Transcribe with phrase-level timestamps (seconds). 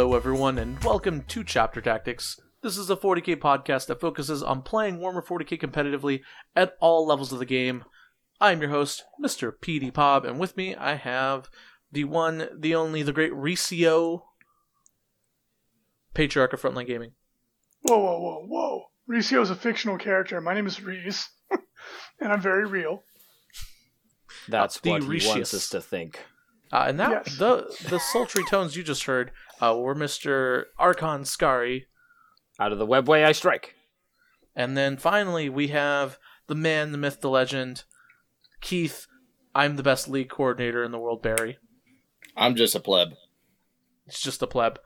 [0.00, 2.40] Hello, everyone, and welcome to Chapter Tactics.
[2.62, 6.22] This is a 40k podcast that focuses on playing Warhammer 40k competitively
[6.56, 7.84] at all levels of the game.
[8.40, 9.52] I'm your host, Mr.
[9.52, 11.50] PD Pob, and with me I have
[11.92, 14.22] the one, the only, the great Reecius,
[16.14, 17.12] patriarch of Frontline Gaming.
[17.82, 18.84] Whoa, whoa, whoa, whoa.
[19.06, 20.40] Reecius is a fictional character.
[20.40, 23.02] My name is Reese, and I'm very real.
[24.48, 26.20] That's The what he wants us to think.
[26.72, 27.36] Uh, and that Yes.
[27.36, 30.64] the the sultry tones you just heard uh, were Mr.
[30.78, 31.86] Archon Scary,
[32.58, 33.74] Out of the webway I strike.
[34.56, 37.84] and then finally we have the man, the myth, the legend,
[38.60, 39.06] Keith.
[39.54, 41.58] I'm the best league coordinator in the world, Barry.
[42.36, 43.10] I'm just a pleb.
[44.06, 44.78] It's just a pleb.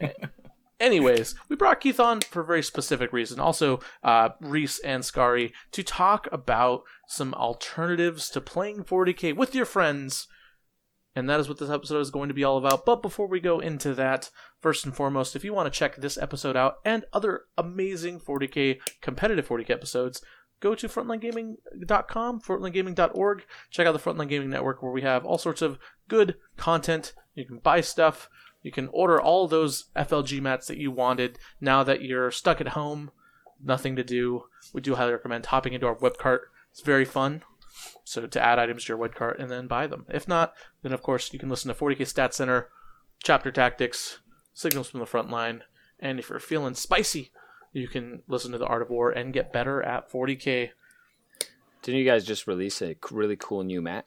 [0.80, 3.38] Anyways, we brought Keith on for a very specific reason.
[3.38, 9.64] Also, uh, Reese and Scary to talk about some alternatives to playing 40k with your
[9.64, 10.26] friends.
[11.14, 12.86] And that is what this episode is going to be all about.
[12.86, 16.16] But before we go into that, first and foremost, if you want to check this
[16.16, 20.22] episode out and other amazing 40k, competitive 40k episodes,
[20.60, 23.44] go to frontlinegaming.com, frontlinegaming.org.
[23.70, 27.12] Check out the Frontline Gaming Network where we have all sorts of good content.
[27.34, 28.30] You can buy stuff.
[28.62, 32.68] You can order all those FLG mats that you wanted now that you're stuck at
[32.68, 33.10] home,
[33.62, 34.44] nothing to do.
[34.72, 36.42] We do highly recommend hopping into our web cart.
[36.70, 37.42] It's very fun.
[38.04, 40.06] So to add items to your web cart and then buy them.
[40.08, 42.68] If not, then of course you can listen to 40k Stat Center,
[43.22, 44.18] Chapter Tactics,
[44.54, 45.62] Signals from the Front Line,
[45.98, 47.30] and if you're feeling spicy,
[47.72, 50.70] you can listen to the Art of War and get better at 40k.
[51.82, 54.06] Didn't you guys just release a really cool new mat?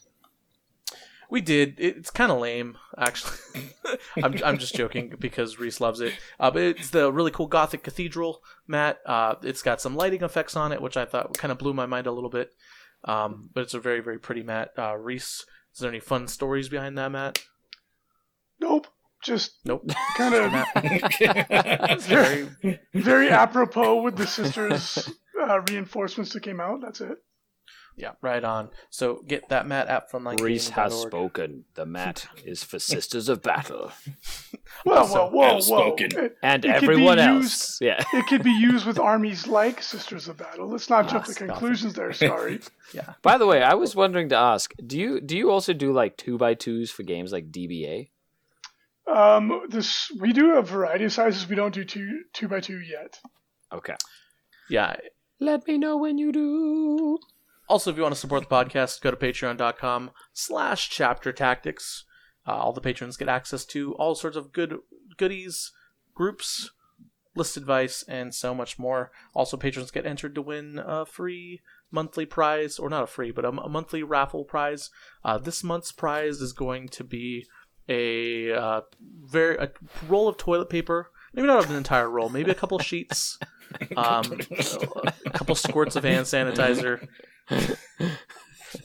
[1.29, 1.75] We did.
[1.79, 3.71] It's kind of lame, actually.
[4.23, 6.13] I'm, I'm just joking because Reese loves it.
[6.39, 8.99] Uh, but it's the really cool Gothic Cathedral mat.
[9.05, 11.87] Uh, it's got some lighting effects on it, which I thought kind of blew my
[11.87, 12.53] mind a little bit.
[13.05, 14.71] Um, but it's a very, very pretty mat.
[14.77, 17.39] Uh, Reese, is there any fun stories behind that mat?
[18.59, 18.87] Nope.
[19.23, 19.89] Just Nope.
[20.17, 22.47] kind of It's very,
[22.93, 25.09] very apropos with the sisters'
[25.41, 26.81] uh, reinforcements that came out.
[26.81, 27.17] That's it.
[27.97, 28.69] Yeah, right on.
[28.89, 31.65] So get that mat app from like Reese has spoken.
[31.75, 33.91] The mat is for Sisters of Battle.
[34.83, 35.55] Whoa, Also, whoa, whoa, whoa.
[35.55, 36.09] outspoken.
[36.17, 37.77] It, And It could be everyone used- else.
[37.81, 38.03] Yeah.
[38.13, 40.67] it could be used with armies like Sisters of Battle.
[40.69, 42.59] Let's not jump to conclusions there, sorry.
[42.93, 43.13] Yeah.
[43.21, 46.17] By the way, I was wondering to ask, do you do you also do like
[46.17, 48.09] two by twos for games like DBA?
[49.07, 51.47] Um, this we do a variety of sizes.
[51.47, 53.19] We don't do two two by two yet.
[53.71, 53.95] Okay.
[54.69, 54.95] Yeah.
[55.39, 57.19] Let me know when you do.
[57.67, 62.05] Also, if you want to support the podcast, go to patreon.com slash chapter tactics.
[62.47, 64.77] Uh, all the patrons get access to all sorts of good
[65.17, 65.71] goodies,
[66.13, 66.69] groups,
[67.35, 69.11] list advice, and so much more.
[69.33, 71.61] Also, patrons get entered to win a free
[71.91, 74.89] monthly prize, or not a free, but a, a monthly raffle prize.
[75.23, 77.45] Uh, this month's prize is going to be
[77.89, 78.81] a uh,
[79.23, 79.71] very a
[80.07, 81.11] roll of toilet paper.
[81.33, 83.37] Maybe not an entire roll, maybe a couple sheets,
[83.97, 84.39] um,
[85.25, 87.07] a couple squirts of hand sanitizer.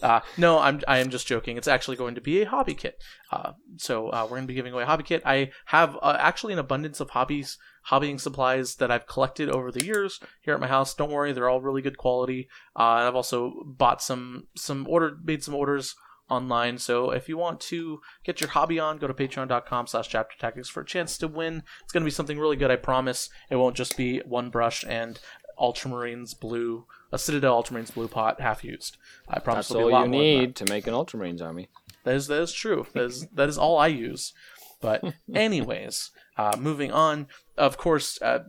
[0.02, 1.56] Uh, no, I'm I am just joking.
[1.56, 3.02] It's actually going to be a hobby kit.
[3.30, 5.22] Uh, so uh, we're going to be giving away a hobby kit.
[5.24, 9.84] I have uh, actually an abundance of hobbies, hobbying supplies that I've collected over the
[9.84, 10.94] years here at my house.
[10.94, 12.48] Don't worry, they're all really good quality.
[12.76, 15.94] Uh, I've also bought some some order made some orders
[16.30, 16.78] online.
[16.78, 20.68] So if you want to get your hobby on, go to patreon.com slash chapter tactics
[20.68, 21.64] for a chance to win.
[21.82, 22.70] It's going to be something really good.
[22.70, 23.28] I promise.
[23.50, 25.18] It won't just be one brush and
[25.60, 28.96] ultramarines blue, a Citadel ultramarines blue pot half used.
[29.28, 31.68] I promise That's all you need to make an Ultramarines army.
[32.04, 32.86] That is that is true.
[32.94, 34.32] That is that is all I use.
[34.80, 35.04] But
[35.34, 37.28] anyways, uh, moving on.
[37.56, 38.40] Of course, uh,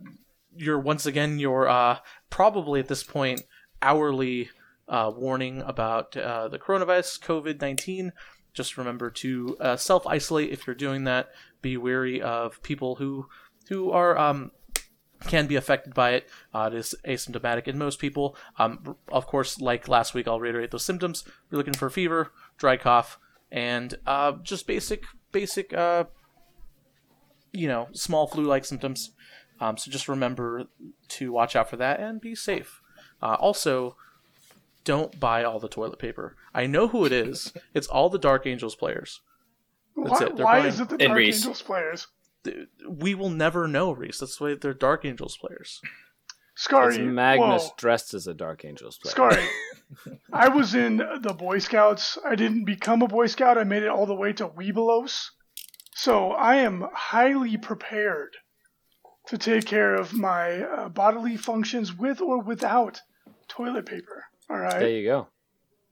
[0.56, 1.98] you're once again you're uh,
[2.30, 3.42] probably at this point
[3.80, 4.50] hourly
[4.88, 8.12] uh, warning about uh, the coronavirus, COVID nineteen.
[8.54, 11.30] Just remember to uh, self isolate if you're doing that.
[11.60, 13.26] Be wary of people who
[13.68, 14.50] who are um,
[15.26, 16.28] can be affected by it.
[16.54, 18.36] Uh, it is asymptomatic in most people.
[18.58, 21.24] Um, of course, like last week, I'll reiterate those symptoms.
[21.50, 23.18] You're looking for fever, dry cough,
[23.50, 26.04] and uh, just basic, basic, uh,
[27.52, 29.10] you know, small flu-like symptoms.
[29.60, 30.64] Um, so just remember
[31.08, 32.80] to watch out for that and be safe.
[33.20, 33.96] Uh, also,
[34.84, 36.36] don't buy all the toilet paper.
[36.52, 37.52] I know who it is.
[37.74, 39.20] It's all the Dark Angels players.
[39.96, 40.36] That's why it.
[40.36, 42.06] They're why buying- is it the Dark Angels players?
[42.88, 44.18] We will never know, Reese.
[44.18, 45.80] That's why they're Dark Angels players.
[46.54, 46.98] It's Scary.
[46.98, 47.74] Magnus whoa.
[47.76, 49.12] dressed as a Dark Angels player.
[49.12, 50.18] Scary.
[50.32, 52.18] I was in the Boy Scouts.
[52.24, 53.58] I didn't become a Boy Scout.
[53.58, 55.30] I made it all the way to Webelos.
[55.94, 58.36] So I am highly prepared
[59.26, 63.00] to take care of my uh, bodily functions with or without
[63.48, 64.24] toilet paper.
[64.50, 64.80] All right.
[64.80, 65.28] There you go.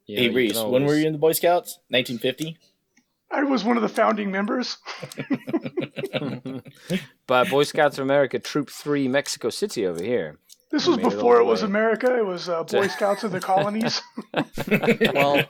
[0.07, 1.79] You know, hey Reese, can when were you in the Boy Scouts?
[1.89, 2.59] 1950.
[3.31, 4.79] I was one of the founding members.
[7.27, 10.39] but Boy Scouts of America Troop Three, Mexico City over here.
[10.71, 11.63] This was made it before it was.
[11.63, 12.17] America.
[12.17, 14.03] It was uh, Boy Scouts of the colonies.
[15.15, 15.45] Well,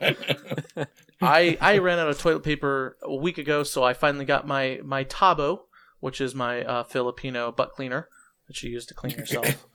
[1.20, 4.80] I I ran out of toilet paper a week ago, so I finally got my
[4.82, 5.60] my Tabo,
[6.00, 8.08] which is my uh, Filipino butt cleaner
[8.46, 9.66] that you use to clean yourself.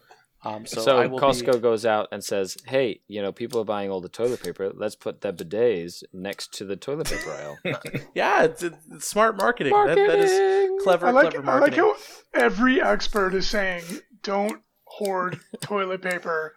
[0.45, 3.59] Um, so, So, I will Costco be, goes out and says, "Hey, you know, people
[3.61, 4.71] are buying all the toilet paper.
[4.73, 7.57] Let's put the bidets next to the toilet paper aisle."
[8.13, 9.73] yeah, it's, it's smart marketing.
[9.73, 10.79] That, that is Marketing!
[10.83, 11.95] clever, I like clever I like how
[12.33, 13.83] every expert is saying
[14.21, 16.53] don't hoard toilet paper.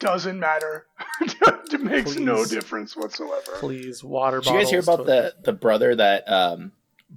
[0.00, 0.86] Doesn't matter.
[1.20, 3.52] it makes no difference whatsoever.
[3.58, 6.72] Please, water Bottles, Did you guys hear about toilet- the the brother that um,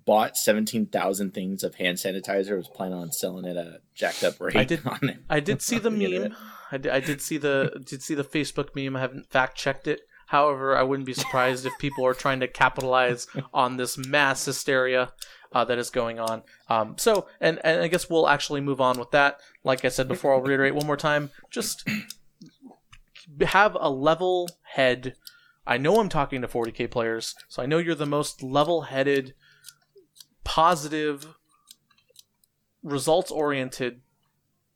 [0.06, 2.58] bought seventeen thousand things of hand sanitizer?
[2.58, 4.56] Was planning on selling it at a jacked up rate.
[4.56, 5.18] I did- On it.
[5.30, 6.36] I did see the meme.
[6.72, 8.96] I did, I did see the did see the Facebook meme.
[8.96, 10.02] I haven't fact checked it.
[10.28, 15.12] However, I wouldn't be surprised if people are trying to capitalize on this mass hysteria
[15.52, 16.42] uh, that is going on.
[16.70, 19.40] Um, so, and and I guess we'll actually move on with that.
[19.64, 21.30] Like I said before, I'll reiterate one more time.
[21.52, 21.88] Just
[23.46, 25.16] have a level head.
[25.66, 29.34] I know I'm talking to 40k players, so I know you're the most level-headed,
[30.44, 31.28] positive,
[32.84, 34.02] results-oriented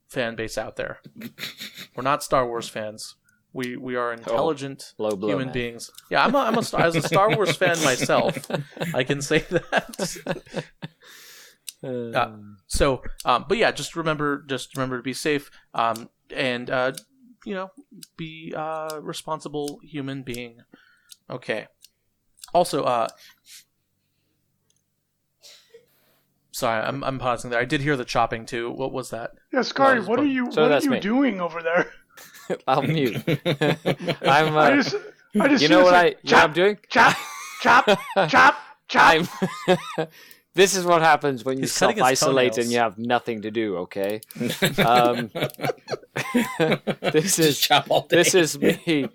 [0.07, 0.99] fan base out there.
[1.95, 3.15] We're not Star Wars fans.
[3.53, 5.53] We we are intelligent Low blow, human man.
[5.53, 5.89] beings.
[6.11, 8.37] Yeah, I'm a, I'm a Star- as a Star Wars fan myself.
[8.93, 10.17] I can say that.
[11.83, 12.29] Uh,
[12.67, 16.91] So, um, but yeah, just remember, just remember to be safe, um, and uh,
[17.45, 17.71] you know,
[18.17, 20.59] be uh, responsible human being.
[21.29, 21.67] Okay.
[22.53, 23.07] Also, uh,
[26.57, 27.59] sorry, I'm I'm pausing there.
[27.59, 28.71] I did hear the chopping too.
[28.71, 29.31] What was that?
[29.53, 30.99] Yeah, Scary, No, what are you so what are you me.
[30.99, 31.91] doing over there?
[32.67, 33.17] I'll mute.
[34.21, 34.55] I'm.
[34.55, 34.95] Uh, I just
[35.39, 36.03] I just you know this, what I?
[36.03, 36.77] like, You know what I'm chop, doing?
[36.89, 37.17] chop,
[37.61, 37.99] chop,
[38.29, 38.55] chop,
[38.87, 39.27] chop.
[39.69, 39.77] I'm.
[40.55, 43.51] this is what happens when you He's cutting self isolate and you have nothing to
[43.51, 43.77] do.
[43.77, 44.21] Okay.
[44.83, 45.29] Um,
[47.01, 48.17] this is chop all day.
[48.17, 49.09] this is me.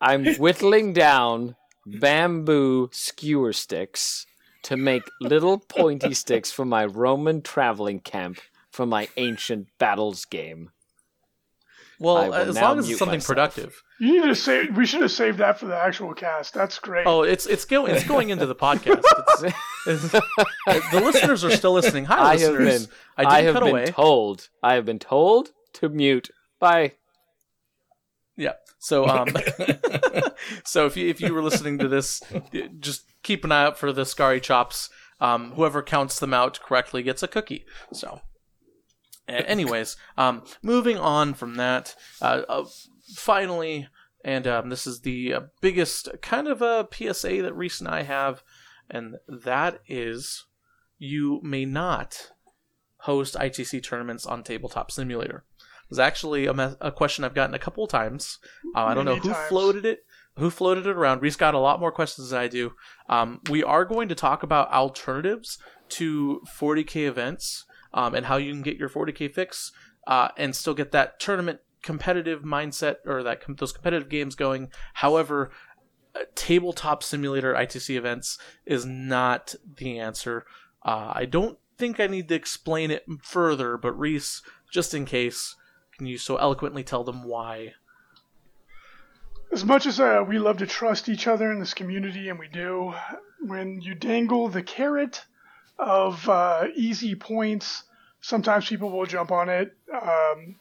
[0.00, 1.56] I'm whittling down
[1.86, 4.26] bamboo skewer sticks
[4.66, 8.38] to make little pointy sticks for my Roman traveling camp
[8.70, 10.70] for my ancient battles game.
[11.98, 13.26] Well, as long as mute it's something myself.
[13.26, 13.82] productive.
[13.98, 14.76] You need to save.
[14.76, 16.52] We should have saved that for the actual cast.
[16.52, 17.06] That's great.
[17.06, 19.02] Oh, it's it's going it's going into the podcast.
[19.88, 22.06] It's, it's- the listeners are still listening.
[22.06, 22.86] Hi, I have listeners.
[22.88, 23.86] been I I, have been away.
[23.86, 24.48] told.
[24.60, 26.28] I have been told to mute
[26.58, 26.92] by
[28.36, 28.54] Yeah.
[28.80, 29.28] So um
[30.64, 32.22] so if you if you were listening to this,
[32.78, 34.90] just keep an eye out for the Scary Chops.
[35.20, 37.64] Um whoever counts them out correctly gets a cookie.
[37.92, 38.20] So
[39.28, 42.64] anyways, um moving on from that, uh, uh
[43.14, 43.88] finally
[44.26, 48.02] and um, this is the uh, biggest kind of a PSA that Reese and I
[48.02, 48.42] have,
[48.90, 50.46] and that is
[50.98, 52.32] you may not
[53.02, 55.44] host ITC tournaments on Tabletop Simulator.
[55.88, 58.40] It's actually a, me- a question I've gotten a couple times.
[58.74, 59.48] Uh, I don't know who times.
[59.48, 60.00] floated it,
[60.38, 61.22] who floated it around.
[61.22, 62.72] Reese got a lot more questions than I do.
[63.08, 65.58] Um, we are going to talk about alternatives
[65.90, 67.64] to 40k events
[67.94, 69.72] um, and how you can get your 40k fix
[70.06, 74.70] uh, and still get that tournament competitive mindset or that com- those competitive games going.
[74.94, 75.50] However,
[76.34, 80.44] tabletop simulator ITC events is not the answer.
[80.84, 85.54] Uh, I don't think I need to explain it further, but Reese, just in case,
[85.96, 87.74] can you so eloquently tell them why?
[89.56, 92.46] As much as uh, we love to trust each other in this community, and we
[92.46, 92.92] do,
[93.40, 95.24] when you dangle the carrot
[95.78, 97.84] of uh, easy points,
[98.20, 99.74] sometimes people will jump on it.
[99.90, 100.56] Um,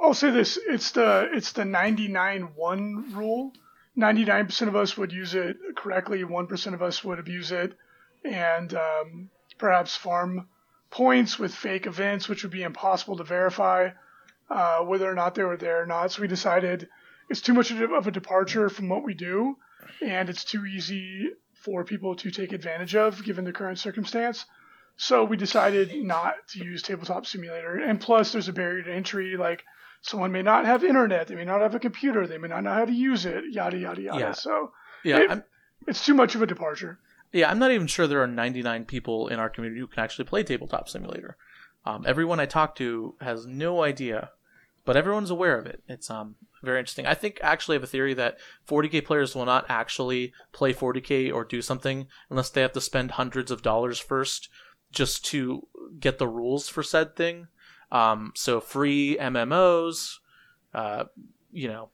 [0.00, 3.54] I'll say this: it's the it's the 99-1 rule.
[3.98, 6.22] 99% of us would use it correctly.
[6.22, 7.76] 1% of us would abuse it,
[8.24, 10.46] and um, perhaps farm
[10.90, 13.88] points with fake events, which would be impossible to verify
[14.48, 16.12] uh, whether or not they were there or not.
[16.12, 16.88] So we decided
[17.30, 19.56] it's too much of a departure from what we do,
[20.02, 21.30] and it's too easy
[21.62, 24.44] for people to take advantage of given the current circumstance.
[24.96, 27.76] So we decided not to use Tabletop Simulator.
[27.78, 29.36] And plus, there's a barrier to entry.
[29.38, 29.62] Like
[30.02, 32.74] someone may not have internet, they may not have a computer, they may not know
[32.74, 34.18] how to use it, yada yada yada.
[34.20, 34.32] Yeah.
[34.32, 34.72] So
[35.02, 35.44] Yeah, It-
[35.86, 36.98] it's too much of a departure.
[37.32, 40.26] yeah, I'm not even sure there are 99 people in our community who can actually
[40.26, 41.38] play tabletop simulator.
[41.86, 44.30] Um, everyone I talk to has no idea,
[44.84, 45.82] but everyone's aware of it.
[45.88, 47.06] It's um very interesting.
[47.06, 51.32] I think actually I have a theory that 40k players will not actually play 40k
[51.32, 54.48] or do something unless they have to spend hundreds of dollars first
[54.92, 55.66] just to
[55.98, 57.48] get the rules for said thing.
[57.92, 60.16] Um, so free MMOs,
[60.74, 61.04] uh,
[61.52, 61.90] you know,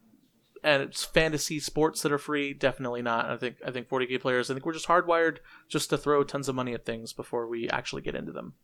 [0.63, 2.53] and it's fantasy sports that are free.
[2.53, 3.27] Definitely not.
[3.27, 4.51] I think I think 40k players.
[4.51, 5.39] I think we're just hardwired
[5.69, 8.55] just to throw tons of money at things before we actually get into them.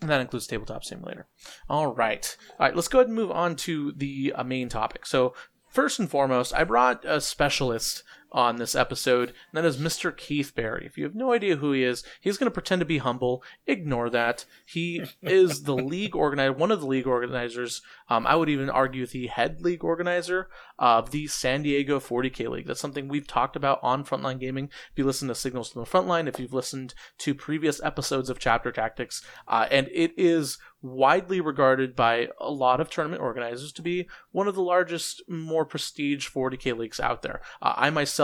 [0.00, 1.26] And that includes tabletop simulator.
[1.68, 2.36] All right.
[2.58, 5.06] All right, let's go ahead and move on to the uh, main topic.
[5.06, 5.34] So,
[5.68, 10.14] first and foremost, I brought a specialist on this episode, and that is Mr.
[10.16, 10.84] Keith Barry.
[10.86, 13.42] If you have no idea who he is, he's going to pretend to be humble.
[13.66, 14.44] Ignore that.
[14.66, 17.82] He is the league organizer, one of the league organizers.
[18.08, 22.66] Um, I would even argue the head league organizer of the San Diego 40K League.
[22.66, 24.66] That's something we've talked about on Frontline Gaming.
[24.92, 28.38] If you listen to Signals from the Frontline, if you've listened to previous episodes of
[28.38, 33.82] Chapter Tactics, uh, and it is widely regarded by a lot of tournament organizers to
[33.82, 37.40] be one of the largest, more prestige 40k leagues out there.
[37.60, 38.17] Uh, I myself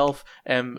[0.47, 0.79] am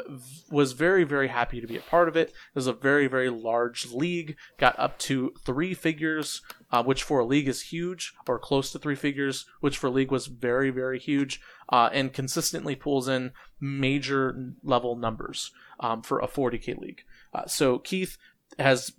[0.49, 2.29] was very very happy to be a part of it.
[2.29, 6.41] It was a very very large league, got up to three figures.
[6.71, 9.91] Uh, which for a league is huge, or close to three figures, which for a
[9.91, 13.31] league was very, very huge, uh, and consistently pulls in
[13.61, 17.03] major level numbers um, for a 40k league.
[17.33, 18.17] Uh, so Keith
[18.59, 18.91] has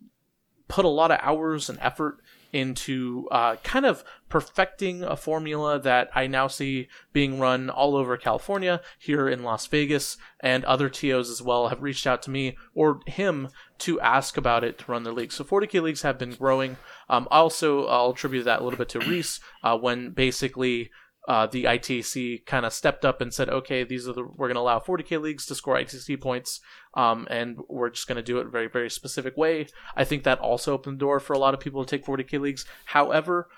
[0.69, 2.19] put a lot of hours and effort
[2.53, 8.17] into uh, kind of perfecting a formula that I now see being run all over
[8.17, 12.57] California, here in Las Vegas, and other TOs as well have reached out to me
[12.75, 13.49] or him
[13.79, 15.33] to ask about it to run their league.
[15.33, 16.77] So 40k leagues have been growing.
[17.09, 20.91] Um, also, I'll attribute that a little bit to Reese uh, when basically
[21.27, 24.55] uh, the ITC kind of stepped up and said, okay, these are the we're going
[24.55, 26.61] to allow 40k leagues to score ITC points,
[26.95, 29.67] um, and we're just going to do it a very very specific way.
[29.97, 32.41] I think that also opened the door for a lot of people to take 40k
[32.41, 32.65] leagues.
[32.87, 33.49] However,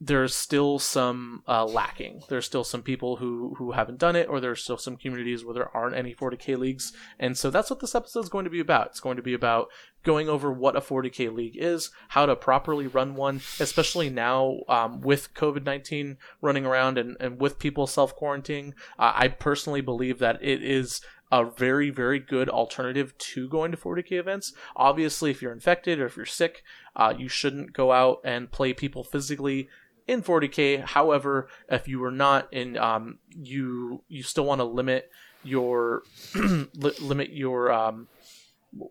[0.00, 2.22] there's still some uh, lacking.
[2.28, 5.52] There's still some people who who haven't done it, or there's still some communities where
[5.52, 8.60] there aren't any 40k leagues, and so that's what this episode is going to be
[8.60, 8.88] about.
[8.88, 9.68] It's going to be about
[10.02, 15.02] going over what a 40k league is, how to properly run one, especially now um,
[15.02, 18.72] with COVID 19 running around and, and with people self quarantining.
[18.98, 21.02] Uh, I personally believe that it is
[21.32, 24.52] a very, very good alternative to going to 40k events.
[24.74, 26.64] Obviously, if you're infected or if you're sick,
[26.96, 29.68] uh, you shouldn't go out and play people physically
[30.06, 30.84] in 40k.
[30.84, 35.10] However, if you are not in, um, you you still want to limit
[35.42, 36.02] your
[36.34, 38.08] li- limit your um,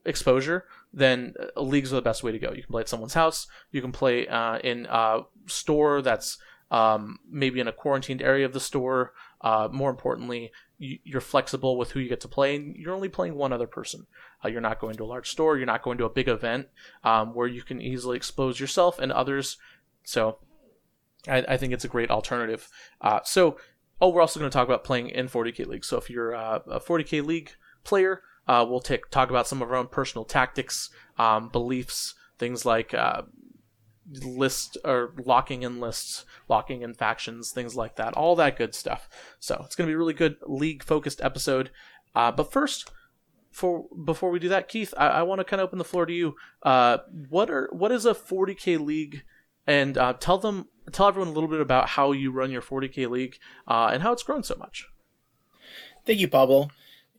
[0.05, 2.51] exposure, then uh, leagues are the best way to go.
[2.51, 3.47] You can play at someone's house.
[3.71, 6.37] You can play uh, in a store that's
[6.71, 9.13] um, maybe in a quarantined area of the store.
[9.41, 13.09] Uh, more importantly, you, you're flexible with who you get to play, and you're only
[13.09, 14.07] playing one other person.
[14.43, 15.57] Uh, you're not going to a large store.
[15.57, 16.67] You're not going to a big event
[17.03, 19.57] um, where you can easily expose yourself and others.
[20.03, 20.39] So,
[21.27, 22.69] I, I think it's a great alternative.
[23.01, 23.57] Uh, so,
[23.99, 25.85] oh, we're also going to talk about playing in 40k league.
[25.85, 27.51] So, if you're uh, a 40k league
[27.83, 32.93] player, uh, we'll talk about some of our own personal tactics, um, beliefs, things like
[32.93, 33.23] uh,
[34.23, 39.07] list or locking in lists, locking in factions, things like that, all that good stuff.
[39.39, 41.69] So it's going to be a really good league focused episode.
[42.15, 42.91] Uh, but first,
[43.51, 46.05] for before we do that, Keith, I, I want to kind of open the floor
[46.05, 46.35] to you.
[46.63, 46.99] Uh,
[47.29, 49.23] what are what is a 40k league,
[49.69, 53.07] and uh, tell them tell everyone a little bit about how you run your 40k
[53.07, 54.87] league uh, and how it's grown so much.
[56.05, 56.69] Thank you, Pablo.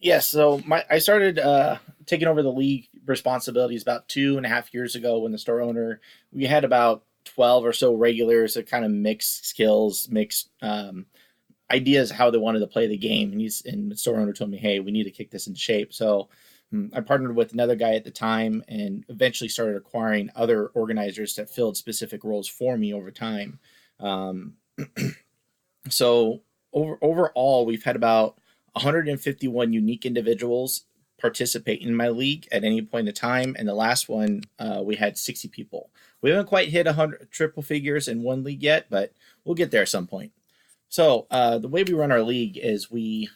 [0.00, 4.48] Yes, so my I started uh, taking over the league responsibilities about two and a
[4.48, 6.00] half years ago when the store owner
[6.32, 11.06] we had about 12 or so regulars that kind of mixed skills mixed um,
[11.70, 14.50] ideas how they wanted to play the game and he's and the store owner told
[14.50, 16.28] me hey we need to kick this in shape so
[16.94, 21.50] i partnered with another guy at the time and eventually started acquiring other organizers that
[21.50, 23.58] filled specific roles for me over time
[24.00, 24.54] um,
[25.88, 26.40] so
[26.72, 28.38] over overall we've had about
[28.74, 30.84] 151 unique individuals
[31.20, 33.54] participate in my league at any point in time.
[33.58, 35.90] And the last one, uh, we had 60 people.
[36.22, 39.12] We haven't quite hit 100 triple figures in one league yet, but
[39.44, 40.32] we'll get there at some point.
[40.88, 43.28] So uh, the way we run our league is we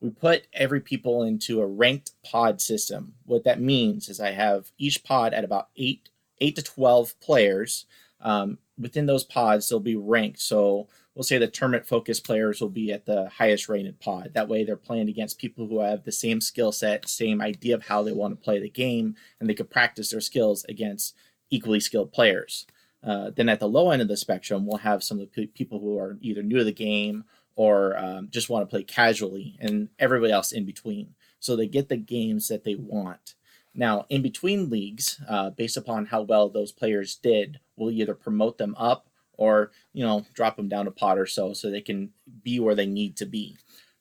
[0.00, 3.14] we put every people into a ranked pod system.
[3.24, 6.10] What that means is I have each pod at about eight
[6.40, 7.86] eight to 12 players.
[8.20, 10.40] Um, within those pods, they'll be ranked.
[10.40, 14.32] So we'll say the tournament focused players will be at the highest rated pod.
[14.34, 17.86] That way they're playing against people who have the same skill set, same idea of
[17.86, 21.14] how they want to play the game, and they could practice their skills against
[21.50, 22.66] equally skilled players.
[23.02, 25.78] Uh, then at the low end of the spectrum, we'll have some of the people
[25.78, 27.24] who are either new to the game
[27.56, 31.14] or um, just want to play casually, and everybody else in between.
[31.40, 33.34] So they get the games that they want.
[33.74, 38.58] Now, in between leagues, uh, based upon how well those players did, we'll either promote
[38.58, 42.10] them up or you know drop them down a pod or so so they can
[42.42, 43.56] be where they need to be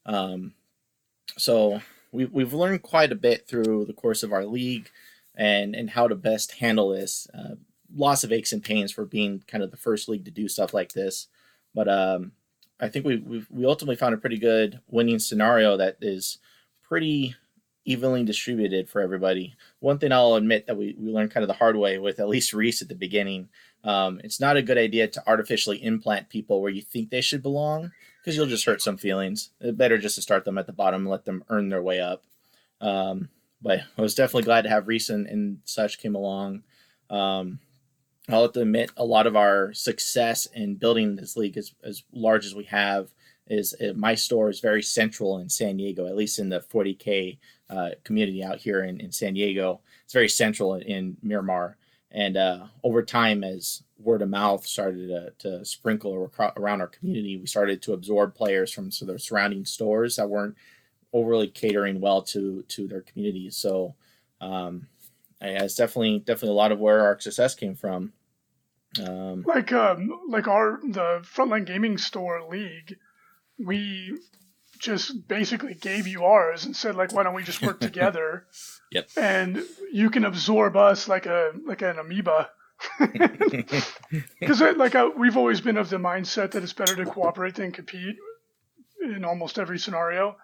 [0.05, 0.53] um,
[1.37, 1.81] so
[2.11, 4.89] we've, we've learned quite a bit through the course of our league
[5.35, 7.55] and and how to best handle this uh,
[7.93, 10.73] lots of aches and pains for being kind of the first league to do stuff
[10.73, 11.27] like this
[11.73, 12.31] but um,
[12.79, 16.39] I think we we we ultimately found a pretty good winning scenario that is
[16.83, 17.35] pretty
[17.85, 19.55] evenly distributed for everybody.
[19.79, 22.27] One thing I'll admit that we, we learned kind of the hard way with at
[22.27, 23.49] least Reese at the beginning.
[23.83, 27.43] Um, it's not a good idea to artificially implant people where you think they should
[27.43, 29.51] belong because you'll just hurt some feelings.
[29.61, 31.99] It's better just to start them at the bottom and let them earn their way
[32.01, 32.23] up.
[32.81, 33.29] Um,
[33.61, 36.63] but I was definitely glad to have Reese and, and such came along.
[37.11, 37.59] Um,
[38.29, 42.03] I'll have to admit, a lot of our success in building this league as, as
[42.11, 43.09] large as we have
[43.47, 47.37] is uh, my store is very central in San Diego, at least in the 40K
[47.69, 49.81] uh, community out here in, in San Diego.
[50.03, 51.77] It's very central in, in Miramar.
[52.11, 57.37] And uh, over time, as word of mouth started to, to sprinkle around our community,
[57.37, 60.55] we started to absorb players from so the surrounding stores that weren't
[61.13, 63.57] overly catering well to to their communities.
[63.57, 63.95] So
[64.41, 64.87] um,
[65.41, 68.13] it's definitely definitely a lot of where our success came from.
[69.03, 72.97] Um, like um, like our the Frontline Gaming Store League,
[73.57, 74.17] we
[74.79, 78.45] just basically gave you ours and said like, why don't we just work together?
[78.91, 79.09] yep.
[79.17, 82.49] And you can absorb us like a like an amoeba.
[84.39, 87.71] Because like uh, we've always been of the mindset that it's better to cooperate than
[87.71, 88.17] compete
[89.01, 90.35] in almost every scenario.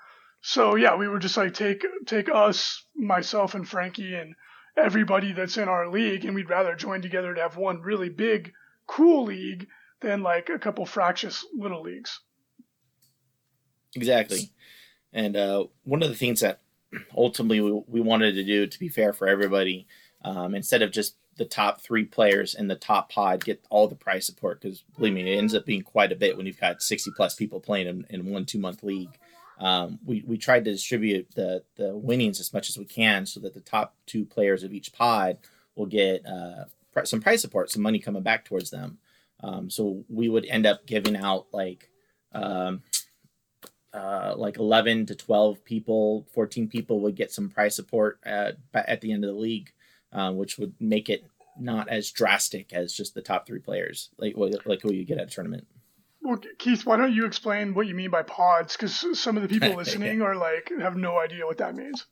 [0.41, 4.33] So yeah, we were just like take take us, myself and Frankie and
[4.77, 8.53] everybody that's in our league, and we'd rather join together to have one really big,
[8.87, 9.67] cool league
[10.01, 12.19] than like a couple fractious little leagues.
[13.95, 14.51] Exactly.
[15.13, 16.61] And uh, one of the things that
[17.15, 19.87] ultimately we, we wanted to do to be fair for everybody,
[20.23, 23.95] um, instead of just the top three players in the top pod get all the
[23.95, 26.81] prize support, because believe me, it ends up being quite a bit when you've got
[26.81, 29.17] 60 plus people playing in, in one two month league.
[29.61, 33.39] Um, we, we tried to distribute the, the winnings as much as we can so
[33.41, 35.37] that the top two players of each pod
[35.75, 36.65] will get uh,
[37.03, 38.97] some prize support, some money coming back towards them.
[39.43, 41.89] Um, so we would end up giving out like
[42.33, 42.81] um,
[43.93, 49.01] uh, like 11 to 12 people, 14 people would get some prize support at, at
[49.01, 49.71] the end of the league,
[50.11, 51.25] um, which would make it
[51.59, 55.27] not as drastic as just the top three players, like like who you get at
[55.27, 55.67] a tournament.
[56.21, 58.77] Well, Keith, why don't you explain what you mean by pods?
[58.77, 62.05] Because some of the people listening are like have no idea what that means.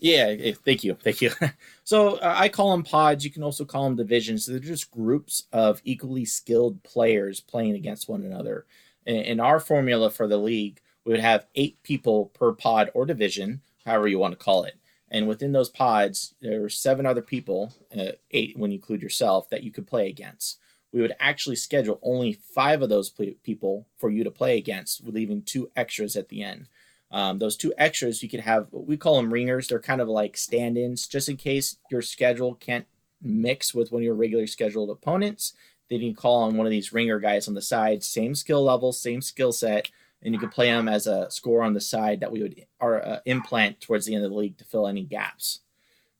[0.00, 1.30] Yeah, thank you, thank you.
[1.84, 3.24] so uh, I call them pods.
[3.24, 4.44] You can also call them divisions.
[4.44, 8.66] So they're just groups of equally skilled players playing against one another.
[9.06, 13.06] In, in our formula for the league, we would have eight people per pod or
[13.06, 14.74] division, however you want to call it.
[15.10, 19.48] And within those pods, there are seven other people, uh, eight when you include yourself,
[19.50, 20.58] that you could play against
[20.96, 23.10] we would actually schedule only five of those
[23.42, 26.68] people for you to play against, leaving two extras at the end.
[27.10, 29.68] Um, those two extras, you could have we call them ringers.
[29.68, 32.86] They're kind of like stand ins, just in case your schedule can't
[33.20, 35.52] mix with one of your regularly scheduled opponents.
[35.90, 38.64] Then you can call on one of these ringer guys on the side, same skill
[38.64, 39.90] level, same skill set,
[40.22, 43.04] and you can play them as a score on the side that we would our,
[43.04, 45.60] uh, implant towards the end of the league to fill any gaps.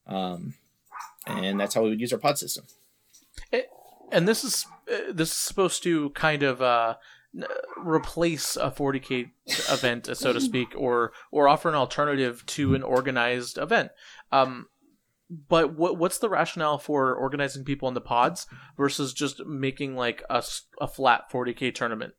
[0.07, 0.53] Um,
[1.27, 2.67] and that's how we would use our pod system.
[4.13, 6.97] And this is uh, this is supposed to kind of uh,
[7.77, 9.31] replace a 40k
[9.71, 13.91] event, so to speak, or or offer an alternative to an organized event.
[14.33, 14.67] Um,
[15.29, 20.23] but what what's the rationale for organizing people in the pods versus just making like
[20.31, 20.43] a,
[20.81, 22.15] a flat 40k tournament?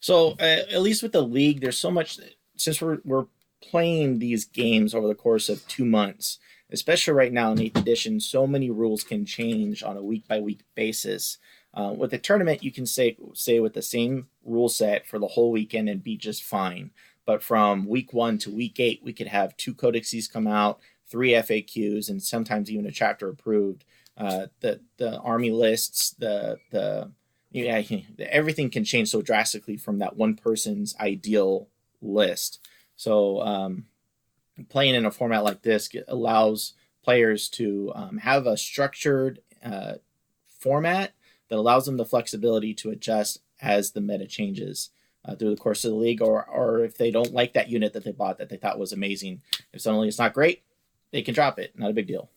[0.00, 2.20] So uh, at least with the league, there's so much
[2.56, 3.26] since we're we're
[3.60, 6.38] playing these games over the course of two months
[6.70, 10.40] especially right now in 8th edition, so many rules can change on a week by
[10.40, 11.38] week basis.
[11.74, 15.28] Uh, with a tournament, you can say say with the same rule set for the
[15.28, 16.90] whole weekend and be just fine.
[17.24, 21.32] But from week one to week eight, we could have two codices come out, three
[21.32, 23.84] FAQs, and sometimes even a chapter approved.
[24.16, 27.12] Uh, the the army lists, the the
[27.50, 27.82] yeah,
[28.18, 31.68] everything can change so drastically from that one person's ideal
[32.00, 32.60] list.
[32.96, 33.86] So um,
[34.68, 39.94] playing in a format like this allows players to um, have a structured uh,
[40.46, 41.12] format
[41.48, 44.90] that allows them the flexibility to adjust as the meta changes
[45.24, 47.92] uh, through the course of the league, or or if they don't like that unit
[47.92, 49.42] that they bought that they thought was amazing,
[49.72, 50.62] if suddenly it's not great,
[51.10, 51.72] they can drop it.
[51.78, 52.30] Not a big deal.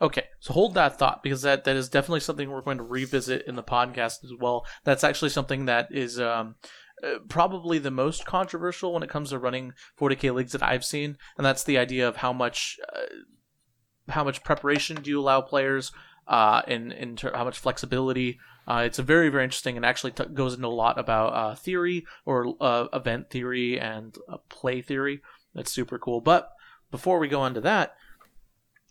[0.00, 3.46] Okay, so hold that thought because that, that is definitely something we're going to revisit
[3.46, 4.66] in the podcast as well.
[4.84, 6.56] That's actually something that is um,
[7.02, 11.16] uh, probably the most controversial when it comes to running 40k leagues that I've seen,
[11.36, 15.92] and that's the idea of how much uh, how much preparation do you allow players,
[16.28, 18.38] uh, in in ter- how much flexibility.
[18.66, 21.54] Uh, it's a very very interesting and actually t- goes into a lot about uh,
[21.54, 24.16] theory or uh, event theory and
[24.48, 25.20] play theory.
[25.54, 26.20] That's super cool.
[26.20, 26.50] But
[26.90, 27.94] before we go on to that,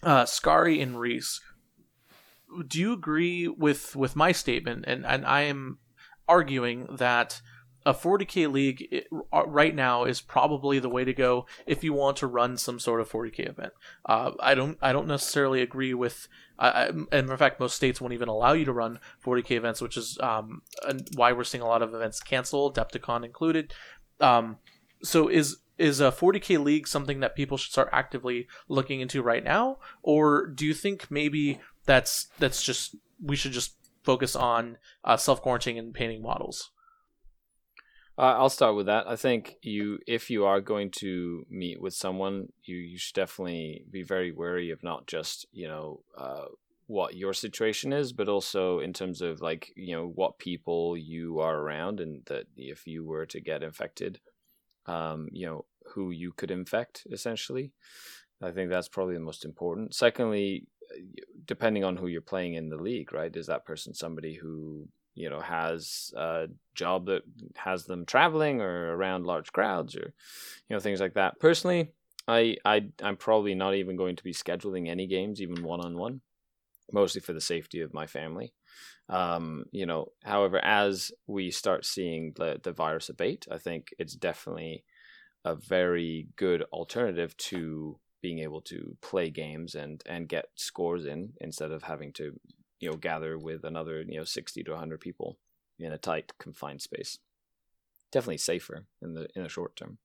[0.04, 1.41] uh, Scary and Reese,
[2.68, 4.86] do you agree with with my statement?
[4.88, 5.80] And and I am
[6.28, 7.41] arguing that
[7.86, 12.17] a 40k league uh, right now is probably the way to go if you want
[12.17, 13.74] to run some sort of 40k event.
[14.06, 16.28] Uh, I don't I don't necessarily agree with.
[16.58, 20.17] And in fact, most states won't even allow you to run 40k events, which is
[20.21, 20.62] um,
[21.15, 23.74] why we're seeing a lot of events cancel, Adepticon included.
[24.19, 24.58] Um,
[25.04, 29.43] so is is a 40k league something that people should start actively looking into right
[29.43, 35.17] now, or do you think maybe that's that's just we should just focus on uh,
[35.17, 36.71] self quarantining and painting models?
[38.17, 39.08] Uh, I'll start with that.
[39.08, 43.84] I think you, if you are going to meet with someone, you you should definitely
[43.91, 46.45] be very wary of not just you know uh,
[46.88, 51.39] what your situation is, but also in terms of like you know what people you
[51.39, 54.21] are around, and that if you were to get infected,
[54.86, 57.73] um, you know who you could infect essentially.
[58.41, 59.93] I think that's probably the most important.
[59.93, 60.67] Secondly,
[61.45, 63.36] depending on who you're playing in the league, right?
[63.36, 67.23] Is that person somebody who you know has a job that
[67.56, 70.13] has them traveling or around large crowds or
[70.69, 71.39] you know things like that.
[71.39, 71.91] Personally
[72.28, 75.95] i i i'm probably not even going to be scheduling any games even one on
[75.97, 76.21] one
[76.91, 78.54] mostly for the safety of my family.
[79.10, 84.15] Um you know however as we start seeing the the virus abate i think it's
[84.15, 84.84] definitely
[85.43, 91.34] a very good alternative to being able to play games and and get scores in
[91.39, 92.39] instead of having to
[92.86, 95.38] you know gather with another you know 60 to 100 people
[95.80, 97.17] in a tight confined space.
[98.12, 99.98] Definitely safer in the in the short term.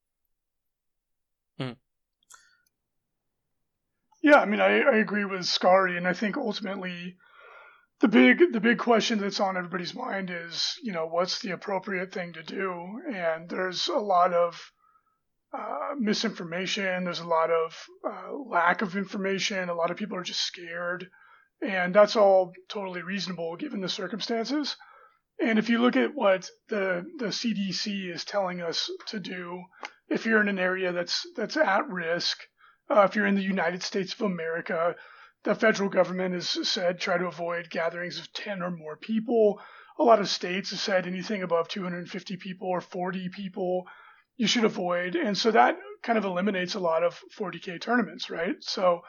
[1.61, 1.77] Mm.
[4.23, 7.19] yeah i mean I, I agree with scary and i think ultimately
[8.01, 12.13] the big the big question that's on everybody's mind is you know what's the appropriate
[12.13, 13.03] thing to do?
[13.15, 14.73] And there's a lot of
[15.53, 17.77] uh, misinformation there's a lot of
[18.09, 21.11] uh, lack of information a lot of people are just scared
[21.63, 24.77] and that's all totally reasonable given the circumstances.
[25.39, 29.63] And if you look at what the, the CDC is telling us to do,
[30.09, 32.39] if you're in an area that's, that's at risk,
[32.91, 34.95] uh, if you're in the United States of America,
[35.45, 39.61] the federal government has said try to avoid gatherings of 10 or more people.
[39.99, 43.87] A lot of states have said anything above 250 people or 40 people
[44.37, 45.17] you should avoid.
[45.17, 48.57] And so that kind of eliminates a lot of 40K tournaments, right?
[48.61, 49.03] So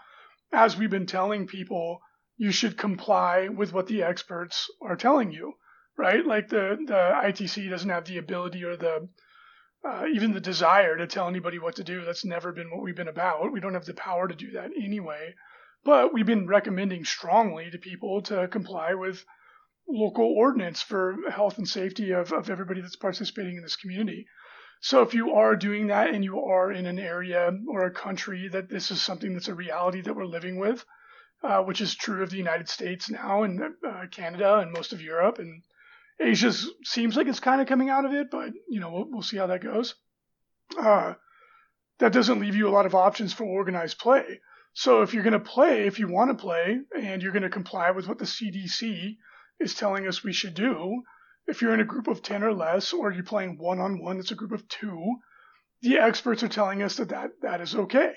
[0.53, 2.01] as we've been telling people,
[2.41, 5.53] you should comply with what the experts are telling you,
[5.95, 6.25] right?
[6.25, 9.09] Like the, the ITC doesn't have the ability or the
[9.87, 12.03] uh, even the desire to tell anybody what to do.
[12.03, 13.51] That's never been what we've been about.
[13.51, 15.35] We don't have the power to do that anyway.
[15.83, 19.23] But we've been recommending strongly to people to comply with
[19.87, 24.25] local ordinance for health and safety of, of everybody that's participating in this community.
[24.79, 28.47] So if you are doing that and you are in an area or a country
[28.47, 30.83] that this is something that's a reality that we're living with,
[31.43, 35.01] uh, which is true of the United States now and uh, Canada and most of
[35.01, 35.39] Europe.
[35.39, 35.63] And
[36.19, 36.51] Asia
[36.83, 39.37] seems like it's kind of coming out of it, but you know we'll, we'll see
[39.37, 39.95] how that goes.
[40.77, 41.13] Uh,
[41.99, 44.39] that doesn't leave you a lot of options for organized play.
[44.73, 47.49] So if you're going to play, if you want to play, and you're going to
[47.49, 49.17] comply with what the CDC
[49.59, 51.03] is telling us we should do,
[51.47, 54.17] if you're in a group of 10 or less, or you're playing one on one,
[54.19, 55.15] it's a group of two,
[55.81, 58.13] the experts are telling us that, that that is okay.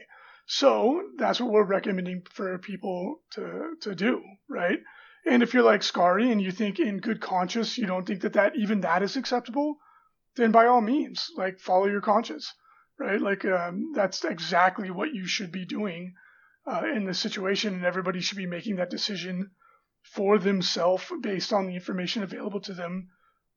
[0.46, 4.78] So that's what we're recommending for people to, to do, right?
[5.26, 8.34] And if you're like Scary and you think in good conscience you don't think that,
[8.34, 9.78] that even that is acceptable,
[10.36, 12.52] then by all means, like follow your conscience,
[12.98, 13.20] right?
[13.20, 16.14] Like um, that's exactly what you should be doing
[16.66, 19.50] uh, in this situation, and everybody should be making that decision
[20.02, 23.08] for themselves based on the information available to them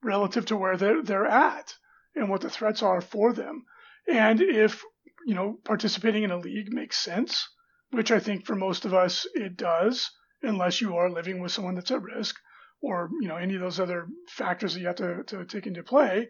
[0.03, 1.73] relative to where they're, they're at
[2.15, 3.65] and what the threats are for them.
[4.07, 4.83] And if
[5.27, 7.49] you know, participating in a league makes sense,
[7.91, 10.09] which I think for most of us it does,
[10.41, 12.37] unless you are living with someone that's at risk
[12.81, 15.83] or, you know, any of those other factors that you have to, to take into
[15.83, 16.29] play.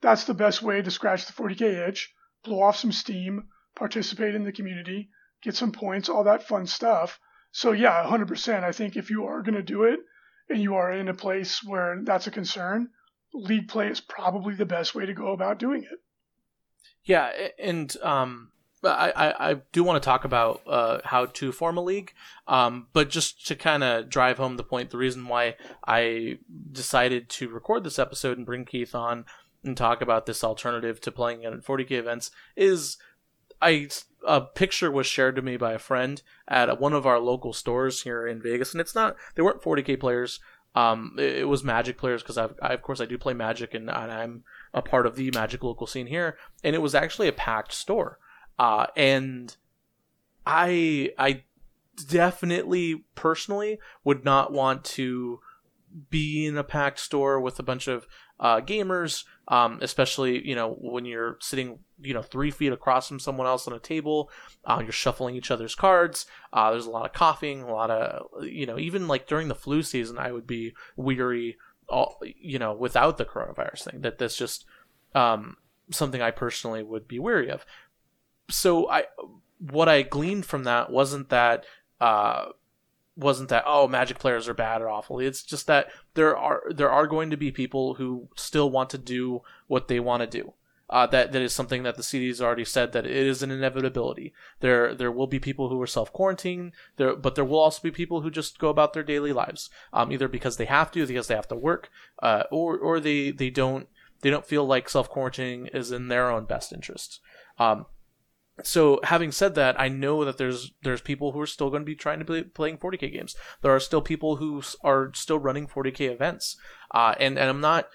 [0.00, 4.44] That's the best way to scratch the 40K itch, blow off some steam, participate in
[4.44, 5.10] the community,
[5.42, 7.20] get some points, all that fun stuff.
[7.52, 8.64] So, yeah, 100%.
[8.64, 10.00] I think if you are going to do it
[10.48, 12.88] and you are in a place where that's a concern,
[13.34, 15.98] league play is probably the best way to go about doing it.
[17.10, 18.52] Yeah, and um,
[18.84, 22.12] I, I, do want to talk about uh, how to form a league,
[22.46, 26.38] um, but just to kind of drive home the point, the reason why I
[26.70, 29.24] decided to record this episode and bring Keith on
[29.64, 32.96] and talk about this alternative to playing at 40k events is
[33.60, 33.88] I
[34.24, 38.02] a picture was shared to me by a friend at one of our local stores
[38.02, 40.38] here in Vegas, and it's not they weren't 40k players.
[40.76, 43.90] Um, it, it was Magic players because I, of course I do play Magic and,
[43.90, 47.32] and I'm a part of the Magic local scene here, and it was actually a
[47.32, 48.18] packed store.
[48.58, 49.56] Uh, and
[50.46, 51.44] I I
[52.08, 55.40] definitely personally would not want to
[56.08, 58.06] be in a packed store with a bunch of
[58.38, 63.20] uh, gamers, um, especially you know when you're sitting you know three feet across from
[63.20, 64.30] someone else on a table,
[64.64, 66.26] uh, you're shuffling each other's cards.
[66.52, 69.54] Uh, there's a lot of coughing, a lot of you know even like during the
[69.54, 71.58] flu season, I would be weary,
[71.90, 74.00] all you know without the coronavirus thing.
[74.02, 74.64] That that's just
[75.14, 75.56] um,
[75.90, 77.64] something I personally would be wary of.
[78.50, 79.04] So I
[79.58, 81.64] what I gleaned from that wasn't that
[82.00, 82.46] uh,
[83.16, 86.90] wasn't that oh magic players are bad or awful it's just that there are there
[86.90, 90.52] are going to be people who still want to do what they want to do
[90.90, 93.50] uh, that that is something that the CD has already said that it is an
[93.50, 94.34] inevitability.
[94.58, 96.72] There there will be people who are self quarantined.
[96.96, 100.10] There, but there will also be people who just go about their daily lives, um,
[100.10, 103.50] either because they have to, because they have to work, uh, or or they they
[103.50, 103.88] don't
[104.22, 107.20] they don't feel like self quarantining is in their own best interest.
[107.58, 107.86] Um,
[108.64, 111.86] so having said that, I know that there's there's people who are still going to
[111.86, 113.36] be trying to be playing 40k games.
[113.62, 116.56] There are still people who are still running 40k events,
[116.90, 117.88] uh, and and I'm not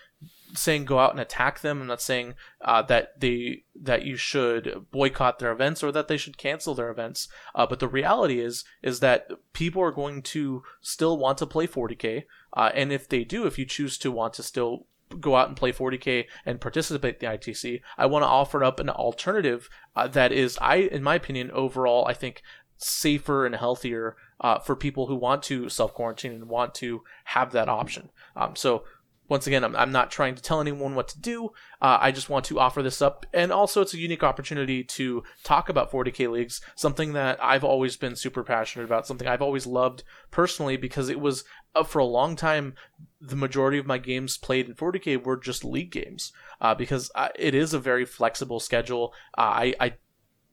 [0.56, 1.82] saying go out and attack them.
[1.82, 6.18] I'm not saying uh, that they that you should boycott their events or that they
[6.18, 7.28] should cancel their events.
[7.54, 11.68] Uh, but the reality is is that people are going to still want to play
[11.68, 14.88] 40k, uh, and if they do, if you choose to want to still
[15.20, 17.82] go out and play 40k and participate in the ITC.
[17.98, 22.08] I want to offer up an alternative uh, that is, I, in my opinion, overall,
[22.08, 22.42] I think
[22.78, 27.52] safer and healthier uh, for people who want to self quarantine and want to have
[27.52, 28.10] that option.
[28.36, 28.84] Um, so
[29.28, 31.48] once again, I'm, I'm not trying to tell anyone what to do.
[31.82, 33.26] Uh, I just want to offer this up.
[33.34, 37.98] And also, it's a unique opportunity to talk about 40K leagues, something that I've always
[37.98, 42.06] been super passionate about, something I've always loved personally, because it was, uh, for a
[42.06, 42.76] long time,
[43.20, 47.30] the majority of my games played in 40K were just league games, uh, because uh,
[47.36, 49.14] it is a very flexible schedule.
[49.38, 49.94] Uh, I, I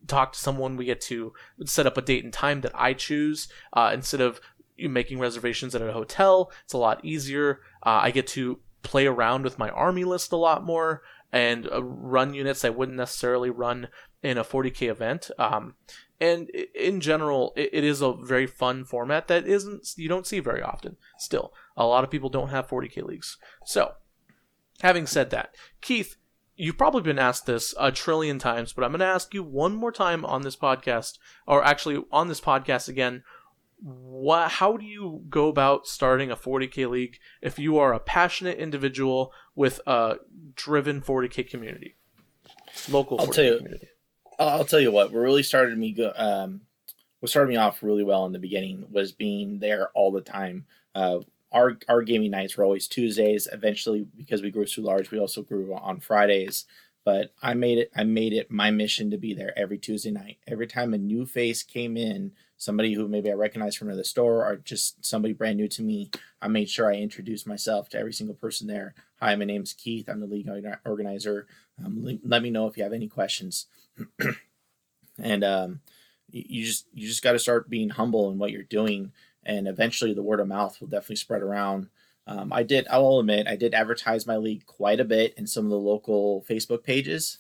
[0.07, 1.33] talk to someone, we get to
[1.67, 4.41] set up a date and time that I choose uh, instead of
[4.79, 6.51] making reservations at a hotel.
[6.65, 7.61] It's a lot easier.
[7.83, 11.83] Uh, I get to play around with my army list a lot more and uh,
[11.83, 13.89] run units I wouldn't necessarily run
[14.23, 15.31] in a 40k event.
[15.39, 15.75] Um,
[16.21, 20.41] and in general, it, it is a very fun format that isn't you don't see
[20.41, 20.97] very often.
[21.19, 23.39] Still, a lot of people don't have 40k leagues.
[23.65, 23.95] So,
[24.83, 26.17] having said that, Keith,
[26.55, 29.75] you've probably been asked this a trillion times, but I'm going to ask you one
[29.75, 33.25] more time on this podcast, or actually on this podcast again
[33.85, 38.59] what how do you go about starting a 40k league if you are a passionate
[38.59, 40.17] individual with a
[40.55, 41.97] driven 40k community
[42.89, 43.89] local I'll 40K tell you, community
[44.39, 45.13] I'll tell you what.
[45.13, 46.63] What really started me go, um,
[47.21, 50.67] what started me off really well in the beginning was being there all the time.
[50.95, 53.49] Uh, our our gaming nights were always Tuesdays.
[53.53, 56.65] Eventually, because we grew so large, we also grew on Fridays.
[57.05, 57.91] But I made it.
[57.97, 60.39] I made it my mission to be there every Tuesday night.
[60.47, 64.47] Every time a new face came in, somebody who maybe I recognize from another store
[64.47, 68.13] or just somebody brand new to me, I made sure I introduced myself to every
[68.13, 68.95] single person there.
[69.21, 70.09] Hi, my name's Keith.
[70.09, 70.49] I'm the league
[70.87, 71.49] organizer.
[71.85, 73.67] Um, let me know if you have any questions.
[75.19, 75.81] and um,
[76.31, 79.11] you just you just got to start being humble in what you're doing,
[79.43, 81.89] and eventually the word of mouth will definitely spread around.
[82.29, 82.87] Um, I did.
[82.87, 85.77] I will admit, I did advertise my league quite a bit in some of the
[85.77, 87.39] local Facebook pages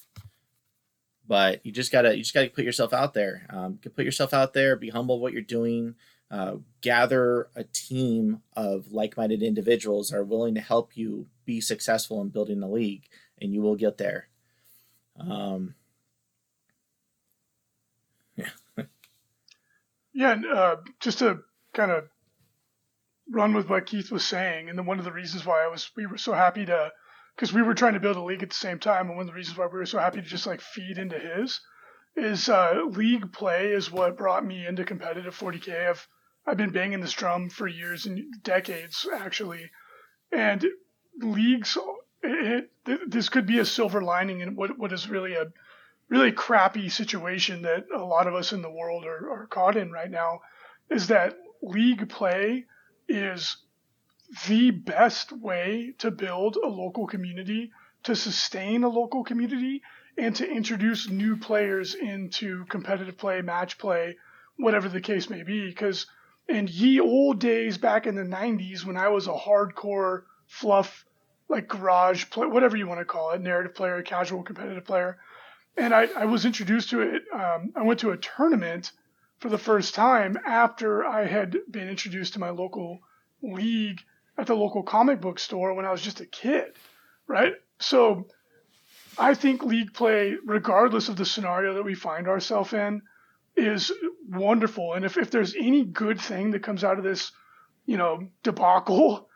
[1.26, 3.46] but you just gotta you just gotta put yourself out there.
[3.50, 4.76] Um, put yourself out there.
[4.76, 5.94] Be humble what you're doing.
[6.30, 12.28] Uh, gather a team of like-minded individuals are willing to help you be successful in
[12.28, 13.02] building a league,
[13.40, 14.28] and you will get there.
[15.20, 15.74] Um,
[18.34, 18.48] yeah.
[20.14, 20.32] yeah.
[20.32, 21.40] And, uh, just to
[21.74, 22.08] kind of
[23.30, 25.90] run with what Keith was saying, and then one of the reasons why I was
[25.96, 26.92] we were so happy to
[27.34, 29.26] because we were trying to build a league at the same time, and one of
[29.26, 31.60] the reasons why we were so happy to just like feed into his
[32.14, 35.88] is uh, league play is what brought me into competitive 40k.
[35.88, 36.08] I've
[36.46, 39.70] I've been banging this drum for years and decades actually,
[40.30, 40.64] and
[41.20, 41.78] leagues.
[42.22, 45.52] It, it, this could be a silver lining in what what is really a
[46.08, 49.90] really crappy situation that a lot of us in the world are, are caught in
[49.90, 50.40] right now
[50.90, 52.66] is that league play
[53.08, 53.56] is
[54.46, 57.70] the best way to build a local community,
[58.04, 59.82] to sustain a local community,
[60.16, 64.16] and to introduce new players into competitive play, match play,
[64.56, 65.68] whatever the case may be.
[65.68, 66.06] Because
[66.48, 71.04] in ye old days back in the 90s, when I was a hardcore fluff,
[71.48, 75.18] like garage play, whatever you want to call it, narrative player, casual competitive player,
[75.76, 77.22] and I, I was introduced to it.
[77.32, 78.92] Um, I went to a tournament
[79.40, 83.00] for the first time after I had been introduced to my local
[83.42, 84.00] league
[84.42, 86.72] at the local comic book store when I was just a kid,
[87.26, 87.54] right?
[87.78, 88.26] So
[89.18, 93.02] I think league play, regardless of the scenario that we find ourselves in,
[93.56, 93.92] is
[94.28, 94.94] wonderful.
[94.94, 97.32] And if, if there's any good thing that comes out of this,
[97.86, 99.28] you know, debacle,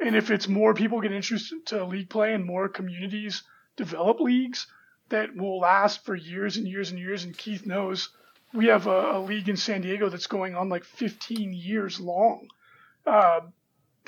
[0.00, 3.42] And if it's more people get interested to league play and more communities
[3.76, 4.66] develop leagues
[5.08, 8.10] that will last for years and years and years, and Keith knows
[8.54, 12.48] we have a, a league in San Diego that's going on like 15 years long.
[13.06, 13.40] Uh,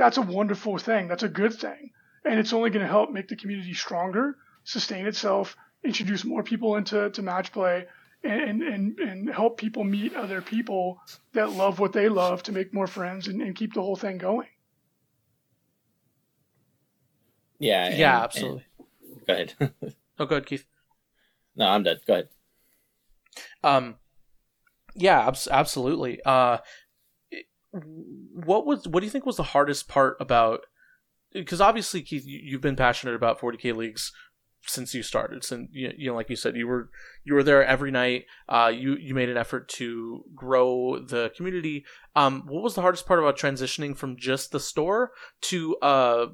[0.00, 1.08] that's a wonderful thing.
[1.08, 1.90] That's a good thing.
[2.24, 6.76] And it's only going to help make the community stronger, sustain itself, introduce more people
[6.76, 7.86] into to match play,
[8.24, 11.00] and, and, and help people meet other people
[11.34, 14.16] that love what they love to make more friends and, and keep the whole thing
[14.18, 14.48] going.
[17.58, 17.86] Yeah.
[17.86, 18.64] and- yeah, and- absolutely.
[19.26, 19.54] go ahead.
[20.18, 20.66] Oh, good, Keith.
[21.56, 21.96] no, I'm done.
[22.06, 22.28] Go ahead.
[23.64, 23.94] Um,
[24.94, 26.20] yeah, abs- absolutely.
[26.26, 26.62] Uh, it-
[27.72, 30.60] what was what do you think was the hardest part about?
[31.32, 34.12] Because obviously, Keith, you, you've been passionate about 40k leagues
[34.66, 35.44] since you started.
[35.44, 36.90] Since you, you know, like you said, you were
[37.24, 38.24] you were there every night.
[38.48, 41.84] Uh, you you made an effort to grow the community.
[42.16, 46.26] Um, what was the hardest part about transitioning from just the store to uh,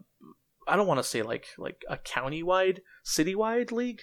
[0.67, 4.03] I don't want to say like like a county-wide, city-wide league.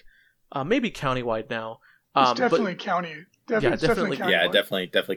[0.52, 1.80] Uh, maybe county-wide now.
[2.16, 3.14] It's Um, but- definitely county.
[3.46, 4.32] Definitely, Yeah, definitely, definitely- county.
[4.32, 5.16] yeah, definitely, definitely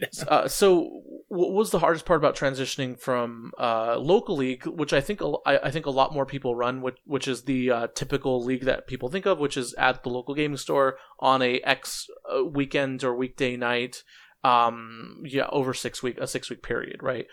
[0.00, 0.24] countywide.
[0.28, 5.00] Uh, so, what was the hardest part about transitioning from uh, local league, which I
[5.00, 7.86] think a, I, I think a lot more people run, which, which is the uh,
[7.94, 11.58] typical league that people think of, which is at the local gaming store on a
[11.62, 14.04] X uh, weekend or weekday night,
[14.44, 17.26] um, yeah, over six week a six week period, right?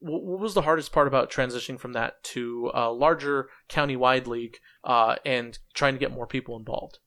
[0.00, 4.58] What, what was the hardest part about transitioning from that to a larger county-wide league
[4.84, 6.98] uh, and trying to get more people involved?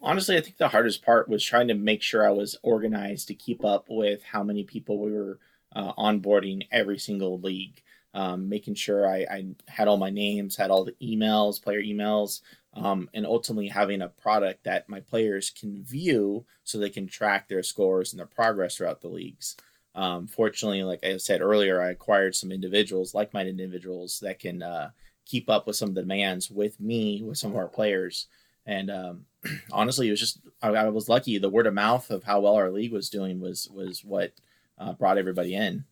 [0.00, 3.34] Honestly, I think the hardest part was trying to make sure I was organized to
[3.34, 5.40] keep up with how many people we were
[5.74, 7.82] uh, onboarding every single league.
[8.14, 12.40] Um, making sure I, I had all my names, had all the emails, player emails,
[12.74, 17.48] um, and ultimately having a product that my players can view so they can track
[17.48, 19.56] their scores and their progress throughout the leagues.
[19.94, 24.62] Um, fortunately, like I said earlier, I acquired some individuals, like minded individuals, that can
[24.62, 24.90] uh,
[25.26, 28.26] keep up with some of the demands with me, with some of our players.
[28.64, 29.24] And um,
[29.72, 31.38] honestly, it was just I, I was lucky.
[31.38, 34.32] The word of mouth of how well our league was doing was was what
[34.78, 35.84] uh, brought everybody in.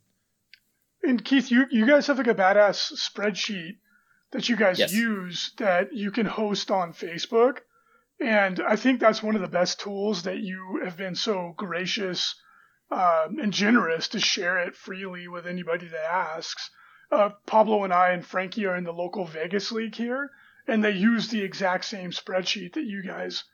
[1.03, 3.77] And Keith, you you guys have like a badass spreadsheet
[4.33, 4.93] that you guys Yes.
[4.93, 7.59] use that you can host on Facebook.
[8.21, 12.35] And I think that's one of the best tools that you have been so gracious
[12.91, 16.71] um, and generous to share it freely with anybody that asks.
[17.13, 20.31] Uh, Pablo and I and Frankie are in the local Vegas league here,
[20.67, 23.45] and they use the exact same spreadsheet that you guys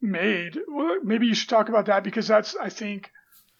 [0.00, 0.58] made.
[0.68, 3.10] Well, maybe you should talk about that because that's, I think,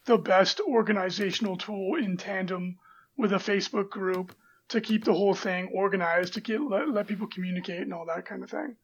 [0.05, 2.77] the best organizational tool in tandem
[3.17, 4.33] with a Facebook group
[4.69, 8.25] to keep the whole thing organized, to get let, let people communicate and all that
[8.25, 8.75] kind of thing.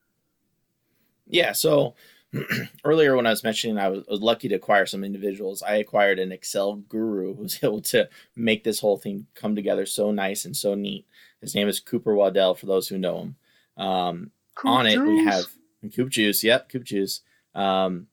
[1.27, 1.53] Yeah.
[1.53, 1.95] So
[2.83, 6.19] earlier when I was mentioning I was, was lucky to acquire some individuals, I acquired
[6.19, 10.45] an Excel guru who was able to make this whole thing come together so nice
[10.45, 11.05] and so neat.
[11.41, 13.35] His name is Cooper Waddell, for those who know him.
[13.77, 15.45] Um, Cool on it we have
[15.93, 16.43] Coop Juice.
[16.43, 17.21] Yep, Coop Juice.
[17.53, 18.07] Um,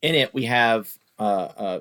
[0.00, 1.80] in it we have uh, uh,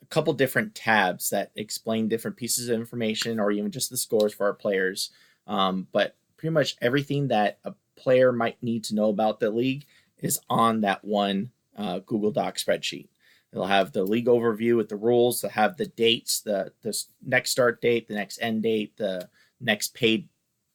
[0.00, 4.32] a couple different tabs that explain different pieces of information or even just the scores
[4.32, 5.10] for our players.
[5.46, 9.84] Um, but pretty much everything that a player might need to know about the league
[10.18, 13.08] is on that one uh, Google Doc spreadsheet.
[13.52, 15.40] It'll have the league overview with the rules.
[15.40, 19.28] They'll have the dates, the the next start date, the next end date, the
[19.60, 20.28] next paid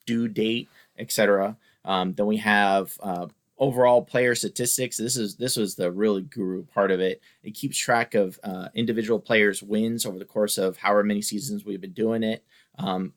[0.06, 1.58] due date, etc.
[1.88, 4.98] Um, then we have uh, overall player statistics.
[4.98, 7.22] This is this was the really guru part of it.
[7.44, 11.66] It keeps track of uh, individual players' wins over the course of however many seasons
[11.66, 12.44] we've been doing it.
[12.78, 13.14] Um,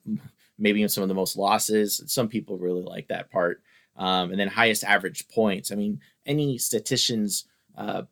[0.57, 2.01] maybe some of the most losses.
[2.07, 3.61] Some people really like that part.
[3.97, 5.71] Um, and then highest average points.
[5.71, 7.45] I mean, any statistician's
[7.77, 8.03] uh,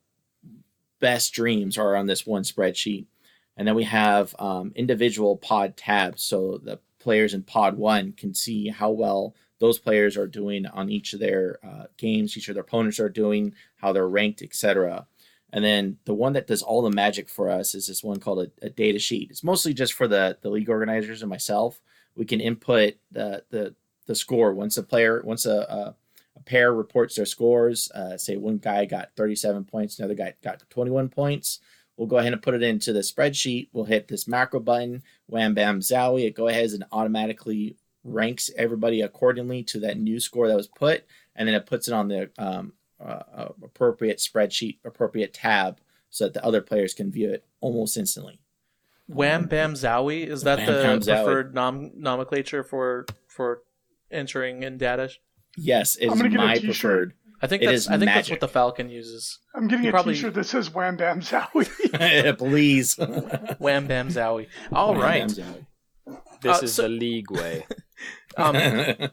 [1.00, 3.06] best dreams are on this one spreadsheet.
[3.56, 6.22] And then we have um, individual pod tabs.
[6.22, 10.90] So the players in pod one can see how well those players are doing on
[10.90, 15.06] each of their uh, games, each of their opponents are doing, how they're ranked, etc.
[15.52, 18.40] And then the one that does all the magic for us is this one called
[18.40, 19.32] a, a data sheet.
[19.32, 21.82] It's mostly just for the, the league organizers and myself.
[22.16, 25.96] We can input the the, the score once a player once a, a,
[26.36, 27.92] a pair reports their scores.
[27.92, 31.60] Uh, say one guy got 37 points, another guy got 21 points.
[31.98, 33.70] We'll go ahead and put it into the spreadsheet.
[33.74, 36.26] We'll hit this macro button, wham bam zowie.
[36.26, 41.06] It go ahead and automatically ranks everybody accordingly to that new score that was put,
[41.36, 45.80] and then it puts it on the um, uh, uh, appropriate spreadsheet, appropriate tab,
[46.10, 48.40] so that the other players can view it almost instantly.
[49.08, 53.64] Wham Bam Zowie is that Wham the Bam preferred nom- nomenclature for for
[54.12, 55.10] entering in data?
[55.58, 57.14] Yes, it I'm is gonna get a my preferred.
[57.42, 59.40] I think It that's I think that's what the Falcon uses.
[59.56, 62.96] I'm getting You a probably- T-shirt that says "Wham Bam Zowie." Please.
[63.60, 64.48] Wham Bam Zowie.
[64.74, 65.20] All Wham right.
[65.22, 65.66] Bam Zowie.
[66.42, 67.66] This Uh, is so- the league way.
[68.38, 68.56] Um,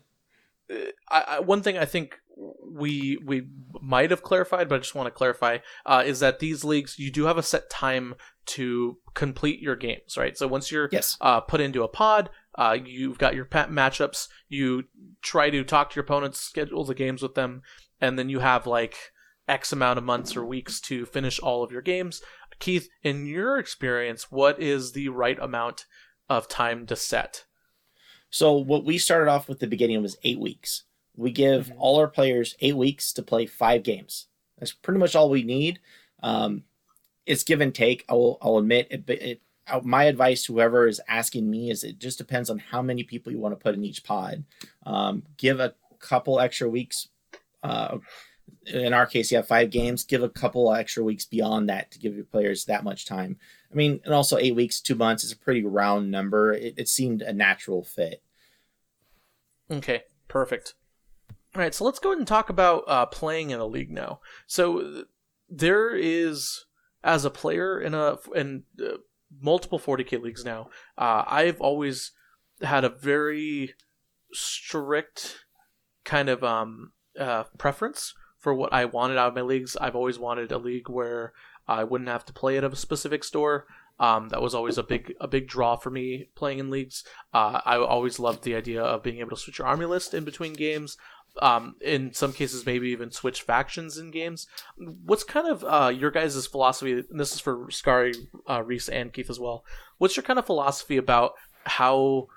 [1.09, 3.49] I, I, one thing I think we we
[3.81, 7.11] might have clarified, but I just want to clarify uh, is that these leagues you
[7.11, 8.15] do have a set time
[8.47, 10.37] to complete your games, right?
[10.37, 11.17] So once you're yes.
[11.21, 14.29] uh, put into a pod, uh, you've got your pa- matchups.
[14.49, 14.85] You
[15.23, 17.63] try to talk to your opponents, schedule the games with them,
[18.01, 18.97] and then you have like
[19.49, 22.23] X amount of months or weeks to finish all of your games.
[22.59, 25.87] Keith, in your experience, what is the right amount
[26.29, 27.45] of time to set?
[28.31, 30.85] So what we started off with the beginning was eight weeks.
[31.17, 31.77] We give Mhm.
[31.79, 34.27] all our players eight weeks to play five games.
[34.59, 35.81] That's pretty much all we need.
[36.23, 36.65] Um,
[37.25, 38.05] it's give and take.
[38.09, 38.39] I will.
[38.41, 39.07] I'll admit it.
[39.07, 42.59] But it, uh, my advice to whoever is asking me is it just depends on
[42.59, 44.45] how many people you want to put in each pod.
[44.85, 47.09] Um, give a couple extra weeks.
[47.63, 47.99] Uh,
[48.67, 50.05] in our case, you have five games.
[50.05, 53.37] Give a couple extra weeks beyond that to give your players that much time.
[53.71, 56.53] I mean, and also eight weeks, two months is a pretty round number.
[56.53, 58.23] It, it seemed a natural fit.
[59.71, 60.75] Okay, perfect.
[61.55, 64.21] All right, so let's go ahead and talk about uh, playing in a league now.
[64.47, 65.05] So
[65.49, 66.67] there is,
[67.03, 68.99] as a player in a in uh,
[69.41, 72.13] multiple 40k leagues now, uh, I've always
[72.63, 73.75] had a very
[74.33, 75.45] strict
[76.05, 78.15] kind of um, uh, preference
[78.47, 79.77] for what I wanted out of my leagues.
[79.77, 81.33] I've always wanted a league where
[81.67, 83.67] I wouldn't have to play at a specific store.
[83.99, 87.03] Um, that was always a big a big draw for me playing in leagues.
[87.35, 90.23] Uh, I always loved the idea of being able to switch your army list in
[90.23, 90.97] between games.
[91.43, 94.47] Um, in some cases, maybe even switch factions in games.
[94.77, 96.93] What's kind of uh, your guys' philosophy?
[96.93, 98.15] And this is for Scary,
[98.49, 99.65] uh, Reese, and Keith as well.
[99.99, 101.33] What's your kind of philosophy about
[101.65, 102.29] how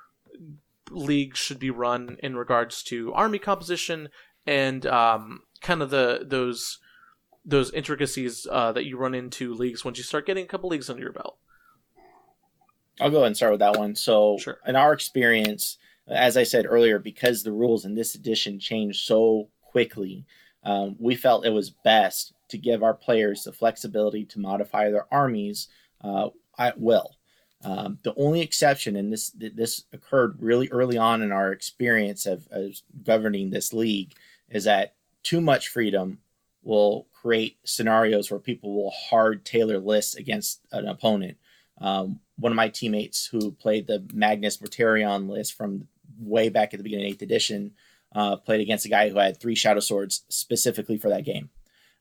[0.90, 4.10] leagues should be run in regards to army composition
[4.50, 6.80] and um, kind of the those
[7.46, 10.90] those intricacies uh, that you run into leagues once you start getting a couple leagues
[10.90, 11.38] under your belt?
[13.00, 13.96] I'll go ahead and start with that one.
[13.96, 14.60] So, Sure.
[14.68, 19.50] in our experience, as I said earlier, because the rules in this edition changed so
[19.62, 20.26] quickly,
[20.64, 25.12] um, we felt it was best to give our players the flexibility to modify their
[25.14, 25.70] armies
[26.02, 27.16] uh, at will.
[27.64, 32.48] Um, the only exception, and this this occurred really early on in our experience of,
[32.52, 34.14] of governing this league,
[34.50, 36.20] is that too much freedom
[36.64, 41.38] will create scenarios where people will hard tailor lists against an opponent.
[41.80, 45.88] Um, one of my teammates who played the Magnus Mortarion list from
[46.20, 47.72] way back at the beginning of 8th edition
[48.14, 51.50] uh, played against a guy who had three Shadow Swords specifically for that game.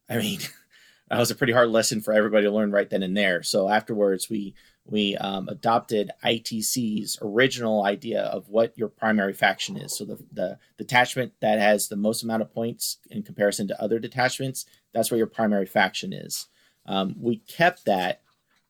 [0.09, 0.41] I mean,
[1.11, 3.43] that was a pretty hard lesson for everybody to learn right then and there.
[3.43, 4.55] So afterwards, we
[4.91, 9.97] we um, adopted ITC's original idea of what your primary faction is.
[9.97, 13.99] So the, the detachment that has the most amount of points in comparison to other
[13.99, 14.65] detachments,
[14.95, 16.47] that's where your primary faction is.
[16.87, 18.23] Um, we kept that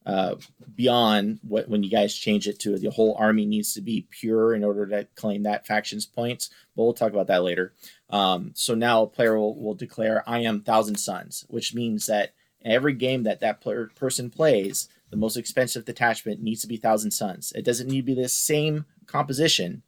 [0.05, 0.37] uh,
[0.75, 4.55] beyond what when you guys change it to the whole army needs to be pure
[4.55, 6.49] in order to claim that faction's points.
[6.75, 7.75] But we'll talk about that later.
[8.09, 12.33] Um, so now a player will, will declare, "I am Thousand Suns," which means that
[12.65, 17.11] every game that that player, person plays, the most expensive detachment needs to be Thousand
[17.13, 17.53] Suns.
[17.55, 19.83] It doesn't need to be the same composition,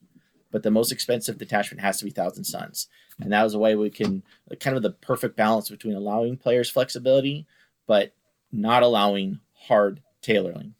[0.51, 2.89] but the most expensive detachment has to be Thousand Suns.
[3.21, 4.23] And that was a way we can
[4.61, 7.47] kind of the perfect balance between allowing players flexibility,
[7.87, 8.15] but
[8.51, 10.75] not allowing hard tailoring.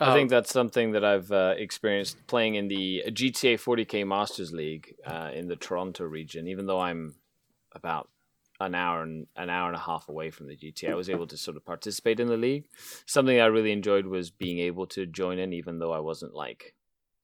[0.00, 4.52] I Uh, think that's something that I've uh, experienced playing in the GTA 40k Masters
[4.52, 6.46] League uh, in the Toronto region.
[6.46, 7.16] Even though I'm
[7.72, 8.08] about
[8.60, 11.26] an hour and an hour and a half away from the GTA, I was able
[11.28, 12.68] to sort of participate in the league.
[13.06, 16.74] Something I really enjoyed was being able to join in, even though I wasn't like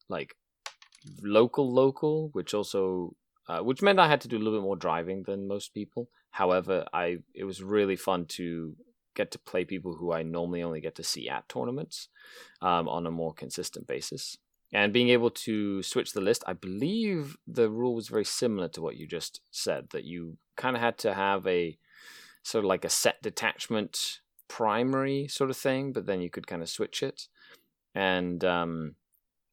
[0.08, 0.36] like
[1.22, 3.16] local local, which also
[3.48, 6.08] uh, which meant I had to do a little bit more driving than most people.
[6.30, 8.76] However, I it was really fun to
[9.14, 12.08] get to play people who I normally only get to see at tournaments
[12.60, 14.36] um, on a more consistent basis.
[14.72, 18.82] And being able to switch the list, I believe the rule was very similar to
[18.82, 21.78] what you just said, that you kind of had to have a
[22.42, 26.62] sort of like a set detachment primary sort of thing, but then you could kind
[26.62, 27.28] of switch it.
[27.94, 28.96] And um,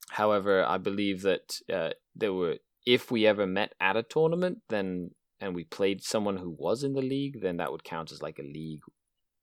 [0.09, 5.11] however, I believe that uh, there were, if we ever met at a tournament, then
[5.39, 8.37] and we played someone who was in the league, then that would count as like
[8.37, 8.83] a league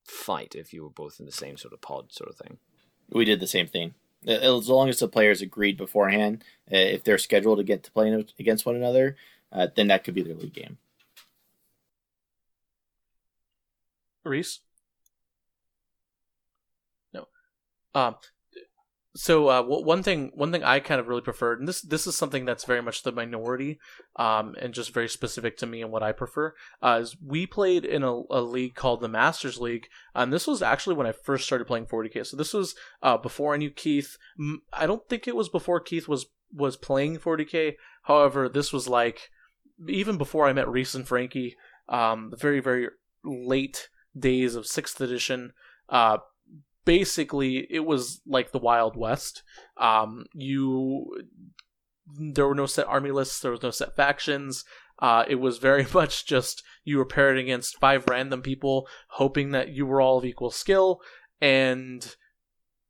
[0.04, 2.58] fight if you were both in the same sort of pod sort of thing.
[3.10, 3.94] We did the same thing.
[4.26, 8.26] As long as the players agreed beforehand, uh, if they're scheduled to get to play
[8.38, 9.16] against one another,
[9.52, 10.78] uh, then that could be their league game.
[14.28, 14.60] Reese?
[17.12, 17.26] No.
[17.94, 18.16] Um,
[19.18, 22.06] so uh, w- one thing one thing I kind of really preferred, and this this
[22.06, 23.80] is something that's very much the minority,
[24.14, 27.84] um, and just very specific to me and what I prefer, uh, is we played
[27.84, 31.46] in a, a league called the Masters League, and this was actually when I first
[31.46, 32.26] started playing 40k.
[32.26, 34.16] So this was uh, before I knew Keith.
[34.72, 37.74] I don't think it was before Keith was was playing 40k.
[38.04, 39.30] However, this was like
[39.88, 41.56] even before I met Reese and Frankie,
[41.88, 42.88] um, very very
[43.24, 43.88] late
[44.18, 45.52] days of sixth edition.
[45.88, 46.18] Uh,
[46.88, 49.42] basically it was like the Wild West.
[49.76, 51.06] Um, you
[52.18, 54.64] there were no set army lists, there was no set factions.
[54.98, 59.68] Uh, it was very much just you were paired against five random people, hoping that
[59.68, 61.00] you were all of equal skill,
[61.40, 62.16] and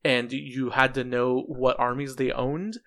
[0.04, 2.78] and you had to know what armies they owned,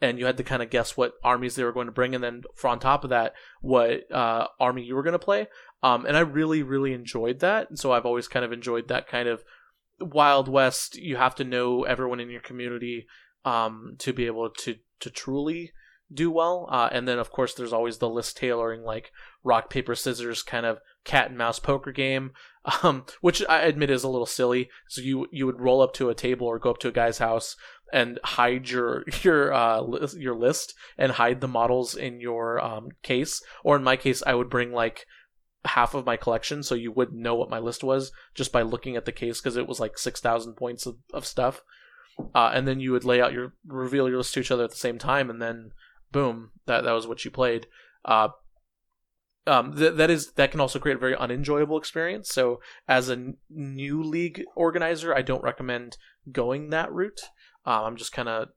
[0.00, 2.24] and you had to kind of guess what armies they were going to bring, and
[2.24, 5.46] then on top of that, what uh, army you were going to play.
[5.82, 9.08] Um, and I really, really enjoyed that, and so I've always kind of enjoyed that
[9.08, 9.42] kind of
[10.00, 13.06] Wild West, you have to know everyone in your community
[13.44, 15.72] um, to be able to to truly
[16.12, 16.68] do well.
[16.70, 19.12] Uh, and then of course there's always the list tailoring, like
[19.44, 22.32] rock paper scissors kind of cat and mouse poker game,
[22.82, 24.70] um, which I admit is a little silly.
[24.88, 27.18] So you you would roll up to a table or go up to a guy's
[27.18, 27.56] house
[27.92, 29.82] and hide your your uh,
[30.16, 33.42] your list and hide the models in your um, case.
[33.64, 35.06] Or in my case, I would bring like
[35.64, 38.96] half of my collection, so you wouldn't know what my list was just by looking
[38.96, 41.62] at the case because it was like six thousand points of, of stuff.
[42.34, 44.70] Uh, and then you would lay out your reveal your list to each other at
[44.70, 45.72] the same time, and then
[46.12, 47.66] boom, that that was what you played.
[48.04, 48.28] Uh,
[49.46, 52.28] um, th- that is that can also create a very unenjoyable experience.
[52.28, 55.96] So as a n- new league organizer, I don't recommend
[56.30, 57.20] going that route.
[57.66, 58.48] Uh, I'm just kind of,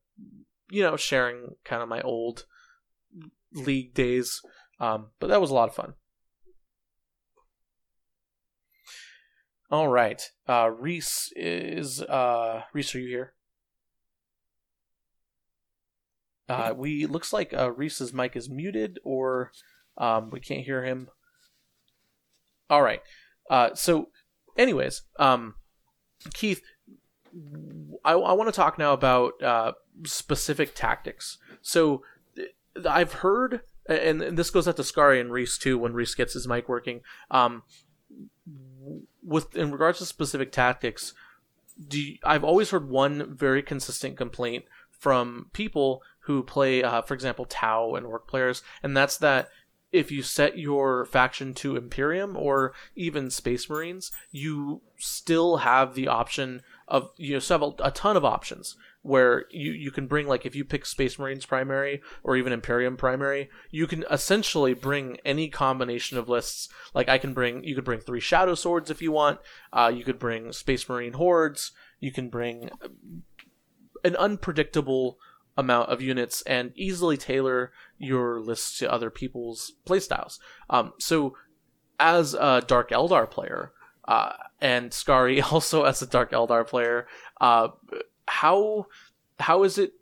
[0.70, 2.46] you know, sharing kind of my old
[3.54, 4.42] league days.
[4.80, 5.94] Um, but that was a lot of fun.
[9.72, 10.22] All right.
[10.48, 12.02] Uh, Reese is.
[12.02, 13.34] Uh, Reese, are you here?
[16.50, 19.52] Uh, we looks like uh, Reese's mic is muted, or
[19.98, 21.10] um, we can't hear him.
[22.70, 23.02] All right.
[23.50, 24.10] Uh, so,
[24.58, 25.56] anyways, um,
[26.34, 26.62] Keith,
[28.04, 29.72] I, I want to talk now about uh,
[30.06, 31.38] specific tactics.
[31.62, 32.04] So,
[32.88, 36.34] I've heard, and, and this goes out to Scary and Reese too when Reese gets
[36.34, 37.02] his mic working.
[37.32, 37.64] Um,
[39.24, 41.14] with in regards to specific tactics,
[41.88, 47.14] do you, I've always heard one very consistent complaint from people who play, uh, for
[47.14, 49.50] example, Tau and Orc players, and that's that
[49.92, 56.08] if you set your faction to Imperium or even Space Marines, you still have the
[56.08, 60.28] option of you know, so have a ton of options where you, you can bring
[60.28, 65.18] like if you pick Space Marines primary or even Imperium primary, you can essentially bring
[65.24, 66.70] any combination of lists.
[66.94, 69.40] Like I can bring you could bring three Shadow Swords if you want.
[69.72, 71.74] Uh, you could bring Space Marine hordes.
[72.00, 72.70] You can bring
[74.04, 75.20] an unpredictable
[75.58, 80.40] amount of units and easily tailor your list to other people's playstyles.
[80.70, 81.36] Um, so
[82.00, 83.74] as a Dark Eldar player,
[84.06, 87.08] uh, and Scary also as a Dark Eldar player,
[87.40, 87.70] uh,
[88.28, 88.88] how
[89.40, 89.94] how is it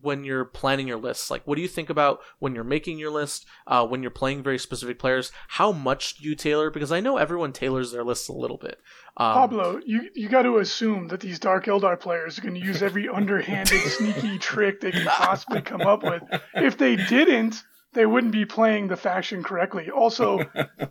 [0.00, 1.30] when you're planning your lists?
[1.30, 3.46] Like, what do you think about when you're making your list?
[3.66, 6.70] Uh, when you're playing very specific players, how much do you tailor?
[6.70, 8.80] Because I know everyone tailors their lists a little bit.
[9.16, 12.60] Um, Pablo, you you got to assume that these Dark Eldar players are going to
[12.60, 16.22] use every underhanded, sneaky trick they can possibly come up with.
[16.54, 17.62] If they didn't,
[17.92, 19.90] they wouldn't be playing the faction correctly.
[19.90, 20.40] Also,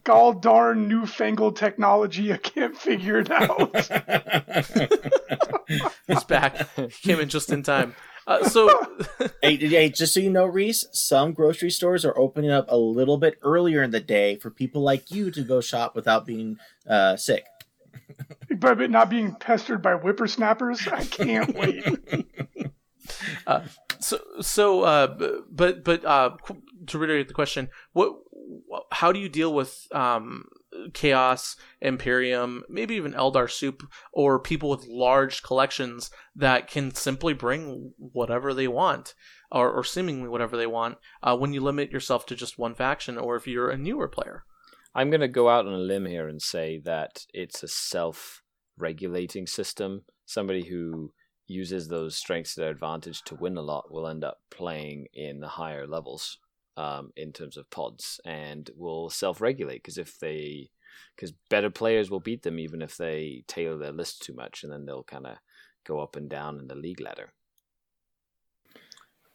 [0.04, 3.76] gall darn newfangled technology, I can't figure it out.
[6.08, 6.68] He's back.
[7.02, 7.96] Came in just in time.
[8.28, 8.70] Uh, so,
[9.42, 13.18] hey, hey, just so you know, Reese, some grocery stores are opening up a little
[13.18, 16.58] bit earlier in the day for people like you to go shop without being
[16.90, 17.46] uh, sick.
[18.50, 21.86] but, but not being pestered by whippersnappers, I can't wait.
[23.46, 23.62] Uh,
[24.00, 25.08] so, so, uh,
[25.50, 26.36] but, but, uh,
[26.88, 28.14] to reiterate the question, what,
[28.92, 30.46] how do you deal with um,
[30.94, 37.94] Chaos, Imperium, maybe even Eldar Soup, or people with large collections that can simply bring
[37.98, 39.14] whatever they want,
[39.52, 43.18] or, or seemingly whatever they want, uh, when you limit yourself to just one faction,
[43.18, 44.44] or if you're a newer player?
[44.94, 48.42] I'm going to go out on a limb here and say that it's a self
[48.78, 50.04] regulating system.
[50.26, 51.14] Somebody who
[51.48, 55.40] uses those strengths to their advantage to win a lot will end up playing in
[55.40, 56.40] the higher levels
[56.78, 60.70] um, in terms of pods and will self-regulate because if they
[61.16, 64.72] because better players will beat them even if they tailor their list too much and
[64.72, 65.38] then they'll kind of
[65.86, 67.34] go up and down in the league ladder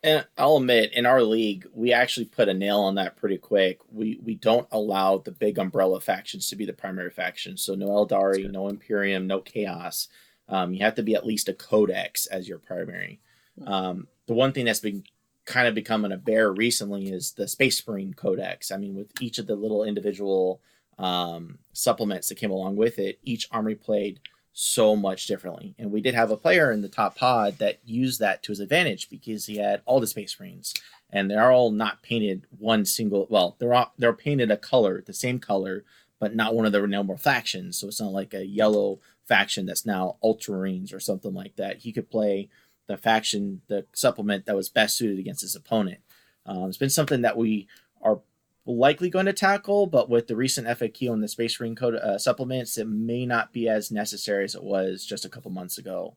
[0.04, 3.78] and I'll admit, in our league, we actually put a nail on that pretty quick.
[3.88, 7.56] We we don't allow the big umbrella factions to be the primary faction.
[7.56, 10.08] So no Aeldari, no Imperium, no Chaos.
[10.48, 13.20] Um, you have to be at least a Codex as your primary.
[13.64, 15.04] Um, the one thing that's been
[15.44, 18.70] kind of becoming a bear recently is the Space Marine Codex.
[18.70, 20.60] I mean, with each of the little individual
[20.98, 24.20] um, supplements that came along with it, each army played
[24.52, 25.74] so much differently.
[25.78, 28.60] And we did have a player in the top pod that used that to his
[28.60, 30.74] advantage because he had all the Space Marines,
[31.10, 33.26] and they're all not painted one single.
[33.30, 35.84] Well, they're all, they're painted a color, the same color,
[36.20, 37.78] but not one of the noble factions.
[37.78, 41.78] So it's not like a yellow faction that's now Ultramarines or something like that.
[41.78, 42.48] He could play
[42.86, 45.98] the faction, the supplement that was best suited against his opponent.
[46.46, 47.68] Um, it's been something that we
[48.02, 48.20] are
[48.66, 52.18] likely going to tackle, but with the recent FAQ on the Space Marine Code uh,
[52.18, 56.16] supplements, it may not be as necessary as it was just a couple months ago.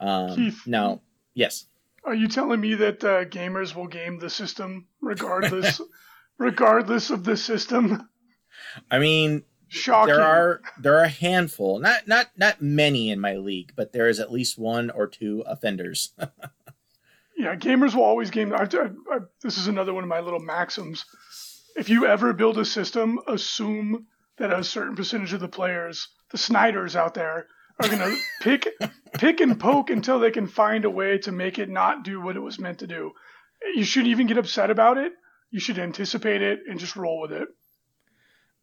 [0.00, 0.62] Um, Keith.
[0.66, 1.00] now,
[1.34, 1.66] yes,
[2.04, 5.80] Are you telling me that uh, gamers will game the system regardless,
[6.38, 8.08] regardless of the system?
[8.90, 9.44] I mean
[9.74, 10.14] Shocking.
[10.14, 14.08] there are there are a handful, not not not many in my league, but there
[14.08, 16.12] is at least one or two offenders.
[17.36, 18.52] Yeah, gamers will always game.
[18.52, 21.04] I, I, I, this is another one of my little maxims.
[21.76, 24.06] If you ever build a system, assume
[24.38, 27.46] that a certain percentage of the players, the Snyders out there,
[27.82, 28.68] are gonna pick,
[29.14, 32.36] pick and poke until they can find a way to make it not do what
[32.36, 33.12] it was meant to do.
[33.74, 35.12] You shouldn't even get upset about it.
[35.50, 37.48] You should anticipate it and just roll with it.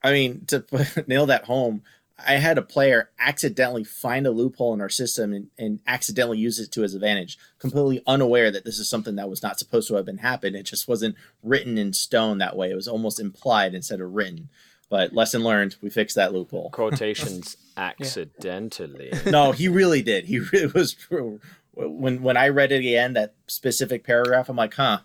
[0.03, 0.65] I mean, to
[1.07, 1.83] nail that home,
[2.27, 6.59] I had a player accidentally find a loophole in our system and, and accidentally use
[6.59, 9.95] it to his advantage, completely unaware that this is something that was not supposed to
[9.95, 10.55] have been happened.
[10.55, 12.69] It just wasn't written in stone that way.
[12.69, 14.49] It was almost implied instead of written.
[14.89, 16.69] But lesson learned, we fixed that loophole.
[16.73, 19.13] Quotations accidentally.
[19.25, 20.25] no, he really did.
[20.25, 21.39] He really was true.
[21.73, 24.99] When when I read it again, that specific paragraph, I'm like, huh,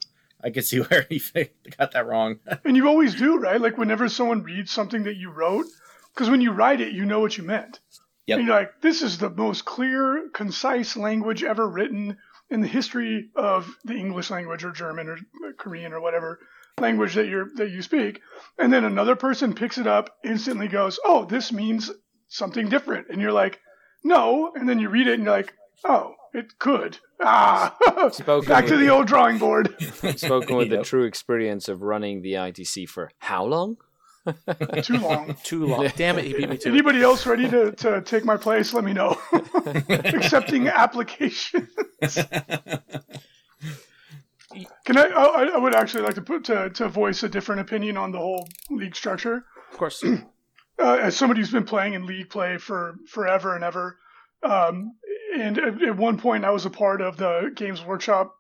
[0.47, 1.21] I can see where he
[1.77, 2.39] got that wrong.
[2.65, 3.61] And you always do, right?
[3.61, 5.67] Like whenever someone reads something that you wrote,
[6.15, 7.81] because when you write it, you know what you meant.
[8.27, 8.39] Yep.
[8.39, 12.17] And you're like, this is the most clear, concise language ever written
[12.49, 15.19] in the history of the English language or German or
[15.59, 16.39] Korean or whatever
[16.81, 18.21] language that you're that you speak.
[18.59, 21.91] And then another person picks it up, instantly goes, Oh, this means
[22.29, 23.09] something different.
[23.11, 23.61] And you're like,
[24.05, 24.53] No.
[24.55, 26.99] And then you read it and you're like, Oh, it could.
[27.23, 27.77] Ah
[28.13, 29.75] Spoken back to with the old drawing board.
[30.17, 33.79] Spoken with the true experience of running the ITC for how long?
[34.83, 35.37] Too long.
[35.45, 35.89] Too long.
[35.97, 36.73] Damn it, he beat me to it.
[36.73, 38.75] Anybody else ready to, to take my place?
[38.75, 39.17] Let me know.
[39.89, 41.69] Accepting applications.
[44.85, 45.51] Can I, I?
[45.55, 48.49] I would actually like to put to, to voice a different opinion on the whole
[48.71, 49.45] league structure.
[49.71, 50.05] Of course.
[50.79, 53.97] Uh, as somebody who's been playing in league play for forever and ever,
[54.43, 54.93] um,
[55.37, 58.35] and at, at one point I was a part of the Games Workshop.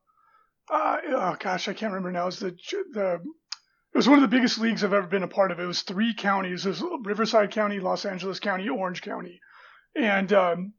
[0.68, 2.28] Uh, oh gosh, I can't remember now.
[2.28, 2.56] It's the
[2.92, 3.20] the
[3.94, 5.60] it was one of the biggest leagues I've ever been a part of.
[5.60, 9.40] It was three counties: it was Riverside County, Los Angeles County, Orange County,
[9.94, 10.72] and um,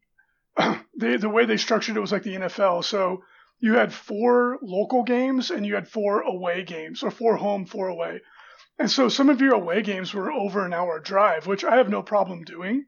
[0.98, 2.84] they, the way they structured it was like the NFL.
[2.84, 3.22] So
[3.60, 7.88] you had four local games and you had four away games, or four home, four
[7.88, 8.20] away.
[8.78, 11.88] And so some of your away games were over an hour drive, which I have
[11.88, 12.86] no problem doing.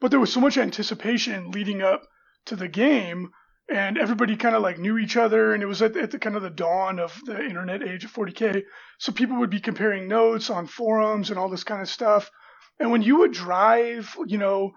[0.00, 2.06] But there was so much anticipation leading up
[2.46, 3.30] to the game,
[3.68, 6.36] and everybody kind of like knew each other, and it was at, at the kind
[6.36, 8.64] of the dawn of the internet age of 40k.
[8.98, 12.30] So people would be comparing notes on forums and all this kind of stuff.
[12.78, 14.72] And when you would drive, you know,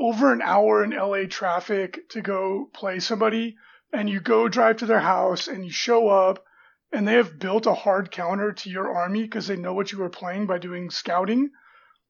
[0.00, 3.56] over an hour in LA traffic to go play somebody,
[3.94, 6.44] and you go drive to their house and you show up
[6.92, 9.98] and they have built a hard counter to your army because they know what you
[9.98, 11.50] were playing by doing scouting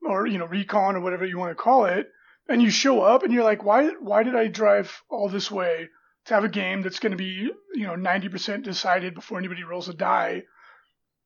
[0.07, 2.11] or you know recon or whatever you want to call it
[2.49, 5.89] and you show up and you're like why why did I drive all this way
[6.27, 9.89] to have a game that's going to be you know 90% decided before anybody rolls
[9.89, 10.43] a die?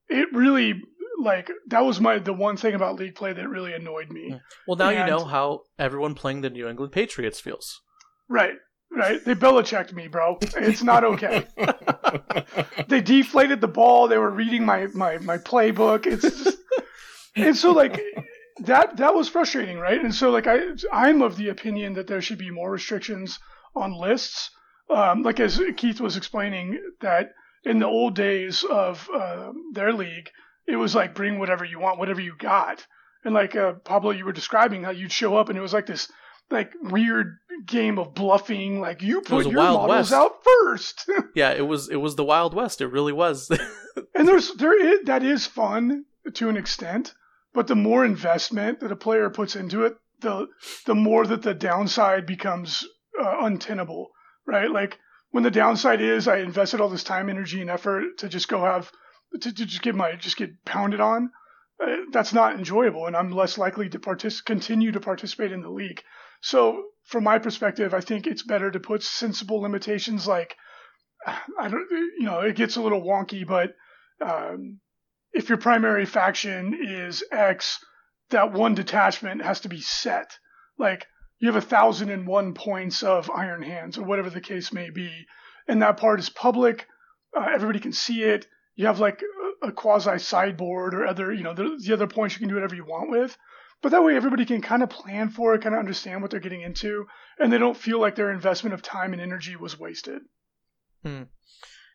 [0.09, 0.83] It really
[1.21, 4.41] like that was my the one thing about league play that really annoyed me.
[4.67, 7.81] Well, now you know how everyone playing the New England Patriots feels.
[8.29, 8.55] right.
[8.91, 9.23] Right.
[9.23, 10.39] They Belichicked me bro.
[10.41, 11.47] It's not okay.
[12.89, 14.09] They deflated the ball.
[14.09, 16.07] They were reading my my my playbook.
[16.07, 16.59] It's just,
[17.37, 18.03] and so like
[18.61, 20.01] that that was frustrating, right?
[20.03, 20.59] And so like I
[20.93, 23.39] I'm of the opinion that there should be more restrictions
[23.75, 24.51] on lists.
[24.91, 27.33] Um, like as Keith was explaining that
[27.65, 30.31] in the old days of uh, their league,
[30.67, 32.87] it was like bring whatever you want, whatever you got.
[33.25, 35.87] And like uh, Pablo, you were describing how you'd show up and it was like
[35.87, 36.11] this
[36.51, 37.37] like weird
[37.67, 38.81] game of bluffing.
[38.81, 40.13] Like you put your models West.
[40.13, 41.11] out first.
[41.35, 42.81] Yeah, it was it was the Wild West.
[42.81, 43.51] It really was.
[44.15, 46.05] And there's there is that is fun
[46.35, 47.15] to an extent,
[47.55, 50.47] but the more investment that a player puts into it, the
[50.87, 52.85] the more that the downside becomes
[53.21, 54.11] uh, untenable,
[54.47, 54.71] right?
[54.71, 54.99] Like
[55.31, 58.65] when the downside is I invested all this time, energy, and effort to just go
[58.65, 58.91] have
[59.41, 61.31] to, to just get my just get pounded on.
[61.81, 65.71] Uh, that's not enjoyable, and I'm less likely to partic- continue to participate in the
[65.71, 66.03] league.
[66.41, 70.57] So, from my perspective, I think it's better to put sensible limitations like
[71.27, 71.87] I don't,
[72.19, 73.75] you know, it gets a little wonky, but
[74.25, 74.81] um,
[75.33, 77.85] if your primary faction is X,
[78.31, 80.39] that one detachment has to be set.
[80.79, 81.07] Like
[81.39, 84.91] you have a thousand and one points of Iron Hands or whatever the case may
[84.91, 85.27] be,
[85.67, 86.87] and that part is public.
[87.37, 88.47] Uh, everybody can see it.
[88.75, 89.23] You have like
[89.63, 92.55] a, a quasi sideboard or other, you know, the, the other points you can do
[92.55, 93.37] whatever you want with.
[93.81, 96.41] But that way everybody can kind of plan for it, kind of understand what they're
[96.41, 97.07] getting into,
[97.39, 100.23] and they don't feel like their investment of time and energy was wasted.
[101.05, 101.25] Hmm.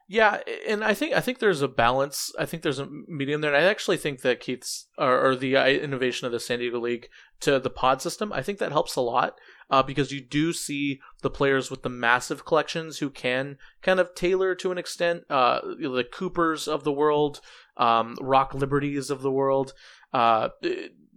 [0.07, 2.31] Yeah, and I think I think there's a balance.
[2.37, 3.53] I think there's a medium there.
[3.53, 6.79] And I actually think that Keith's or, or the uh, innovation of the San Diego
[6.79, 7.07] League
[7.41, 9.39] to the pod system, I think that helps a lot
[9.69, 14.13] uh, because you do see the players with the massive collections who can kind of
[14.13, 15.23] tailor to an extent.
[15.29, 17.39] Uh, the Coopers of the world,
[17.77, 19.73] um, Rock Liberties of the world,
[20.13, 20.49] uh,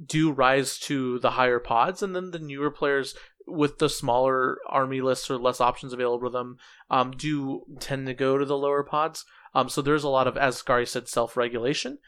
[0.05, 3.15] do rise to the higher pods, and then the newer players
[3.47, 6.57] with the smaller army lists or less options available to them,
[6.91, 9.25] um, do tend to go to the lower pods.
[9.55, 11.99] Um, so there's a lot of, as Scary said, self-regulation,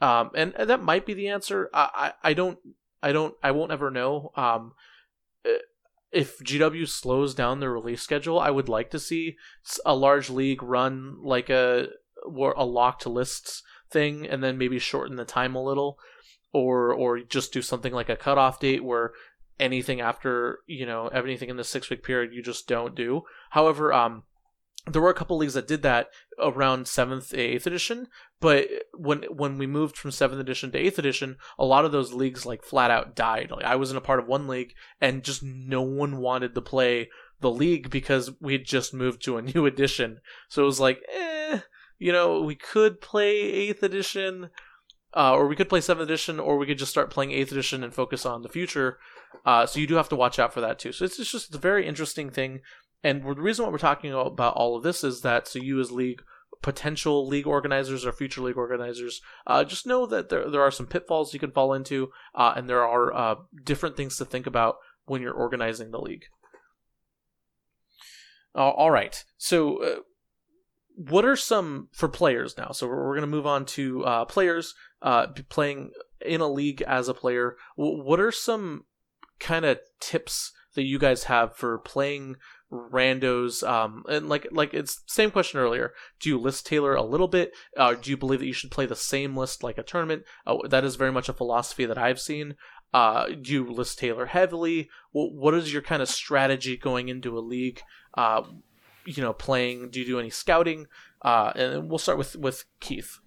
[0.00, 1.70] um, and, and that might be the answer.
[1.72, 2.58] I, I, I don't,
[3.02, 4.32] I don't, I won't ever know.
[4.36, 4.72] Um,
[5.44, 5.58] eh,
[6.12, 9.36] if GW slows down their release schedule, I would like to see
[9.84, 11.88] a large league run like a
[12.24, 15.98] a locked lists thing, and then maybe shorten the time a little,
[16.52, 19.12] or or just do something like a cutoff date where
[19.60, 23.92] anything after you know anything in the six week period you just don't do however
[23.92, 24.24] um
[24.86, 26.08] there were a couple leagues that did that
[26.40, 28.08] around seventh, eighth edition,
[28.40, 32.12] but when when we moved from seventh edition to eighth edition, a lot of those
[32.12, 33.52] leagues like flat out died.
[33.52, 36.60] Like I was in a part of one league, and just no one wanted to
[36.60, 40.18] play the league because we had just moved to a new edition.
[40.48, 41.60] So it was like, eh,
[41.98, 44.50] you know, we could play eighth edition,
[45.14, 47.84] uh, or we could play seventh edition, or we could just start playing eighth edition
[47.84, 48.98] and focus on the future.
[49.44, 50.92] Uh, so you do have to watch out for that too.
[50.92, 52.60] So it's, it's just a very interesting thing.
[53.04, 55.90] And the reason why we're talking about all of this is that so you as
[55.90, 56.22] league
[56.62, 60.86] potential league organizers or future league organizers, uh, just know that there there are some
[60.86, 64.76] pitfalls you can fall into, uh, and there are uh, different things to think about
[65.06, 66.26] when you're organizing the league.
[68.54, 70.00] all right, so uh,
[70.94, 72.70] what are some for players now?
[72.70, 75.90] So we're, we're going to move on to uh, players uh, playing
[76.24, 77.56] in a league as a player.
[77.76, 78.84] What are some
[79.42, 82.36] kind of tips that you guys have for playing
[82.72, 85.92] randos um and like like it's same question earlier.
[86.20, 87.52] Do you list tailor a little bit?
[87.76, 90.24] Uh, do you believe that you should play the same list like a tournament?
[90.46, 92.54] Uh, that is very much a philosophy that i've seen.
[92.94, 94.88] Uh do you list tailor heavily?
[95.12, 97.82] What is your kind of strategy going into a league
[98.14, 98.42] uh
[99.04, 99.90] you know playing?
[99.90, 100.86] Do you do any scouting?
[101.20, 103.18] Uh and we'll start with with keith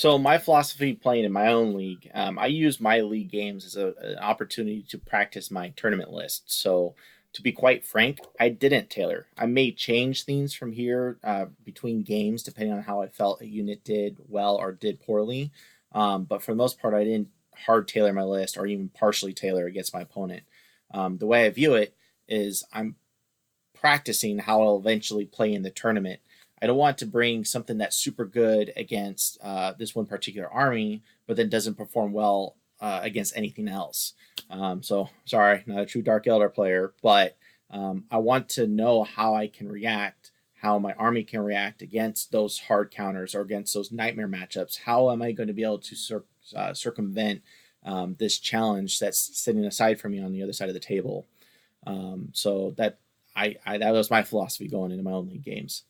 [0.00, 3.76] so my philosophy playing in my own league, um, I use my league games as
[3.76, 6.50] a, an opportunity to practice my tournament list.
[6.50, 6.94] So
[7.34, 9.26] to be quite frank, I didn't tailor.
[9.36, 13.46] I may change things from here uh, between games depending on how I felt a
[13.46, 15.52] unit did well or did poorly.
[15.92, 17.28] Um, but for the most part, I didn't
[17.66, 20.44] hard tailor my list or even partially tailor against my opponent.
[20.94, 21.94] Um, the way I view it
[22.26, 22.96] is I'm
[23.78, 26.20] practicing how I'll eventually play in the tournament.
[26.62, 31.02] I don't want to bring something that's super good against uh, this one particular army,
[31.26, 34.14] but then doesn't perform well uh, against anything else.
[34.50, 37.36] Um, so sorry, not a true Dark Eldar player, but
[37.70, 42.32] um, I want to know how I can react, how my army can react against
[42.32, 44.80] those hard counters or against those nightmare matchups.
[44.80, 47.42] How am I going to be able to cir- uh, circumvent
[47.84, 51.26] um, this challenge that's sitting aside from me on the other side of the table?
[51.86, 52.98] Um, so that
[53.34, 55.84] I, I that was my philosophy going into my own league games.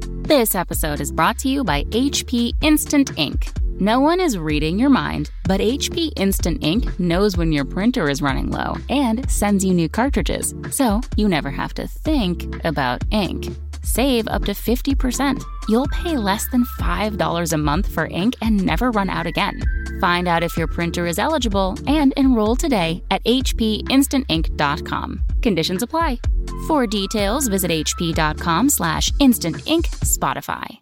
[0.00, 3.52] This episode is brought to you by HP Instant Ink.
[3.80, 8.22] No one is reading your mind, but HP Instant Ink knows when your printer is
[8.22, 13.46] running low and sends you new cartridges, so you never have to think about ink.
[13.84, 15.42] Save up to 50%.
[15.68, 19.60] You'll pay less than $5 a month for ink and never run out again.
[20.00, 25.24] Find out if your printer is eligible and enroll today at hpinstantink.com.
[25.42, 26.18] Conditions apply.
[26.66, 30.78] For details, visit hp.com slash instantink Spotify.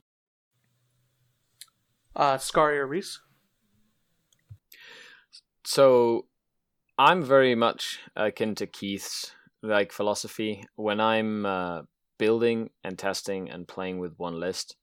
[2.14, 2.38] Uh,
[2.86, 3.20] Reese?
[5.64, 6.26] So
[6.98, 9.32] I'm very much akin to Keith's
[9.62, 10.64] like philosophy.
[10.76, 11.82] When I'm uh,
[12.22, 14.76] building and testing and playing with one list,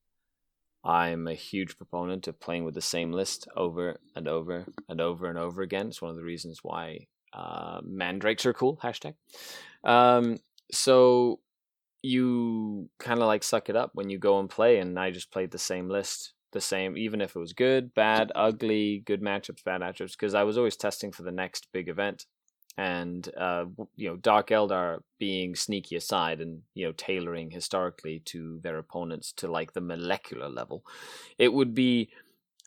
[0.83, 5.29] I'm a huge proponent of playing with the same list over and over and over
[5.29, 5.87] and over again.
[5.87, 8.77] It's one of the reasons why uh, mandrakes are cool.
[8.83, 9.13] Hashtag.
[9.85, 11.39] Um, so
[12.01, 15.31] you kind of like suck it up when you go and play, and I just
[15.31, 19.63] played the same list, the same, even if it was good, bad, ugly, good matchups,
[19.63, 22.25] bad matchups, because I was always testing for the next big event.
[22.77, 23.65] And uh,
[23.95, 29.33] you know Dark Eldar being sneaky aside and you know tailoring historically to their opponents
[29.33, 30.83] to like the molecular level,
[31.37, 32.09] it would be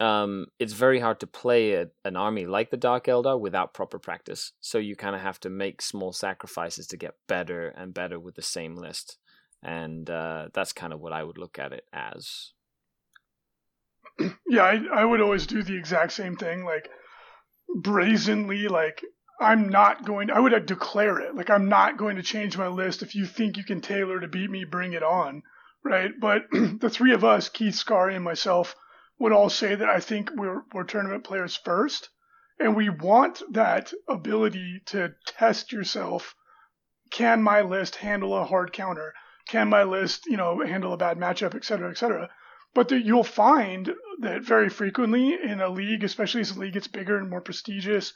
[0.00, 3.98] um, it's very hard to play a, an army like the Dark Eldar without proper
[3.98, 4.52] practice.
[4.60, 8.34] So you kind of have to make small sacrifices to get better and better with
[8.34, 9.18] the same list,
[9.62, 12.52] and uh, that's kind of what I would look at it as.
[14.46, 16.90] Yeah, I, I would always do the exact same thing, like
[17.74, 19.02] brazenly, like
[19.42, 20.30] I'm not going.
[20.30, 23.02] I would declare it, like I'm not going to change my list.
[23.02, 25.42] If you think you can tailor to beat me, bring it on,
[25.84, 26.12] right?
[26.18, 28.76] But the three of us, Keith, Scary, and myself
[29.18, 32.08] would all say that I think we're, we're tournament players first,
[32.58, 36.34] and we want that ability to test yourself.
[37.10, 39.12] Can my list handle a hard counter?
[39.48, 42.30] Can my list, you know, handle a bad matchup, et cetera, et cetera?
[42.74, 46.88] But the, you'll find that very frequently in a league, especially as the league gets
[46.88, 48.14] bigger and more prestigious,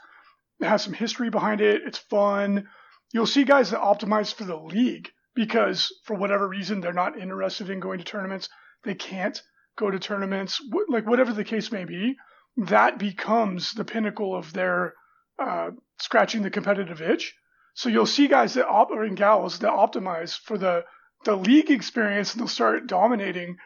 [0.61, 1.83] it has some history behind it.
[1.85, 2.69] It's fun.
[3.13, 7.71] You'll see guys that optimize for the league because for whatever reason they're not interested
[7.71, 8.49] in going to tournaments.
[8.85, 9.41] They can't
[9.77, 12.17] go to tournaments, like whatever the case may be,
[12.57, 14.95] that becomes the pinnacle of their
[15.39, 17.35] uh, scratching the competitive itch.
[17.75, 20.85] So you'll see guys that op- or gals that optimize for the
[21.25, 23.57] the league experience, and they'll start dominating.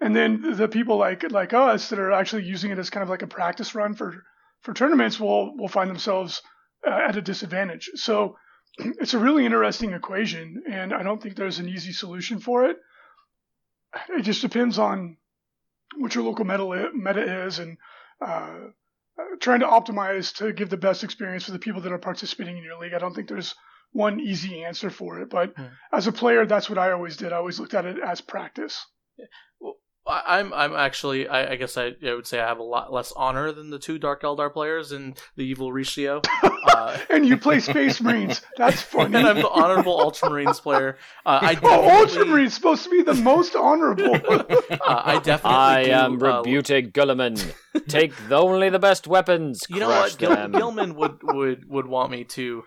[0.00, 3.08] And then the people like like us that are actually using it as kind of
[3.08, 4.24] like a practice run for
[4.62, 6.42] for tournaments will will find themselves
[6.86, 7.90] uh, at a disadvantage.
[7.94, 8.36] So
[8.78, 12.76] it's a really interesting equation, and I don't think there's an easy solution for it.
[14.10, 15.16] It just depends on
[15.96, 17.76] what your local meta, meta is and
[18.24, 18.54] uh,
[19.40, 22.62] trying to optimize to give the best experience for the people that are participating in
[22.62, 22.94] your league.
[22.94, 23.54] I don't think there's
[23.92, 25.70] one easy answer for it, but mm.
[25.92, 27.32] as a player, that's what I always did.
[27.32, 28.86] I always looked at it as practice.
[29.60, 29.74] Well,
[30.06, 33.12] I'm I'm actually I, I guess I, I, would say I have a lot less
[33.14, 36.24] honor than the two Dark Eldar players in the Evil Reecius.
[36.70, 38.42] Uh, and you play Space Marines.
[38.56, 39.16] That's funny.
[39.18, 40.98] and I'm the honorable Ultramarines player.
[41.26, 44.14] Uh, I oh, Ultramarines supposed to be the most honorable.
[44.14, 45.50] uh, I definitely.
[45.50, 47.54] I do, am uh, Roboute Guilliman.
[47.88, 49.62] Take only the best weapons.
[49.68, 50.16] You know what?
[50.16, 52.62] Gil- Guilliman would would would want me to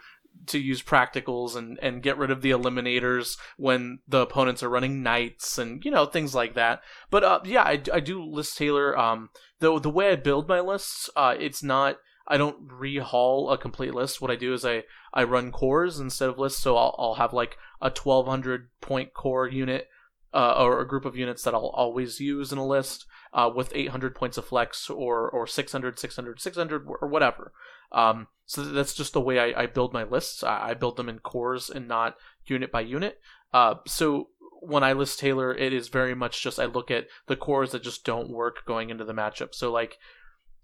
[0.47, 5.03] to use practicals and, and get rid of the eliminators when the opponents are running
[5.03, 6.81] knights and you know things like that.
[7.09, 8.97] But uh, yeah, I, I do list tailor.
[8.97, 9.29] Um,
[9.59, 11.97] the the way I build my lists, uh, it's not.
[12.25, 14.21] I don't rehaul a complete list.
[14.21, 14.83] What I do is I,
[15.13, 16.61] I run cores instead of lists.
[16.61, 19.89] So I'll, I'll have like a 1200 point core unit
[20.33, 23.71] uh, or a group of units that I'll always use in a list uh, with
[23.75, 27.51] 800 points of flex or, or 600, 600, 600 or whatever.
[27.91, 30.43] Um, so that's just the way I, I build my lists.
[30.43, 32.15] I, I, build them in cores and not
[32.45, 33.19] unit by unit.
[33.53, 34.29] Uh, so
[34.61, 37.84] when I list tailor, it is very much just I look at the cores that
[37.84, 39.53] just don't work going into the matchup.
[39.53, 39.97] So like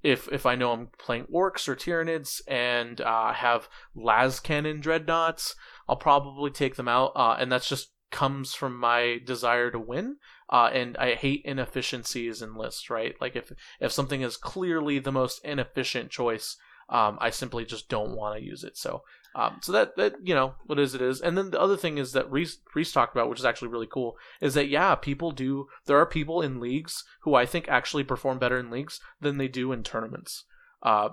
[0.02, 5.56] if if I know I'm playing orcs or tyranids and uh, have lascannon dreadnoughts,
[5.88, 10.18] I'll probably take them out, uh, and that's just comes from my desire to win.
[10.50, 13.16] Uh, and I hate inefficiencies in lists, right?
[13.22, 16.58] Like if if something is clearly the most inefficient choice,
[16.90, 18.76] um, I simply just don't want to use it.
[18.76, 19.04] So,
[19.36, 21.22] um, so that that you know what is it is.
[21.22, 23.88] And then the other thing is that Reese, Reese talked about, which is actually really
[23.88, 25.68] cool, is that yeah, people do.
[25.86, 29.48] There are people in leagues who I think actually perform better in leagues than they
[29.48, 30.46] do in tournaments.
[30.82, 31.10] Uh,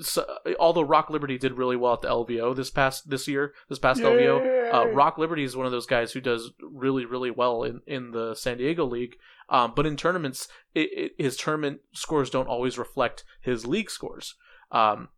[0.00, 0.26] so,
[0.58, 4.00] although Rock Liberty did really well at the LVO this past this year, this past
[4.00, 4.06] Yay!
[4.06, 7.80] LVO, uh, Rock Liberty is one of those guys who does really really well in
[7.86, 9.16] in the San Diego League.
[9.48, 14.34] Um, but in tournaments, it, it, his tournament scores don't always reflect his league scores.
[14.72, 15.08] Um,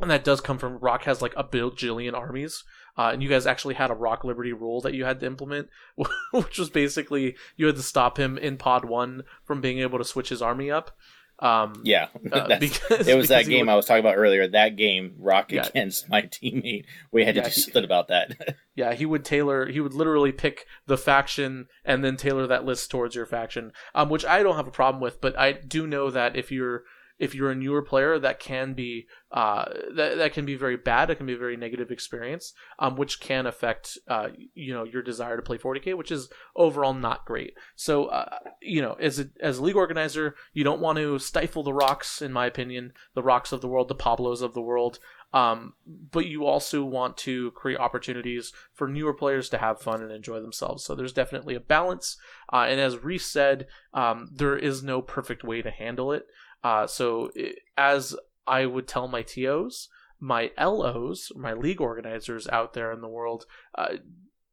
[0.00, 2.64] and that does come from Rock has like a bajillion armies.
[2.96, 5.68] Uh, and you guys actually had a Rock Liberty rule that you had to implement,
[6.32, 10.04] which was basically you had to stop him in Pod One from being able to
[10.04, 10.96] switch his army up.
[11.44, 14.48] Um, yeah, uh, because, it was that game I was talking about earlier.
[14.48, 18.56] That game, Rock yeah, against my teammate, we had to do something about that.
[18.74, 19.66] yeah, he would tailor.
[19.66, 24.08] He would literally pick the faction and then tailor that list towards your faction, um,
[24.08, 25.20] which I don't have a problem with.
[25.20, 26.84] But I do know that if you're
[27.18, 29.64] if you're a newer player, that can be uh,
[29.96, 31.10] that that can be very bad.
[31.10, 35.02] It can be a very negative experience, um, which can affect uh, you know your
[35.02, 37.54] desire to play 40k, which is overall not great.
[37.76, 41.62] So uh, you know, as a as a league organizer, you don't want to stifle
[41.62, 44.98] the rocks, in my opinion, the rocks of the world, the Pablos of the world.
[45.34, 50.12] Um, but you also want to create opportunities for newer players to have fun and
[50.12, 50.84] enjoy themselves.
[50.84, 52.16] So there's definitely a balance.
[52.52, 56.26] Uh, and as Reese said, um, there is no perfect way to handle it.
[56.64, 59.88] Uh, so it, as I would tell my TOs,
[60.18, 63.44] my LOs, my league organizers out there in the world,
[63.76, 63.96] uh,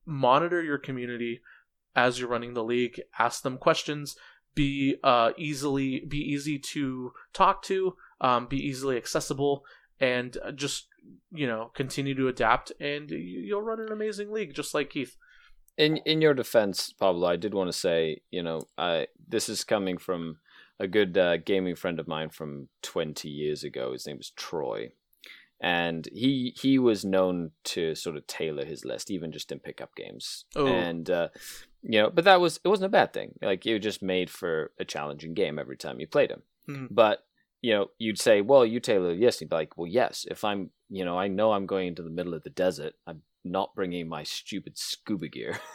[0.06, 1.42] monitor your community
[1.96, 3.02] as you're running the league.
[3.18, 4.16] Ask them questions.
[4.54, 7.96] Be uh, easily be easy to talk to.
[8.20, 9.64] Um, be easily accessible,
[10.00, 10.88] and just
[11.32, 15.16] you know, continue to adapt, and you'll run an amazing league, just like Keith.
[15.78, 19.64] In in your defense, Pablo, I did want to say, you know, I this is
[19.64, 20.38] coming from
[20.82, 23.94] a good uh, gaming friend of mine from 20 years ago.
[23.94, 24.92] His name was Troy,
[25.62, 29.96] and he he was known to sort of tailor his list, even just in pickup
[29.96, 30.46] games.
[30.56, 30.66] Oh.
[30.66, 31.30] And uh,
[31.84, 33.36] you know, but that was it wasn't a bad thing.
[33.42, 36.42] Like it just made for a challenging game every time you played him.
[36.68, 36.88] Mm-hmm.
[36.90, 37.26] But
[37.62, 39.38] you know, you'd say, well, you tailor yes.
[39.38, 40.26] He'd be like, well, yes.
[40.30, 42.94] If I'm, you know, I know I'm going into the middle of the desert.
[43.06, 45.60] I'm not bringing my stupid scuba gear.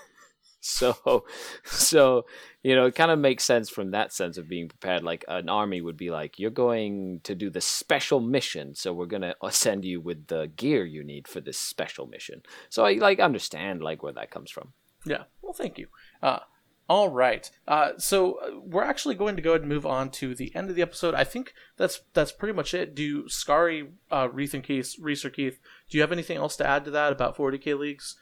[0.67, 1.25] so,
[1.65, 2.27] so
[2.63, 5.05] you know, it kind of makes sense from that sense of being prepared.
[5.05, 9.07] Like an army would be like, you're going to do the special mission, so we're
[9.07, 12.43] gonna send you with the gear you need for this special mission.
[12.69, 14.73] So I like understand like where that comes from.
[15.05, 15.25] Yeah.
[15.41, 15.87] Well, thank you.
[16.23, 16.41] Uh,
[16.89, 17.51] all right.
[17.67, 20.71] Uh, so uh, we're actually going to go ahead and move on to the end
[20.71, 21.15] of the episode.
[21.15, 22.95] I think that's that's pretty much it.
[22.95, 25.59] Do Scary, uh, Reith, and Keith, Reese or Keith,
[25.91, 28.17] do you have anything else to add to that about 40k leagues?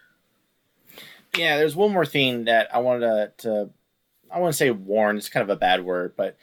[1.36, 3.70] Yeah, there's one more thing that I wanted to, to
[4.30, 5.16] I want to say warn.
[5.16, 6.36] It's kind of a bad word, but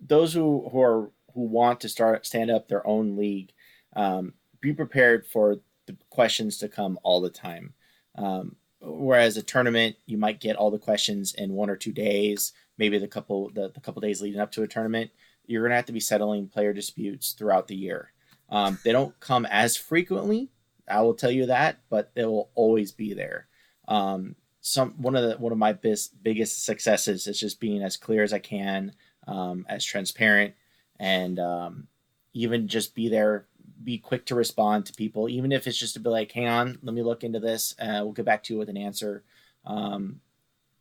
[0.00, 3.52] those who who are who want to start stand up their own league,
[3.94, 7.74] um, be prepared for the questions to come all the time.
[8.16, 12.52] Um, whereas a tournament you might get all the questions in one or two days
[12.78, 15.10] maybe the couple the, the couple days leading up to a tournament
[15.46, 18.12] you're going to have to be settling player disputes throughout the year
[18.50, 20.50] um, they don't come as frequently
[20.88, 23.46] i will tell you that but they will always be there
[23.88, 27.96] um, some one of the one of my biggest biggest successes is just being as
[27.96, 28.92] clear as i can
[29.26, 30.54] um, as transparent
[30.98, 31.88] and um,
[32.32, 33.46] even just be there
[33.82, 36.78] be quick to respond to people, even if it's just to be like, hang on,
[36.82, 37.74] let me look into this.
[37.78, 39.24] Uh, we'll get back to you with an answer.
[39.64, 40.20] Um,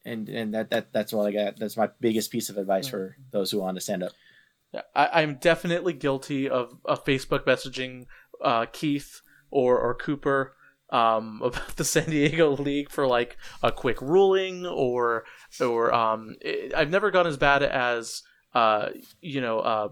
[0.03, 1.59] and and that, that that's all I got.
[1.59, 4.13] That's my biggest piece of advice for those who want to stand up.
[4.95, 8.05] I, I'm definitely guilty of, of Facebook messaging
[8.43, 9.21] uh, Keith
[9.51, 10.55] or, or Cooper
[10.91, 15.25] um, about the San Diego League for like a quick ruling or
[15.59, 18.23] or um, it, I've never gone as bad as
[18.53, 18.89] uh,
[19.21, 19.89] you know uh,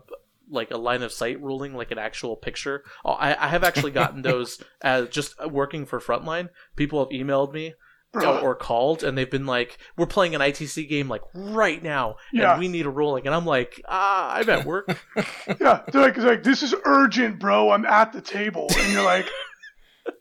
[0.49, 2.83] like a line of sight ruling, like an actual picture.
[3.05, 6.49] Oh, I, I have actually gotten those as just working for Frontline.
[6.75, 7.73] People have emailed me
[8.13, 12.15] or, or, called, and they've been like, "We're playing an ITC game like right now,
[12.33, 12.51] yeah.
[12.51, 16.15] and we need a ruling." And I'm like, "Ah, I'm at work." yeah, they're like,
[16.15, 17.69] they're like, "This is urgent, bro.
[17.69, 19.27] I'm at the table," and you're like,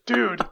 [0.06, 0.42] "Dude."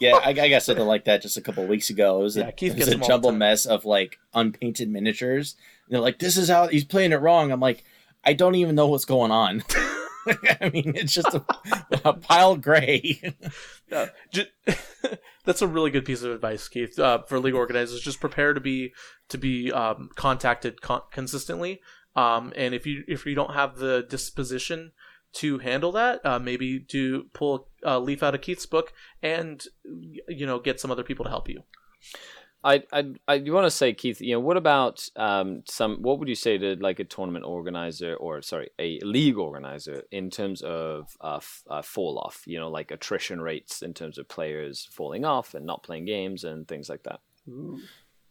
[0.00, 2.20] Yeah, I, I, got something like that just a couple weeks ago.
[2.20, 5.56] It was a, it was a jumble mess of like unpainted miniatures.
[5.86, 7.84] And they're like, "This is how he's playing it wrong." I'm like,
[8.24, 9.64] I don't even know what's going on.
[10.60, 11.44] I mean, it's just a,
[12.04, 13.34] a pile gray.
[14.30, 14.48] just,
[15.44, 18.00] that's a really good piece of advice, Keith, uh, for league organizers.
[18.00, 18.92] Just prepare to be
[19.28, 21.80] to be um, contacted con- consistently,
[22.16, 24.92] um, and if you if you don't have the disposition
[25.34, 29.64] to handle that, uh, maybe to pull a leaf out of Keith's book and
[30.28, 31.62] you know get some other people to help you.
[32.64, 36.18] I I I you want to say Keith, you know, what about um some what
[36.18, 40.62] would you say to like a tournament organizer or sorry, a league organizer in terms
[40.62, 44.88] of uh, f- uh fall off, you know, like attrition rates in terms of players
[44.90, 47.20] falling off and not playing games and things like that.
[47.48, 47.78] Ooh.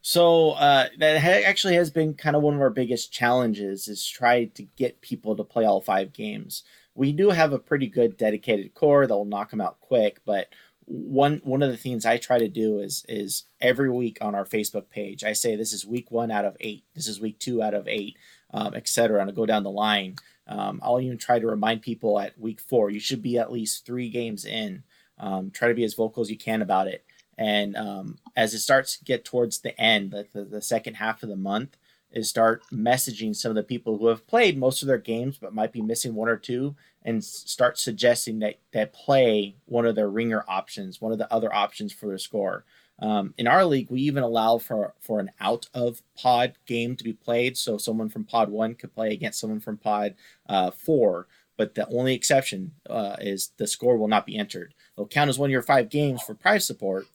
[0.01, 4.07] So uh, that ha- actually has been kind of one of our biggest challenges is
[4.07, 6.63] try to get people to play all five games.
[6.97, 10.49] We do have a pretty good dedicated core that will knock them out quick, but
[10.85, 14.45] one one of the things I try to do is is every week on our
[14.45, 17.61] Facebook page, I say this is week one out of eight, this is week two
[17.61, 18.17] out of eight,
[18.51, 19.21] um, etc.
[19.21, 20.15] And I go down the line.
[20.47, 23.85] Um, I'll even try to remind people at week four, you should be at least
[23.85, 24.83] three games in.
[25.19, 27.05] Um, try to be as vocal as you can about it.
[27.37, 31.21] And um, as it starts to get towards the end, like the, the second half
[31.21, 31.77] of the month,
[32.11, 35.53] is start messaging some of the people who have played most of their games but
[35.53, 40.09] might be missing one or two and start suggesting that that play one of their
[40.09, 42.65] ringer options, one of the other options for their score.
[42.99, 47.03] Um, in our league, we even allow for for an out of pod game to
[47.03, 50.15] be played, so someone from pod one could play against someone from pod
[50.49, 51.27] uh, four.
[51.57, 54.73] But the only exception uh, is the score will not be entered.
[54.95, 57.05] It'll count as one of your five games for prize support,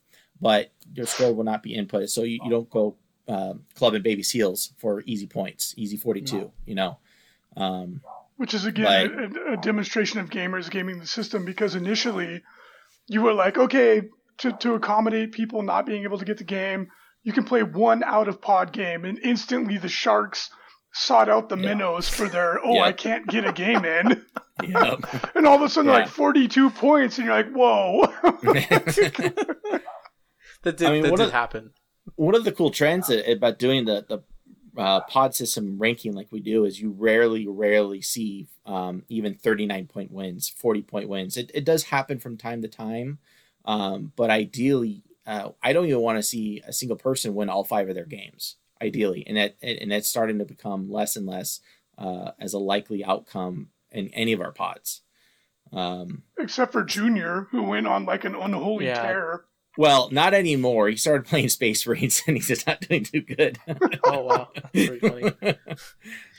[0.41, 2.97] but your score will not be input So you, you don't go
[3.29, 6.53] um, club and baby seals for easy points, easy 42, no.
[6.67, 6.99] you know.
[7.57, 8.01] Um,
[8.37, 12.43] Which is, again, a, a, demonstration of gamers gaming the system because initially
[13.07, 14.03] you were like, okay,
[14.39, 16.89] to, to accommodate people not being able to get the game,
[17.23, 20.51] you can play one out of pod game, and instantly the Sharks
[20.93, 21.69] sought out the yeah.
[21.69, 22.85] minnows for their, oh, yep.
[22.85, 24.25] I can't get a game in.
[24.65, 25.05] yep.
[25.37, 25.99] and all of a sudden, yeah.
[25.99, 28.07] like 42 points, and you're like, whoa.
[30.63, 31.71] that did, I mean, that did happen
[32.17, 36.41] one of the cool trends about doing the, the uh, pod system ranking like we
[36.41, 41.37] do is you rarely, rarely see um, even 39 point wins, 40 point wins.
[41.37, 43.19] It, it does happen from time to time,
[43.65, 47.65] um, but ideally, uh, I don't even want to see a single person win all
[47.65, 48.57] five of their games.
[48.81, 51.61] Ideally, and that and that's starting to become less and less
[51.97, 55.03] uh, as a likely outcome in any of our pods.
[55.73, 59.01] Um, Except for Junior, who went on like an unholy Yeah.
[59.01, 59.45] tear.
[59.79, 60.89] Well, not anymore.
[60.89, 63.59] He started playing Space Marines, and he's just not doing too good.
[64.05, 65.33] Oh wow, that's pretty funny.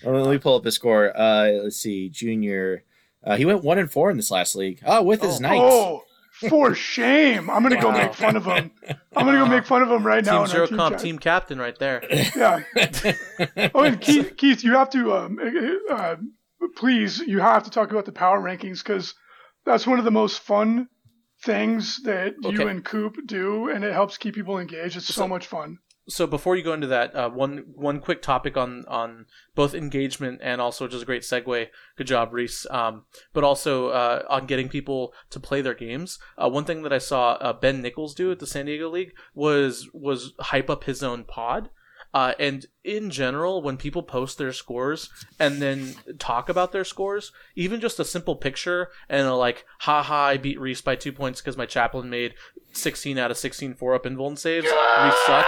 [0.03, 1.15] Well, Let me pull up his score.
[1.17, 2.84] Uh, let's see, Junior.
[3.23, 4.81] Uh, he went one and four in this last league.
[4.86, 5.39] Oh, with his Oh.
[5.39, 5.61] knights.
[5.63, 6.03] Oh,
[6.49, 7.49] for shame!
[7.49, 8.71] I'm gonna go make fun of him.
[9.15, 10.31] I'm gonna go make fun of him right now.
[10.31, 11.01] Team in our Zero team Comp chat.
[11.03, 12.03] team captain right there.
[12.36, 12.63] Yeah.
[13.73, 15.39] Oh, and Keith, Keith, you have to, um,
[15.89, 16.15] uh, uh,
[16.75, 19.13] please, you have to talk about the power rankings because
[19.65, 20.89] that's one of the most fun
[21.44, 24.96] things that you and Coop do, and it helps keep people engaged.
[24.98, 25.80] It's so So- much fun.
[26.10, 29.26] so before you go into that, uh, one one quick topic on on
[29.56, 31.68] both engagement and also just a great segue.
[31.98, 32.66] Good job, Reese.
[32.70, 36.20] Um, but also uh, on getting people to play their games.
[36.38, 39.14] Uh, one thing that I saw uh, Ben Nichols do at the San Diego League
[39.34, 41.70] was was hype up his own pod.
[42.14, 45.09] Uh, and in general, when people post their scores
[45.39, 50.26] and then talk about their scores, even just a simple picture and a like, haha,
[50.26, 52.36] I beat Reese by two points because my chaplain made
[52.74, 54.68] 16 out of 16 four up invuln saves.
[54.68, 55.47] Reese sucks.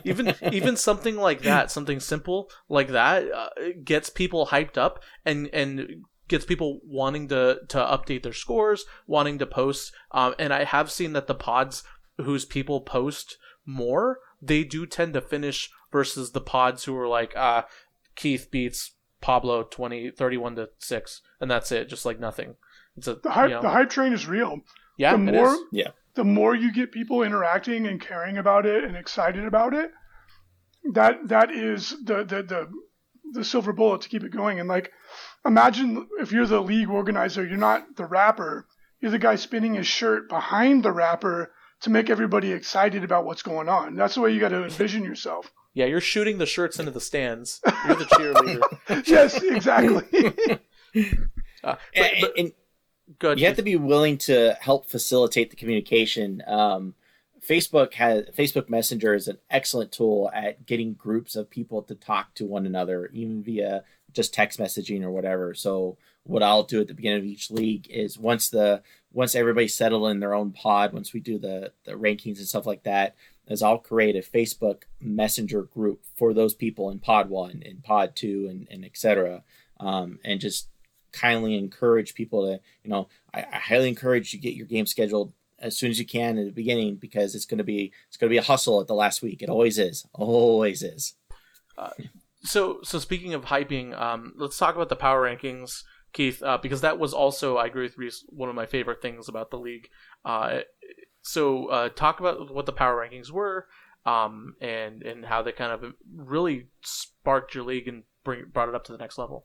[0.04, 3.48] even even something like that, something simple like that, uh,
[3.82, 9.38] gets people hyped up and and gets people wanting to to update their scores, wanting
[9.38, 9.92] to post.
[10.10, 11.82] Um, and I have seen that the pods
[12.18, 17.36] whose people post more, they do tend to finish versus the pods who are like,
[17.36, 17.62] uh,
[18.14, 22.56] Keith beats Pablo 20, 31 to six, and that's it, just like nothing.
[22.96, 24.60] It's a The hype, you know- the hype train is real.
[24.98, 25.60] yeah, the more, is.
[25.72, 25.88] Yeah.
[26.14, 29.90] the more you get people interacting and caring about it and excited about it,
[30.92, 32.68] that that is the the the,
[33.32, 34.60] the silver bullet to keep it going.
[34.60, 34.92] And like,
[35.44, 38.66] imagine if you're the league organizer, you're not the rapper,
[39.00, 43.42] you're the guy spinning his shirt behind the rapper to make everybody excited about what's
[43.42, 43.94] going on.
[43.94, 45.52] That's the way you got to envision yourself.
[45.74, 47.60] Yeah, you're shooting the shirts into the stands.
[47.86, 49.06] You're the cheerleader.
[49.06, 50.58] yes, exactly.
[51.64, 52.52] Uh, but, and, but, and
[53.18, 53.40] good.
[53.40, 56.40] you have to be willing to help facilitate the communication.
[56.46, 56.94] Um,
[57.46, 62.34] Facebook has Facebook Messenger is an excellent tool at getting groups of people to talk
[62.34, 65.54] to one another, even via just text messaging or whatever.
[65.54, 68.82] So what I'll do at the beginning of each league is once the
[69.16, 72.66] once everybody settled in their own pod, once we do the the rankings and stuff
[72.66, 73.16] like that,
[73.48, 78.14] is I'll create a Facebook Messenger group for those people in Pod One, and Pod
[78.14, 79.42] Two, and and etc.
[79.80, 80.68] Um, and just
[81.12, 84.84] kindly encourage people to, you know, I, I highly encourage you to get your game
[84.84, 88.18] scheduled as soon as you can in the beginning because it's going to be it's
[88.18, 89.40] going to be a hustle at the last week.
[89.40, 91.14] It always is, always is.
[92.42, 95.84] So, so speaking of hyping, um, let's talk about the power rankings,
[96.16, 99.28] Keith, uh, because that was also, I agree with Reese, one of my favorite things
[99.28, 99.90] about the league.
[100.24, 100.60] Uh,
[101.20, 103.66] so, uh, talk about what the power rankings were,
[104.06, 108.74] um, and and how they kind of really sparked your league and bring brought it
[108.74, 109.44] up to the next level.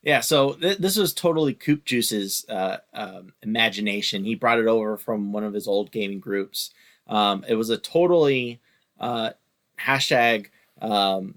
[0.00, 4.24] Yeah, so th- this was totally Coop Juice's uh, um, imagination.
[4.24, 6.70] He brought it over from one of his old gaming groups.
[7.08, 8.60] Um, it was a totally
[9.00, 9.30] uh,
[9.80, 10.50] hashtag
[10.80, 11.34] um,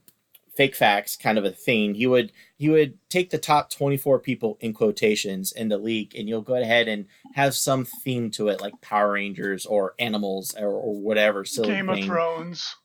[0.55, 1.95] fake facts kind of a thing.
[1.95, 6.15] He would he would take the top twenty four people in quotations in the league,
[6.15, 10.55] and you'll go ahead and have some theme to it, like Power Rangers or animals
[10.57, 12.75] or, or whatever silly Game of Thrones.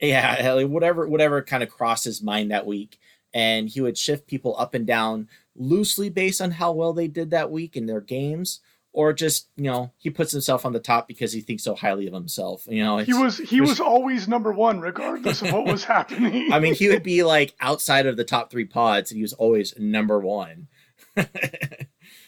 [0.00, 2.98] yeah like whatever whatever kind of crossed his mind that week
[3.34, 7.30] and he would shift people up and down loosely based on how well they did
[7.30, 8.60] that week in their games
[8.92, 12.06] or just you know he puts himself on the top because he thinks so highly
[12.06, 15.84] of himself you know He was he was always number one regardless of what was
[15.96, 16.52] happening.
[16.52, 19.32] i mean he would be like outside of the top three pods and he was
[19.34, 20.68] always number one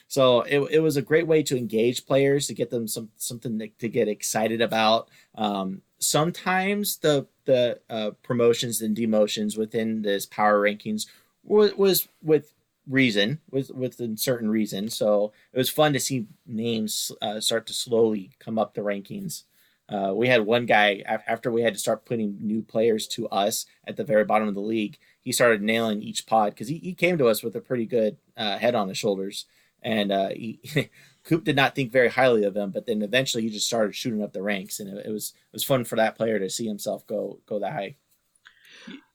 [0.09, 3.59] so it, it was a great way to engage players to get them some something
[3.59, 10.27] to, to get excited about um, sometimes the the uh, promotions and demotions within this
[10.27, 11.07] power rankings
[11.43, 12.53] was, was with
[12.91, 17.73] reason with within certain reason so it was fun to see names uh, start to
[17.73, 19.45] slowly come up the rankings
[19.89, 23.67] uh, we had one guy after we had to start putting new players to us
[23.87, 26.95] at the very bottom of the league he started nailing each pod because he, he
[26.95, 29.47] came to us with a pretty good uh, head on his shoulders
[29.83, 30.61] and uh, he
[31.25, 34.23] Coop did not think very highly of him, but then eventually he just started shooting
[34.23, 36.67] up the ranks, and it, it was it was fun for that player to see
[36.67, 37.97] himself go go that high.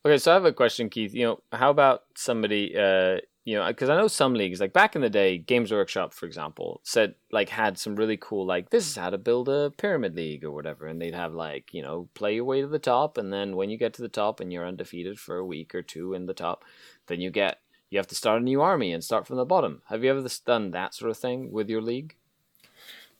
[0.06, 1.14] Okay, so I have a question, Keith.
[1.16, 2.78] You know, how about somebody?
[2.78, 6.14] Uh, you know, because I know some leagues, like back in the day, Games Workshop,
[6.14, 9.72] for example, said like had some really cool, like this is how to build a
[9.78, 12.80] pyramid league or whatever, and they'd have like you know play your way to the
[12.80, 15.76] top, and then when you get to the top and you're undefeated for a week
[15.76, 16.66] or two in the top,
[17.06, 17.60] then you get
[17.92, 19.84] you have to start a new army and start from the bottom.
[19.90, 22.16] Have you ever done that sort of thing with your league?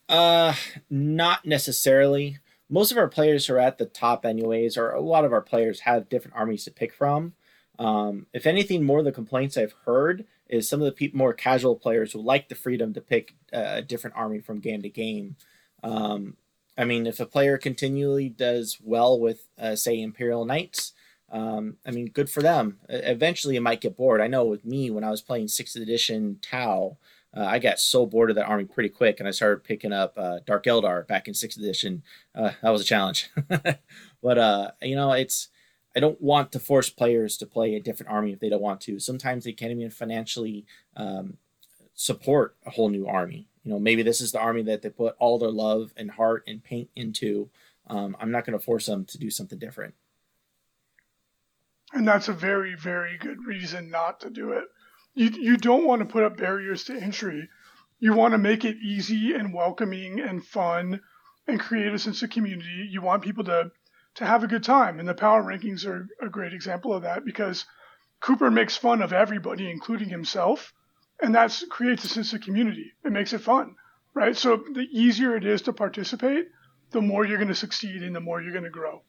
[0.08, 0.54] Uh,
[0.90, 2.38] not necessarily.
[2.68, 5.80] Most of our players are at the top, anyways, or a lot of our players
[5.80, 7.34] have different armies to pick from.
[7.78, 11.32] Um, if anything, more of the complaints I've heard is some of the pe- more
[11.32, 15.36] casual players who like the freedom to pick a different army from game to game.
[15.82, 16.36] Um,
[16.78, 20.92] I mean, if a player continually does well with, uh, say, Imperial Knights,
[21.30, 22.78] um, I mean, good for them.
[22.88, 24.20] Eventually, it might get bored.
[24.20, 26.98] I know with me, when I was playing 6th edition Tau,
[27.36, 30.14] uh, I got so bored of that army pretty quick, and I started picking up
[30.16, 32.02] uh, Dark Eldar back in 6th edition.
[32.34, 33.30] Uh, that was a challenge.
[34.22, 35.48] but, uh, you know, it's
[35.96, 38.82] I don't want to force players to play a different army if they don't want
[38.82, 39.00] to.
[39.00, 41.38] Sometimes they can't even financially um,
[41.94, 43.48] support a whole new army.
[43.64, 46.44] You know, maybe this is the army that they put all their love and heart
[46.46, 47.48] and paint into.
[47.86, 49.94] Um, I'm not going to force them to do something different.
[51.94, 54.64] And that's a very, very good reason not to do it.
[55.14, 57.48] You, you don't want to put up barriers to entry.
[58.00, 61.00] You want to make it easy and welcoming and fun
[61.48, 62.86] and create a sense of community.
[62.90, 63.70] You want people to
[64.16, 64.98] to have a good time.
[64.98, 67.64] And the power rankings are a great example of that because
[68.20, 70.72] Cooper makes fun of everybody, including himself,
[71.20, 72.92] and that creates a sense of community.
[73.04, 73.76] It makes it fun,
[74.14, 74.36] right?
[74.36, 76.48] So the easier it is to participate,
[76.90, 79.02] the more you're going to succeed and the more you're going to grow.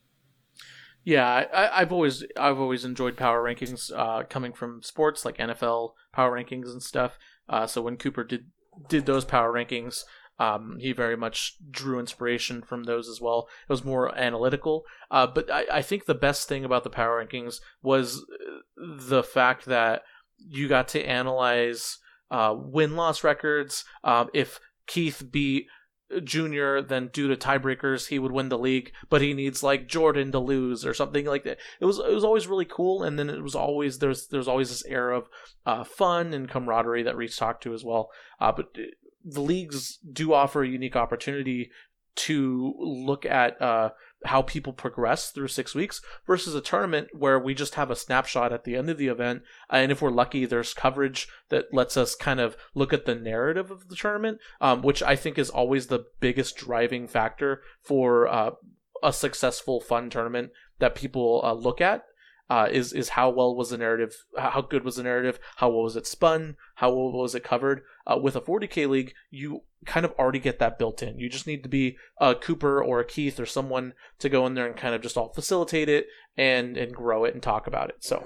[1.04, 5.94] Yeah, I, have always I've always enjoyed power rankings uh, coming from sports like NFL
[6.12, 7.18] power rankings and stuff.
[7.48, 8.48] Uh, so when Cooper did
[8.90, 10.04] did those power rankings,
[10.40, 13.48] um, he very much drew inspiration from those as well.
[13.68, 17.24] It was more analytical, uh, but I, I, think the best thing about the power
[17.24, 20.04] rankings was uh, the fact that
[20.38, 21.98] you got to analyze
[22.30, 23.84] uh, win loss records.
[24.04, 25.68] Um, if Keith beat
[26.24, 30.32] Junior, then due to tiebreakers, he would win the league, but he needs like Jordan
[30.32, 31.58] to lose or something like that.
[31.82, 34.70] It was it was always really cool, and then it was always there's there's always
[34.70, 35.28] this air of
[35.66, 38.10] uh, fun and camaraderie that Reese talked to as well.
[38.40, 38.68] Uh, but
[39.28, 41.70] the leagues do offer a unique opportunity
[42.16, 43.92] to look at uh,
[44.26, 48.52] how people progress through six weeks versus a tournament where we just have a snapshot
[48.52, 49.44] at the end of the event.
[49.70, 53.70] And if we're lucky, there's coverage that lets us kind of look at the narrative
[53.70, 58.52] of the tournament, um, which I think is always the biggest driving factor for uh,
[59.04, 62.04] a successful, fun tournament that people uh, look at
[62.50, 65.84] uh, is is how well was the narrative, how good was the narrative, how well
[65.84, 67.82] was it spun, how well was it covered.
[68.10, 71.20] Uh, with a 40k league, you kind of already get that built in.
[71.20, 74.54] You just need to be a Cooper or a Keith or someone to go in
[74.54, 76.08] there and kind of just all facilitate it
[76.38, 77.98] and and grow it and talk about it.
[78.00, 78.24] So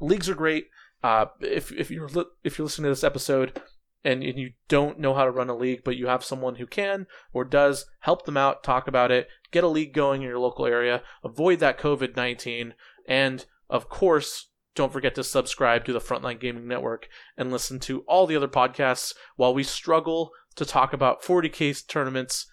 [0.00, 0.66] leagues are great.
[1.02, 3.60] Uh, if if you're li- if you're listening to this episode
[4.04, 6.66] and, and you don't know how to run a league, but you have someone who
[6.66, 10.38] can or does, help them out, talk about it, get a league going in your
[10.38, 12.74] local area, avoid that COVID 19,
[13.08, 18.00] and of course, don't forget to subscribe to the Frontline Gaming Network and listen to
[18.02, 22.46] all the other podcasts while we struggle to talk about 40k tournaments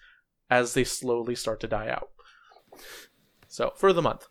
[0.50, 2.10] as they slowly start to die out.
[3.46, 4.26] So, for the month.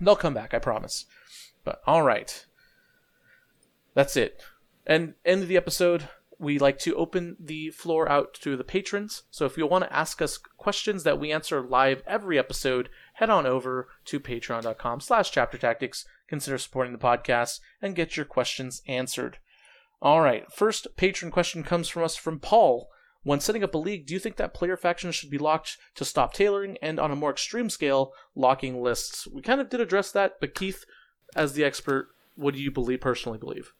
[0.00, 1.04] They'll come back, I promise.
[1.62, 2.46] But, alright.
[3.94, 4.42] That's it.
[4.86, 6.08] And end of the episode
[6.38, 9.22] we like to open the floor out to the patrons.
[9.30, 13.30] So if you want to ask us questions that we answer live every episode, head
[13.30, 16.06] on over to patreon.com slash chapter tactics.
[16.28, 19.38] Consider supporting the podcast and get your questions answered.
[20.00, 22.88] All right, first patron question comes from us from Paul.
[23.22, 26.04] When setting up a league, do you think that player factions should be locked to
[26.04, 29.26] stop tailoring and on a more extreme scale, locking lists?
[29.26, 30.84] We kind of did address that, but Keith,
[31.34, 33.72] as the expert, what do you believe personally believe?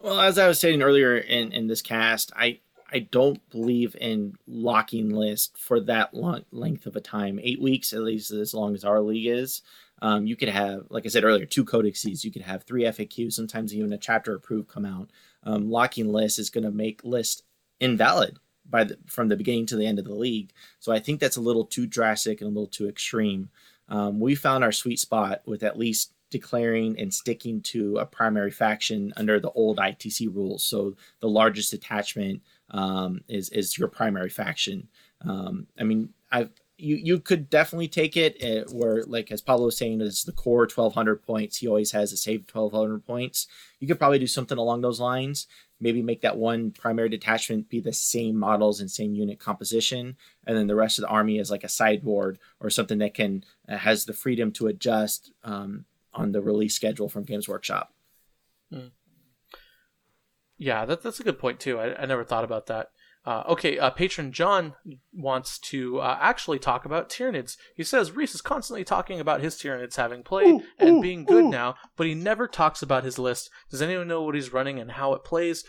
[0.00, 4.34] Well, as I was saying earlier in, in this cast, I I don't believe in
[4.46, 7.38] locking list for that long, length of a time.
[7.42, 9.62] Eight weeks, at least as long as our league is.
[10.00, 12.24] Um, you could have, like I said earlier, two codexes.
[12.24, 15.10] You could have three FAQs, sometimes even a chapter approved come out.
[15.44, 17.42] Um, locking list is going to make list
[17.80, 18.38] invalid
[18.68, 20.52] by the, from the beginning to the end of the league.
[20.78, 23.50] So I think that's a little too drastic and a little too extreme.
[23.88, 28.50] Um, we found our sweet spot with at least declaring and sticking to a primary
[28.50, 30.62] faction under the old ITC rules.
[30.62, 34.88] So the largest attachment um, is is your primary faction.
[35.22, 39.66] Um, I mean, I you you could definitely take it uh, where like as Pablo
[39.66, 41.58] was saying is the core 1200 points.
[41.58, 43.48] He always has a save 1200 points.
[43.80, 45.48] You could probably do something along those lines.
[45.80, 50.56] Maybe make that one primary detachment be the same models and same unit composition, and
[50.56, 53.76] then the rest of the army is like a sideboard or something that can uh,
[53.76, 55.84] has the freedom to adjust um,
[56.14, 57.92] on the release schedule from Games Workshop.
[58.72, 58.90] Mm.
[60.58, 61.78] Yeah, that, that's a good point too.
[61.78, 62.90] I, I never thought about that.
[63.28, 64.72] Uh, okay, uh, patron John
[65.12, 67.58] wants to uh, actually talk about Tyranids.
[67.76, 71.26] He says Reese is constantly talking about his Tyranids having played Ooh, and ooh, being
[71.26, 71.50] good ooh.
[71.50, 73.50] now, but he never talks about his list.
[73.70, 75.62] Does anyone know what he's running and how it plays?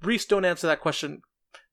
[0.00, 1.22] Reese, don't answer that question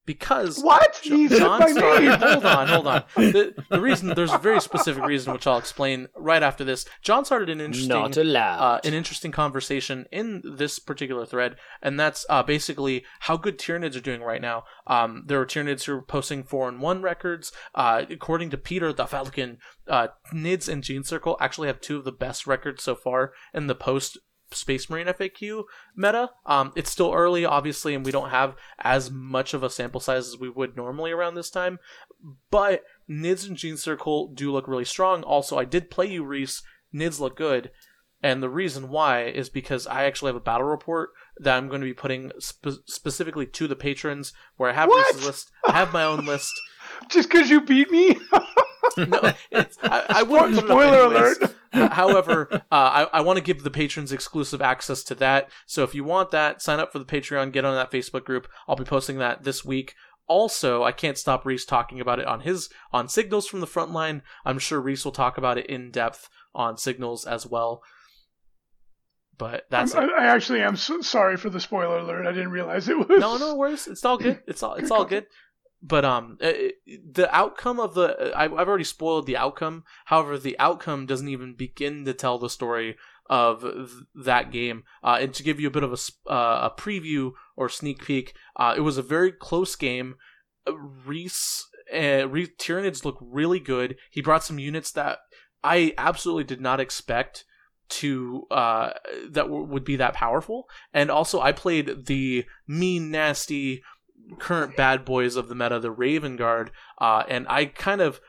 [0.07, 0.99] because What?
[1.03, 2.05] Jo- He John my started.
[2.09, 2.19] name.
[2.19, 3.03] Hold on, hold on.
[3.15, 6.85] The, the reason there's a very specific reason which I'll explain right after this.
[7.03, 8.59] John started an interesting Not allowed.
[8.59, 13.95] uh, an interesting conversation in this particular thread, and that's uh, basically how good Tyranids
[13.95, 14.63] are doing right now.
[14.87, 17.51] Um, there are Tyranids who are posting four and one records.
[17.75, 19.57] Uh, according to Peter the Falcon,
[19.87, 23.67] uh, Nids and Gene Circle actually have two of the best records so far in
[23.67, 24.17] the post
[24.51, 25.63] Space Marine FAQ
[25.95, 26.31] meta.
[26.45, 30.27] Um, it's still early, obviously, and we don't have as much of a sample size
[30.27, 31.79] as we would normally around this time.
[32.49, 35.23] But Nids and Gene Circle do look really strong.
[35.23, 36.63] Also, I did play you, Reese.
[36.93, 37.71] Nids look good.
[38.23, 41.81] And the reason why is because I actually have a battle report that I'm going
[41.81, 45.05] to be putting spe- specifically to the patrons, where I have What?
[45.13, 45.51] Reese's list.
[45.67, 46.51] I have my own list.
[47.09, 48.17] Just because you beat me?
[49.07, 51.55] No, it's, I, I wouldn't put it up Spoiler alert.
[51.73, 55.49] Uh, However, uh, I, I want to give the patrons exclusive access to that.
[55.65, 58.47] So if you want that, sign up for the Patreon, get on that Facebook group.
[58.67, 59.93] I'll be posting that this week.
[60.27, 63.91] Also, I can't stop Reese talking about it on his on Signals from the front
[63.91, 64.23] line.
[64.45, 67.81] I'm sure Reese will talk about it in depth on Signals as well.
[69.37, 70.05] But that's I.
[70.05, 72.25] I actually am so sorry for the spoiler alert.
[72.25, 73.19] I didn't realize it was.
[73.19, 73.87] No, no worries.
[73.87, 74.41] It's all good.
[74.47, 75.27] It's all it's all good.
[75.81, 76.51] But um, uh,
[76.85, 79.83] the outcome of the I, I've already spoiled the outcome.
[80.05, 82.95] However, the outcome doesn't even begin to tell the story
[83.29, 84.83] of th- that game.
[85.03, 88.33] Uh, and to give you a bit of a uh, a preview or sneak peek,
[88.55, 90.15] uh, it was a very close game.
[90.67, 93.97] Uh, Reese uh, Reese Tyranids look really good.
[94.09, 95.19] He brought some units that
[95.63, 97.45] I absolutely did not expect
[97.89, 98.89] to uh
[99.29, 103.81] that w- would be that powerful and also i played the mean nasty
[104.39, 108.19] current bad boys of the meta the raven guard uh and i kind of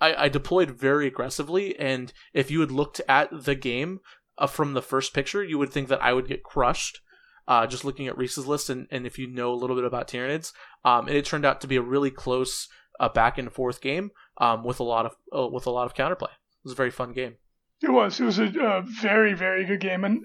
[0.00, 4.00] i, I deployed very aggressively and if you had looked at the game
[4.38, 7.00] uh, from the first picture you would think that i would get crushed
[7.48, 10.08] uh, just looking at Reese's list, and, and if you know a little bit about
[10.08, 10.52] Tyranids,
[10.84, 12.68] um, and it turned out to be a really close
[13.00, 15.94] uh, back and forth game um, with a lot of uh, with a lot of
[15.94, 16.30] counterplay.
[16.30, 17.34] It was a very fun game.
[17.82, 18.20] It was.
[18.20, 20.24] It was a, a very, very good game, and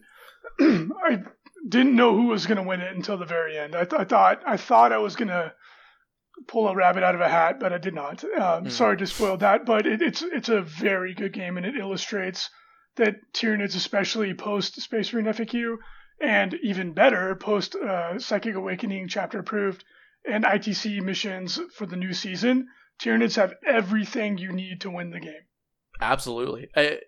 [1.03, 1.23] I
[1.67, 3.75] didn't know who was going to win it until the very end.
[3.75, 5.53] I, th- I thought I thought I was going to
[6.47, 8.23] pull a rabbit out of a hat, but I did not.
[8.23, 8.69] Um, Hmm.
[8.69, 12.49] Sorry to spoil that, but it, it's it's a very good game, and it illustrates
[12.95, 15.77] that Tyranids, especially post Space Marine FAQ,
[16.21, 19.83] and even better post uh, Psychic Awakening chapter approved
[20.29, 22.67] and ITC missions for the new season,
[23.01, 25.45] Tyranids have everything you need to win the game.
[25.99, 26.69] Absolutely.
[26.75, 26.99] I,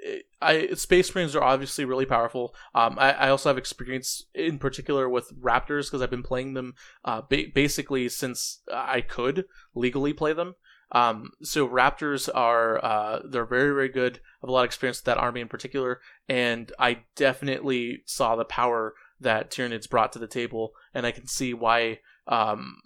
[0.41, 2.55] I, Space Marines are obviously really powerful.
[2.73, 6.73] Um, I, I also have experience in particular with Raptors because I've been playing them
[7.05, 9.45] uh, ba- basically since I could
[9.75, 10.55] legally play them.
[10.91, 14.17] Um, so Raptors are uh, they're very very good.
[14.17, 18.35] I have a lot of experience with that army in particular, and I definitely saw
[18.35, 22.77] the power that Tyranids brought to the table, and I can see why um,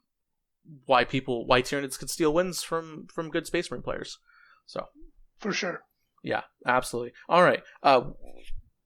[0.85, 4.19] why people why Tyranids could steal wins from from good Space Marine players.
[4.65, 4.87] So
[5.39, 5.83] For sure.
[6.23, 7.13] Yeah, absolutely.
[7.29, 7.61] All right.
[7.83, 8.11] Uh,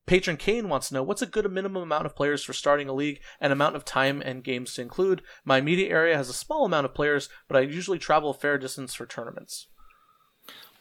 [0.06, 2.94] Patron Kane wants to know what's a good minimum amount of players for starting a
[2.94, 5.22] league and amount of time and games to include.
[5.44, 8.58] My immediate area has a small amount of players, but I usually travel a fair
[8.58, 9.68] distance for tournaments.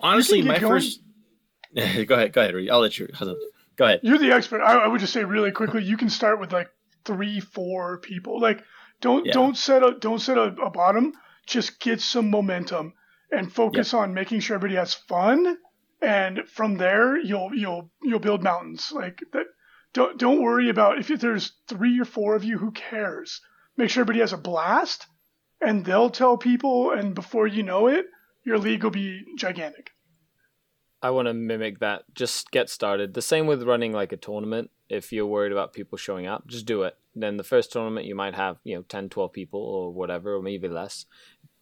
[0.00, 0.72] Honestly, my going.
[0.74, 1.00] first.
[1.74, 2.32] go ahead.
[2.32, 2.54] Go ahead.
[2.54, 2.70] Reed.
[2.70, 3.08] I'll let you.
[3.76, 4.00] Go ahead.
[4.02, 4.62] You're the expert.
[4.62, 6.68] I, I would just say really quickly, you can start with like
[7.04, 8.40] three, four people.
[8.40, 8.62] Like
[9.00, 9.32] don't Yeah.
[9.32, 11.12] don't set a don't set a, a bottom.
[11.46, 12.94] Just get some momentum
[13.30, 15.58] and focus on making sure everybody has fun.
[16.06, 18.92] And from there, you'll you'll you'll build mountains.
[18.94, 19.46] Like that.
[19.92, 22.58] Don't don't worry about if there's three or four of you.
[22.58, 23.40] Who cares?
[23.76, 25.08] Make sure everybody has a blast,
[25.60, 26.92] and they'll tell people.
[26.92, 28.06] And before you know it,
[28.44, 29.90] your league will be gigantic.
[31.02, 32.04] I want to mimic that.
[32.14, 33.14] Just get started.
[33.14, 34.70] The same with running like a tournament.
[34.88, 36.96] If you're worried about people showing up, just do it.
[37.16, 40.42] Then the first tournament you might have, you know, 10, 12 people or whatever, or
[40.42, 41.04] maybe less.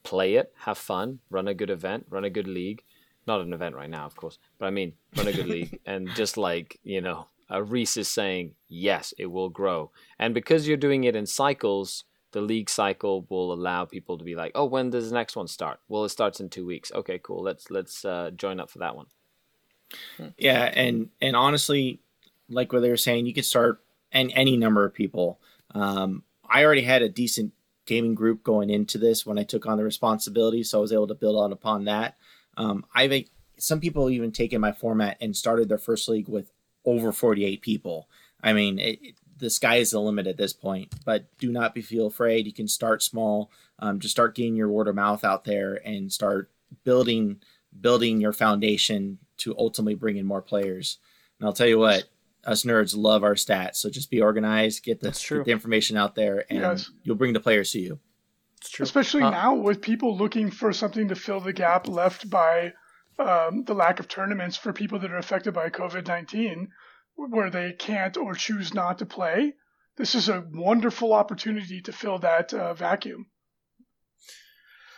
[0.03, 2.83] Play it, have fun, run a good event, run a good league.
[3.27, 5.81] Not an event right now, of course, but I mean, run a good league.
[5.87, 9.91] And just like, you know, uh, Reese is saying, yes, it will grow.
[10.19, 14.35] And because you're doing it in cycles, the league cycle will allow people to be
[14.35, 15.81] like, oh, when does the next one start?
[15.89, 16.91] Well, it starts in two weeks.
[16.93, 17.43] Okay, cool.
[17.43, 19.07] Let's let's uh, join up for that one.
[20.37, 22.01] Yeah, and and honestly,
[22.49, 23.81] like what they were saying, you could start
[24.13, 25.39] and any number of people.
[25.75, 27.53] Um, I already had a decent
[27.87, 31.09] gaming group going into this when I took on the responsibility, so I was able
[31.09, 32.17] to build on upon that.
[32.57, 33.25] Um, I've
[33.59, 36.51] some people even taken my format and started their first league with
[36.85, 38.09] over 48 people.
[38.43, 40.95] I mean, it, it- the sky is the limit at this point.
[41.05, 42.47] But do not be feel afraid.
[42.47, 43.51] You can start small.
[43.79, 46.51] Um, just start getting your word of mouth out there and start
[46.85, 47.41] building
[47.81, 50.99] building your foundation to ultimately bring in more players.
[51.39, 52.05] And I'll tell you what,
[52.45, 53.77] us nerds love our stats.
[53.77, 56.91] So just be organized, get the, get the information out there, and yes.
[57.03, 57.99] you'll bring the players to you.
[58.65, 58.85] It's true.
[58.85, 62.73] Especially uh, now with people looking for something to fill the gap left by
[63.19, 66.71] um, the lack of tournaments for people that are affected by COVID 19
[67.15, 69.53] where they can't or choose not to play,
[69.97, 73.27] this is a wonderful opportunity to fill that uh, vacuum.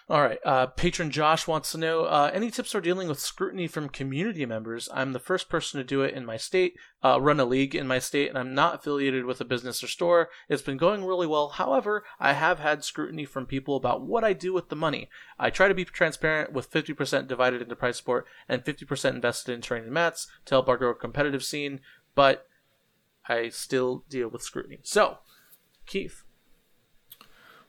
[0.09, 0.39] All right.
[0.45, 4.47] Uh, patron Josh wants to know uh, any tips for dealing with scrutiny from community
[4.47, 4.89] members.
[4.95, 7.89] I'm the first person to do it in my state, uh, run a league in
[7.89, 10.28] my state, and I'm not affiliated with a business or store.
[10.49, 11.49] It's been going really well.
[11.49, 15.09] However, I have had scrutiny from people about what I do with the money.
[15.41, 19.61] I try to be transparent with 50% divided into prize support and 50% invested in
[19.61, 21.81] training mats to help our grow competitive scene
[22.16, 22.49] but
[23.28, 24.81] I still deal with scrutiny.
[24.83, 25.19] So,
[25.87, 26.24] Keith.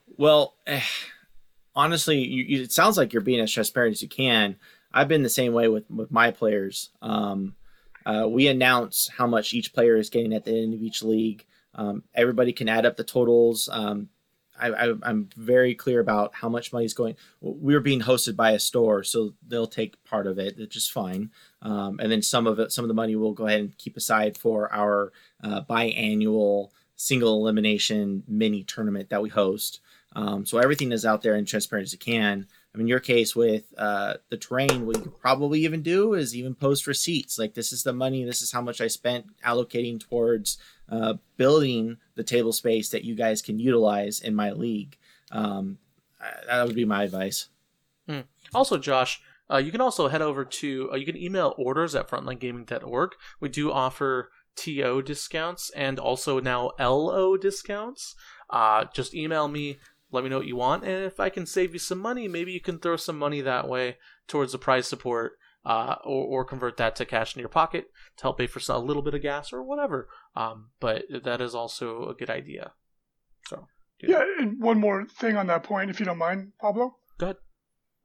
[0.08, 0.82] Well, eh,
[1.78, 4.58] honestly, you, it sounds like you're being as transparent as you can.
[4.92, 6.90] I've been the same way with with my players.
[7.02, 7.56] Um,
[8.06, 11.46] uh, we announce how much each player is getting at the end of each league.
[11.76, 13.70] Um, everybody can add up the totals.
[13.72, 14.10] Um,
[14.60, 17.16] I, am very clear about how much money is going.
[17.42, 21.30] We're being hosted by a store, so they'll take part of it, which is fine.
[21.62, 23.96] Um, and then some of it, some of the money we'll go ahead and keep
[23.98, 25.12] aside for our
[25.44, 29.80] uh, biannual single elimination mini tournament that we host.
[30.18, 32.48] Um, so everything is out there and transparent as it can.
[32.74, 36.36] I mean, your case with uh, the terrain, what you could probably even do is
[36.36, 37.38] even post receipts.
[37.38, 40.58] Like this is the money, this is how much I spent allocating towards
[40.90, 44.98] uh, building the table space that you guys can utilize in my league.
[45.32, 45.78] Um,
[46.48, 47.50] that would be my advice.
[48.10, 48.22] Hmm.
[48.56, 49.22] Also, Josh,
[49.52, 53.12] uh, you can also head over to, uh, you can email orders at frontlinegaming.org.
[53.40, 58.16] We do offer TO discounts and also now LO discounts.
[58.50, 59.78] Uh, just email me,
[60.12, 62.52] let me know what you want, and if I can save you some money, maybe
[62.52, 63.98] you can throw some money that way
[64.28, 65.34] towards the prize support
[65.66, 68.80] uh, or, or convert that to cash in your pocket to help pay for a
[68.80, 70.08] little bit of gas or whatever.
[70.36, 72.72] Um, but that is also a good idea.
[73.48, 73.68] So
[74.02, 76.98] yeah, and one more thing on that point, if you don't mind, Pablo.
[77.18, 77.38] Go ahead.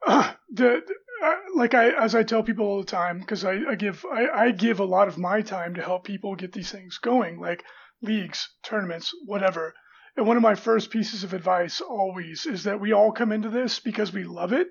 [0.05, 0.83] Uh, the,
[1.23, 4.27] uh, like I as I tell people all the time because I, I give I,
[4.27, 7.63] I give a lot of my time to help people get these things going, like
[8.01, 9.75] leagues, tournaments, whatever.
[10.17, 13.49] And one of my first pieces of advice always is that we all come into
[13.49, 14.69] this because we love it.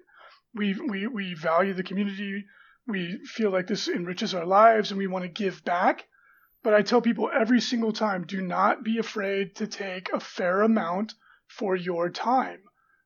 [0.54, 2.46] We we we value the community
[2.88, 6.08] we feel like this enriches our lives and we want to give back.
[6.64, 10.62] But I tell people every single time do not be afraid to take a fair
[10.62, 11.14] amount
[11.48, 12.60] for your time,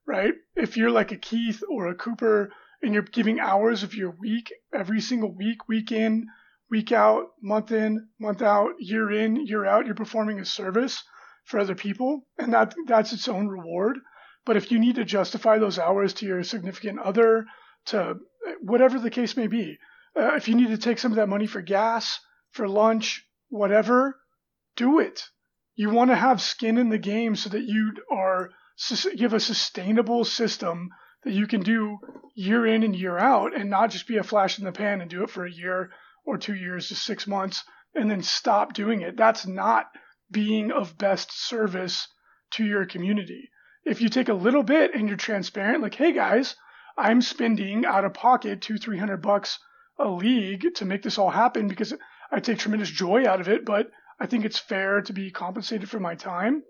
[0.05, 0.33] right?
[0.55, 2.51] If you're like a Keith or a Cooper
[2.81, 6.27] and you're giving hours of your week every single week, week in,
[6.69, 11.03] week out, month in, month out, year in, year out, you're performing a service
[11.45, 13.97] for other people and that that's its own reward.
[14.45, 17.45] But if you need to justify those hours to your significant other,
[17.85, 18.15] to
[18.61, 19.77] whatever the case may be.
[20.17, 22.19] Uh, if you need to take some of that money for gas,
[22.51, 24.19] for lunch, whatever,
[24.75, 25.23] do it.
[25.75, 28.49] You want to have skin in the game so that you are
[29.19, 30.89] have a sustainable system
[31.23, 31.97] that you can do
[32.35, 35.09] year in and year out, and not just be a flash in the pan and
[35.09, 35.91] do it for a year
[36.25, 37.63] or two years to six months
[37.95, 39.15] and then stop doing it.
[39.15, 39.87] That's not
[40.35, 42.09] being of best service
[42.51, 43.49] to your community.
[43.85, 46.57] If you take a little bit and you're transparent, like, hey guys,
[46.97, 49.57] I'm spending out of pocket two, three hundred bucks
[49.97, 51.93] a league to make this all happen because
[52.29, 53.89] I take tremendous joy out of it, but
[54.19, 56.63] I think it's fair to be compensated for my time.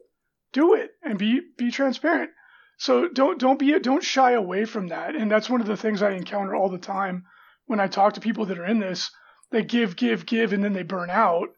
[0.53, 2.29] Do it and be be transparent.
[2.77, 5.15] So don't don't be don't shy away from that.
[5.15, 7.25] And that's one of the things I encounter all the time
[7.65, 9.09] when I talk to people that are in this.
[9.49, 11.49] They give, give, give, and then they burn out,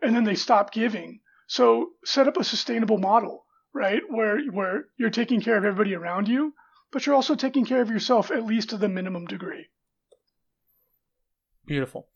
[0.00, 1.18] and then they stop giving.
[1.46, 3.44] So set up a sustainable model,
[3.74, 4.02] right?
[4.08, 6.54] Where where you're taking care of everybody around you
[6.96, 9.66] but you're also taking care of yourself at least to the minimum degree.
[11.66, 12.08] Beautiful.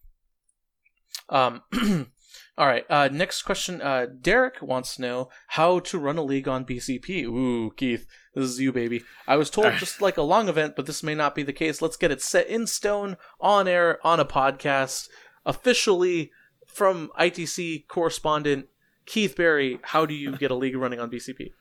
[1.29, 1.61] Um,
[2.57, 2.85] all right.
[2.89, 3.83] Uh, next question.
[3.83, 7.25] Uh, Derek wants to know how to run a league on BCP.
[7.25, 9.03] Ooh, Keith, this is you, baby.
[9.27, 11.83] I was told just like a long event, but this may not be the case.
[11.83, 15.11] Let's get it set in stone on air on a podcast
[15.45, 16.31] officially
[16.67, 18.69] from ITC correspondent
[19.11, 19.81] Keith Berry.
[19.83, 21.53] How do you get a league running on BCP?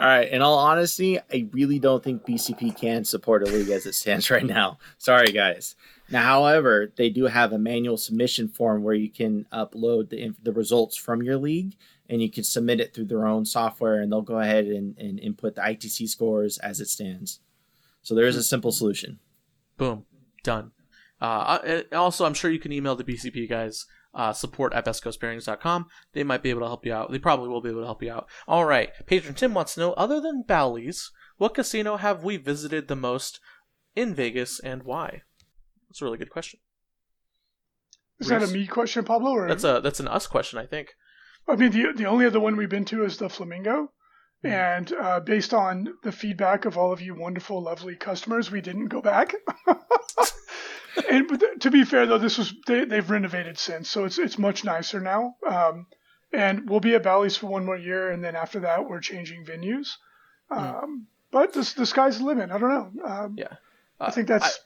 [0.00, 0.28] All right.
[0.28, 4.30] In all honesty, I really don't think BCP can support a league as it stands
[4.30, 4.78] right now.
[4.98, 5.76] Sorry, guys.
[6.10, 10.52] Now, however, they do have a manual submission form where you can upload the, the
[10.52, 11.76] results from your league
[12.08, 15.20] and you can submit it through their own software and they'll go ahead and, and
[15.20, 17.40] input the ITC scores as it stands.
[18.02, 19.18] So there is a simple solution.
[19.76, 20.04] Boom.
[20.42, 20.72] Done.
[21.20, 25.86] Uh, also, I'm sure you can email the BCP guys uh, support at bestcoastpairings.com.
[26.12, 27.10] They might be able to help you out.
[27.12, 28.28] They probably will be able to help you out.
[28.46, 28.90] All right.
[29.06, 33.40] Patron Tim wants to know other than Bally's, what casino have we visited the most
[33.94, 35.22] in Vegas and why?
[35.88, 36.60] That's a really good question.
[38.20, 39.30] Is that a me question, Pablo?
[39.30, 40.88] Or That's a that's an us question, I think.
[41.48, 43.92] I mean, the the only other one we've been to is the Flamingo,
[44.44, 44.54] Mm-hmm.
[44.54, 48.86] and uh, based on the feedback of all of you wonderful, lovely customers, we didn't
[48.86, 49.34] go back.
[51.10, 54.38] and but to be fair, though, this was they, they've renovated since, so it's it's
[54.38, 55.36] much nicer now.
[55.48, 55.86] Um,
[56.32, 59.44] and we'll be at Bally's for one more year, and then after that, we're changing
[59.44, 59.88] venues.
[60.50, 62.50] Um, but the the sky's the limit.
[62.50, 63.04] I don't know.
[63.04, 63.54] Um, Yeah.
[64.00, 64.60] I think that's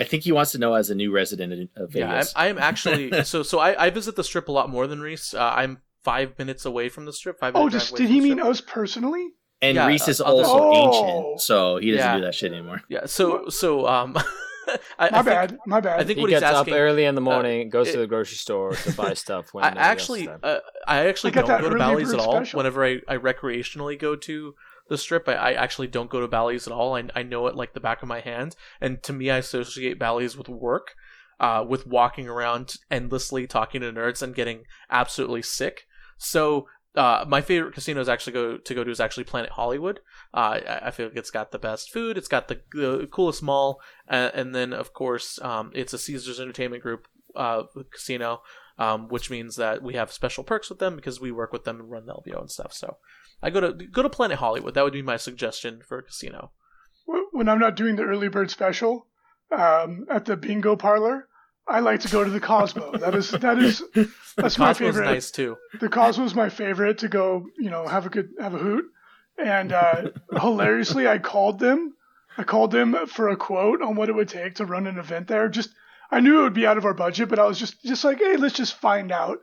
[0.00, 2.32] I think he wants to know as a new resident in- of Yeah, I'm, Vegas.
[2.36, 3.58] I'm actually so so.
[3.58, 5.34] I, I visit the strip a lot more than Reese.
[5.34, 7.38] Uh, I'm five minutes away from the strip.
[7.38, 7.54] Five.
[7.56, 9.30] oh, just did he mean us personally?
[9.60, 10.72] and yeah, Reese is uh, also Oh.
[11.28, 12.16] ancient, so he doesn't Yeah.
[12.16, 12.82] do that shit anymore.
[12.88, 13.06] Yeah.
[13.06, 14.16] So so um.
[14.98, 15.58] I, I My think- bad.
[15.66, 16.00] My bad.
[16.00, 18.06] I think He what he's gets up early in the morning, goes it- to the
[18.06, 19.52] grocery store to buy stuff.
[19.52, 22.20] When I nobody else is actually, uh, I actually I don't go to Bally's at
[22.20, 22.32] all.
[22.32, 22.58] special.
[22.58, 24.54] Whenever I, I recreationally go to
[24.88, 26.96] the strip, I, I actually don't go to Bally's at all.
[26.96, 29.98] I, I know it like the back of my hand, and to me, I associate
[29.98, 30.94] Bally's with work,
[31.40, 35.82] uh, with walking around endlessly talking to nerds and getting absolutely sick.
[36.18, 36.66] So.
[36.94, 40.00] Uh, my favorite casinos actually go to go to is actually Planet Hollywood.
[40.34, 43.42] Uh, I, I feel like it's got the best food, it's got the, the coolest
[43.42, 48.42] mall, uh, and then of course um, it's a Caesars Entertainment Group uh, casino
[48.78, 51.80] um, which means that we have special perks with them because we work with them
[51.80, 52.72] and run the LVO and stuff.
[52.72, 52.96] So
[53.42, 54.74] I go to go to Planet Hollywood.
[54.74, 56.52] That would be my suggestion for a casino.
[57.32, 59.06] When I'm not doing the early bird special
[59.56, 61.28] um, at the bingo parlor,
[61.66, 62.96] I like to go to the Cosmo.
[62.98, 63.82] That is that is
[64.36, 65.04] that's my favorite.
[65.04, 65.56] nice too.
[65.80, 67.46] The Cosmo's my favorite to go.
[67.58, 68.86] You know, have a good have a hoot.
[69.38, 71.94] And uh, hilariously, I called them.
[72.36, 75.28] I called them for a quote on what it would take to run an event
[75.28, 75.48] there.
[75.48, 75.70] Just
[76.10, 78.18] I knew it would be out of our budget, but I was just just like,
[78.18, 79.38] hey, let's just find out.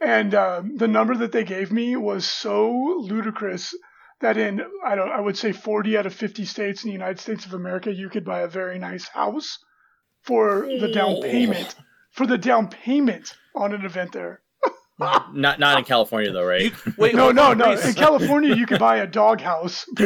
[0.00, 2.70] And um, the number that they gave me was so
[3.00, 3.74] ludicrous
[4.20, 7.20] that in I don't I would say 40 out of 50 states in the United
[7.20, 9.58] States of America, you could buy a very nice house
[10.28, 11.74] for the down payment
[12.12, 14.42] for the down payment on an event there.
[15.00, 16.72] Not not in California though, right?
[16.86, 17.70] You, wait, No, no, on, no.
[17.70, 17.86] Reese.
[17.86, 19.86] In California, you could buy a dog house.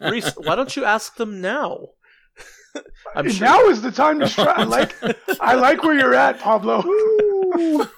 [0.00, 1.88] Reese, why don't you ask them now?
[3.16, 3.46] I'm sure.
[3.46, 4.46] now is the time to try.
[4.46, 4.94] I like,
[5.40, 6.78] I like where you're at, Pablo.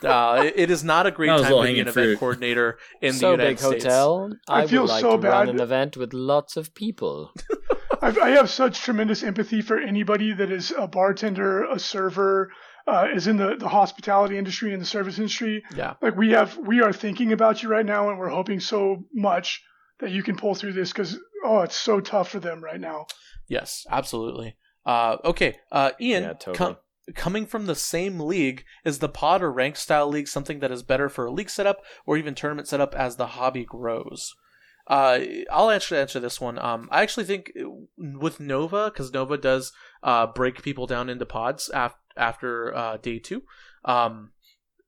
[0.03, 2.19] Uh, it- it is not a great time to be low-hanging an event fruit.
[2.19, 3.85] coordinator in so the United big States.
[3.85, 4.33] hotel.
[4.49, 7.33] I I, feel would like so to run an event with lots of people.
[8.01, 12.51] I, I have such tremendous empathy for anybody that is a bartender, a server,
[12.87, 15.63] uh, is in the, the hospitality industry and the service industry.
[15.75, 15.95] Yeah.
[16.01, 19.63] Like we have, we are thinking about you right now, and we're hoping so much
[20.01, 23.07] that you can pull through this because oh, it's so tough for them right now.
[23.49, 24.57] Yes, absolutely.
[24.87, 26.57] Uh, okay, uh, Ian, Yeah, totally.
[26.57, 26.77] com-
[27.15, 30.83] coming from the same league, is the pod or rank style league something that is
[30.83, 34.35] better for a league setup or even tournament setup as the hobby grows?
[34.91, 35.21] Uh,
[35.53, 36.59] I'll actually answer this one.
[36.59, 37.53] Um, I actually think
[37.97, 39.73] with Nova, because Nova does
[40.03, 43.45] uh, break people down into pods af- after uh, day two.
[43.85, 44.33] Um,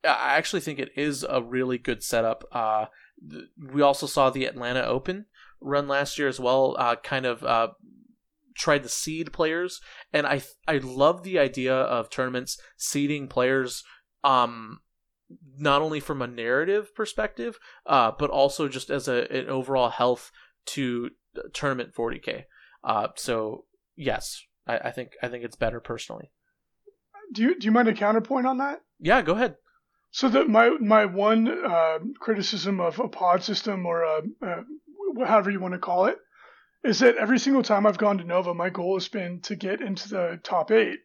[0.05, 2.43] I actually think it is a really good setup.
[2.51, 2.87] Uh,
[3.31, 5.27] th- we also saw the Atlanta Open
[5.61, 6.75] run last year as well.
[6.77, 7.69] Uh, kind of uh,
[8.57, 9.81] tried to seed players,
[10.13, 13.85] and I I love the idea of tournaments seeding players.
[14.25, 14.81] Um,
[15.59, 20.31] not only from a narrative perspective, uh, but also just as a an overall health
[20.67, 21.11] to
[21.53, 22.45] tournament 40k.
[22.85, 23.65] Uh, so
[23.97, 26.31] yes, I, I think I think it's better personally.
[27.33, 28.83] Do you do you mind a counterpoint on that?
[29.01, 29.57] Yeah, go ahead.
[30.11, 34.63] So that my my one uh, criticism of a pod system or a, uh
[35.27, 36.19] however you want to call it
[36.85, 39.81] is that every single time I've gone to Nova, my goal has been to get
[39.81, 40.99] into the top eight,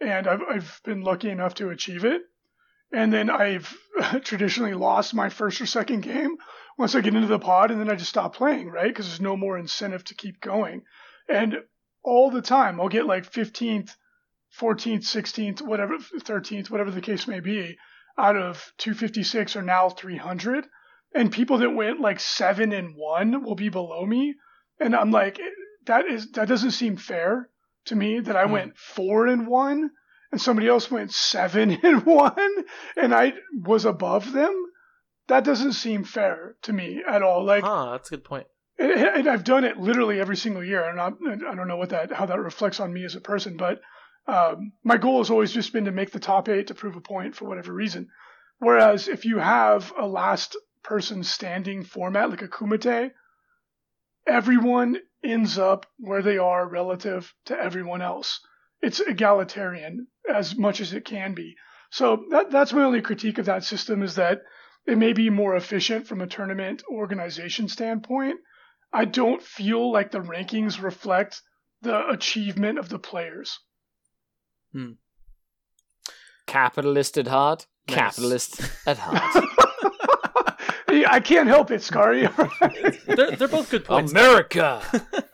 [0.00, 2.22] and I've I've been lucky enough to achieve it.
[2.92, 3.76] And then I've
[4.24, 6.36] traditionally lost my first or second game
[6.78, 8.88] once I get into the pod, and then I just stop playing, right?
[8.88, 10.82] Because there's no more incentive to keep going.
[11.28, 11.56] And
[12.02, 13.90] all the time, I'll get like 15th,
[14.58, 17.76] 14th, 16th, whatever, 13th, whatever the case may be,
[18.18, 20.66] out of 256 or now 300.
[21.14, 24.34] And people that went like seven and one will be below me.
[24.80, 25.38] And I'm like,
[25.86, 27.48] that is that doesn't seem fair
[27.86, 28.52] to me that I Hmm.
[28.52, 29.90] went four and one
[30.32, 32.64] and somebody else went seven and one
[32.96, 34.54] and I was above them.
[35.28, 37.44] That doesn't seem fair to me at all.
[37.44, 38.46] Like, Huh, that's a good point.
[38.78, 41.10] and, I've done it literally every single year, and I
[41.54, 43.80] don't know what that how that reflects on me as a person, but
[44.26, 47.00] um, my goal has always just been to make the top eight to prove a
[47.00, 48.08] point for whatever reason.
[48.58, 53.12] Whereas if you have a last person standing format like a Kumite,
[54.26, 58.40] everyone ends up where they are relative to everyone else.
[58.82, 61.56] It's egalitarian as much as it can be.
[61.90, 64.42] So that that's my only critique of that system is that
[64.86, 68.36] it may be more efficient from a tournament organization standpoint.
[68.92, 71.42] I don't feel like the rankings reflect
[71.82, 73.58] the achievement of the players.
[74.72, 74.92] Hmm.
[76.46, 77.66] Capitalist at heart.
[77.88, 77.96] Nice.
[77.96, 79.44] Capitalist at heart.
[81.08, 82.28] I can't help it, Scary.
[83.06, 84.12] They're, they're both good points.
[84.12, 84.82] America.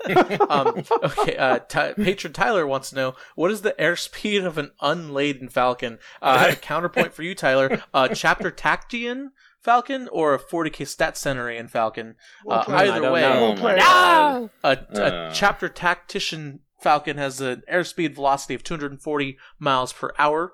[0.51, 4.71] um, okay, uh, Ty- patron Tyler wants to know what is the airspeed of an
[4.81, 5.99] unladen Falcon?
[6.23, 7.83] Uh, counterpoint for you, Tyler.
[7.95, 9.29] Uh, chapter Tactian
[9.61, 12.15] Falcon or a 40k stat centurion Falcon?
[12.45, 12.91] Well Uh, played.
[12.91, 13.41] I either way, know.
[13.43, 13.79] Well played.
[13.79, 14.51] No!
[14.63, 15.33] a, a Uh.
[15.33, 20.53] chapter tactician Falcon has an airspeed velocity of 240 miles per hour.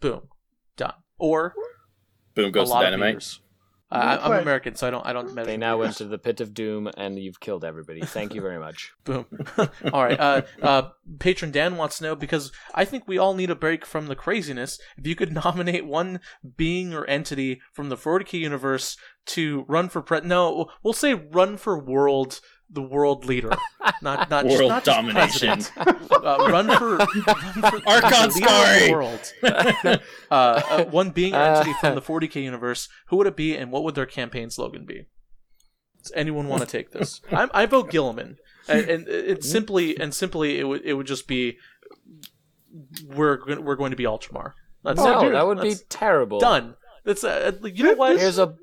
[0.00, 0.28] Boom,
[0.76, 0.94] done.
[1.18, 1.54] Or
[2.34, 3.38] Boom a goes the dynamite.
[3.90, 4.04] Meters.
[4.04, 4.42] Uh, I- I'm played.
[4.42, 5.06] American, so I don't.
[5.06, 5.46] I don't measure.
[5.46, 8.00] They now went to the pit of doom, and you've killed everybody.
[8.02, 8.92] Thank you very much.
[9.04, 9.26] Boom.
[9.92, 10.18] all right.
[10.18, 10.82] Uh, uh,
[11.18, 14.16] patron Dan wants to know because I think we all need a break from the
[14.16, 14.78] craziness.
[14.96, 16.20] If you could nominate one
[16.56, 18.96] being or entity from the 40k universe
[19.26, 23.50] to run for pre, no, we'll say run for world, the world leader,
[24.02, 25.48] not not just, World not domination.
[25.62, 26.10] president.
[26.10, 28.90] Uh, run for, run for Archon the the Scary.
[28.92, 29.32] world.
[29.42, 29.98] uh,
[30.30, 31.74] uh, one being or entity Uh.
[31.80, 32.88] from the 40k universe.
[33.08, 35.06] Who would it be, and what would their campaign slogan be?
[36.02, 37.20] Does anyone want to take this?
[37.32, 38.36] I, I vote Guilliman,
[38.68, 41.58] and, and it's simply and simply it would it would just be
[43.06, 44.52] we're we're going to be Ultramar.
[44.84, 46.38] That's Oh, no, dude, that would be terrible.
[46.38, 46.74] done.
[47.04, 48.18] That's uh, you know what?
[48.18, 48.54] Here's a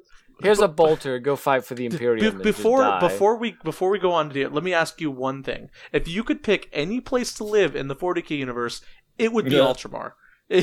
[0.41, 1.19] here's a bolter.
[1.19, 2.35] Go fight for the Imperium.
[2.35, 2.99] and before die.
[2.99, 5.69] before we before we go on to it, let me ask you one thing.
[5.91, 8.81] If you could pick any place to live in the 40k universe,
[9.17, 9.61] it would be Yeah.
[9.61, 10.13] Ultramar.
[10.49, 10.61] they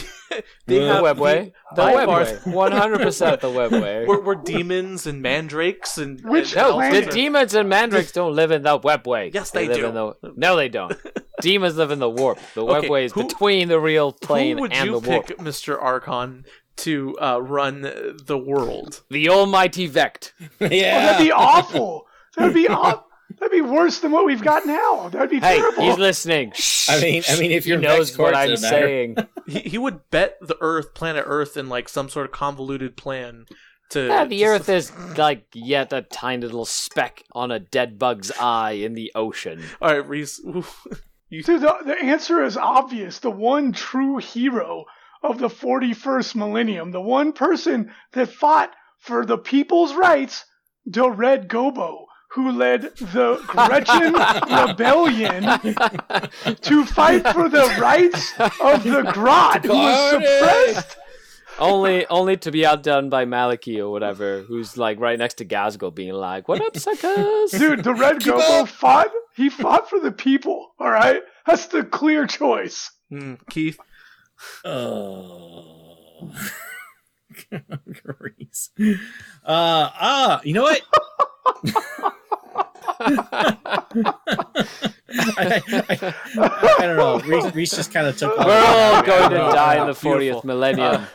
[0.67, 4.07] the have webway, the by webway, one hundred percent the webway.
[4.07, 8.51] We're, we're demons and mandrakes and Which and No, the demons and mandrakes don't live
[8.51, 9.33] in the webway.
[9.33, 9.87] Yes, they live do.
[9.87, 10.97] In the, no, they don't.
[11.41, 12.39] demons live in the warp.
[12.55, 15.27] The Okay, webway is who- between the real plane Who would and you the warp.
[15.29, 15.83] pick, Mr.
[15.83, 16.45] Archon,
[16.81, 19.03] to uh, run the world?
[19.11, 20.35] The almighty Vect.
[20.61, 21.07] Oh, yeah.
[21.13, 22.07] that'd be awful.
[22.37, 23.07] That'd be awful.
[23.39, 25.09] That'd be worse than what we've got now.
[25.09, 25.83] That'd be Hey, terrible.
[25.85, 26.53] he's listening.
[26.89, 29.17] I mean, I mean, if he you're knows what I'm saying.
[29.47, 33.47] He, he would bet the Earth, planet Earth, in like some sort of convoluted plan
[33.91, 34.07] to.
[34.07, 38.31] Yeah, the to- Earth is like yet a tiny little speck on a dead bug's
[38.39, 39.63] eye in the ocean.
[39.83, 40.41] All right, Reese.
[41.31, 43.19] You, Dude, the, the answer is obvious.
[43.21, 44.85] The one true hero
[45.23, 50.45] of the 41st millennium, the one person that fought for the people's rights,
[50.87, 54.15] the Red Gobbo, who led the Gretchin
[54.69, 55.43] Rebellion
[56.63, 60.97] to fight for the rights of the Grot, who was suppressed.
[61.59, 65.93] only, only to be outdone by Maliki or whatever, who's like right next to Gazgo,
[65.95, 68.69] being like, "What up, suckers?" Dude, the Red Keep Gobbo up.
[68.69, 69.11] fought.
[69.37, 70.73] He fought for the people.
[70.79, 72.91] All right, that's the clear choice.
[73.11, 73.79] Hmm, Keith.
[74.65, 76.33] Oh.
[78.05, 78.71] Grease.
[79.43, 80.83] Uh, ah, you know what?
[85.39, 87.19] I, I- I don't know.
[87.21, 88.37] Reese, Reese just kind of took.
[88.39, 91.07] We're all going to die in the 40th millennium.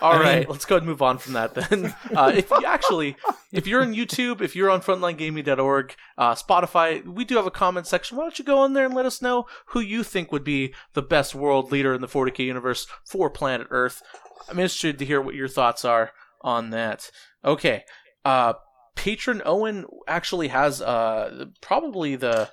[0.00, 1.94] All I mean- let's go ahead and move on from that then.
[2.16, 3.16] Uh, if you actually,
[3.52, 7.86] if you're on YouTube, if you're on frontlinegaming.org, uh, Spotify, we do have a comment
[7.86, 8.16] section.
[8.16, 10.74] Why don't you go in there and let us know who you think would be
[10.94, 14.02] the best world leader in the 40k universe for planet Earth?
[14.48, 17.10] I'm interested to hear what your thoughts are on that.
[17.44, 17.84] Okay,
[18.24, 18.54] uh,
[18.96, 22.50] patron Owen actually has uh, probably the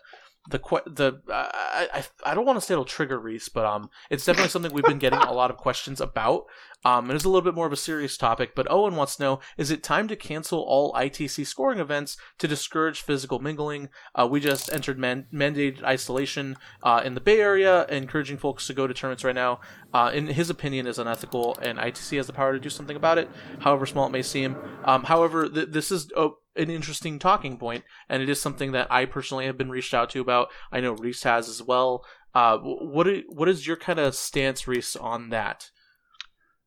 [0.50, 4.50] the the I, I don't want to say it'll trigger Reese, but um, it's definitely
[4.50, 6.46] something we've been getting a lot of questions about.
[6.84, 9.24] Um, it is a little bit more of a serious topic, but Owen wants to
[9.24, 13.90] know: Is it time to cancel all ITC scoring events to discourage physical mingling?
[14.14, 18.74] Uh, we just entered man- mandated isolation uh, in the Bay Area, encouraging folks to
[18.74, 19.60] go to tournaments right now.
[19.94, 23.18] Uh, in his opinion, is unethical, and ITC has the power to do something about
[23.18, 24.56] it, however small it may seem.
[24.84, 28.91] Um, however, th- this is uh, an interesting talking point, and it is something that
[28.91, 30.49] I personally have been reached out to about.
[30.72, 32.06] I know Reese has as well.
[32.34, 35.69] Uh, what what is your kind of stance, Reese, on that?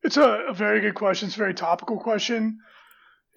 [0.02, 1.26] It's a, a very good question.
[1.26, 2.58] It's a very topical question.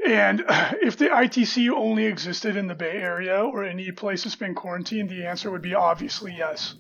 [0.05, 0.43] And
[0.81, 5.09] if the ITC only existed in the Bay Area or any place that's been quarantined,
[5.09, 6.75] the answer would be obviously yes,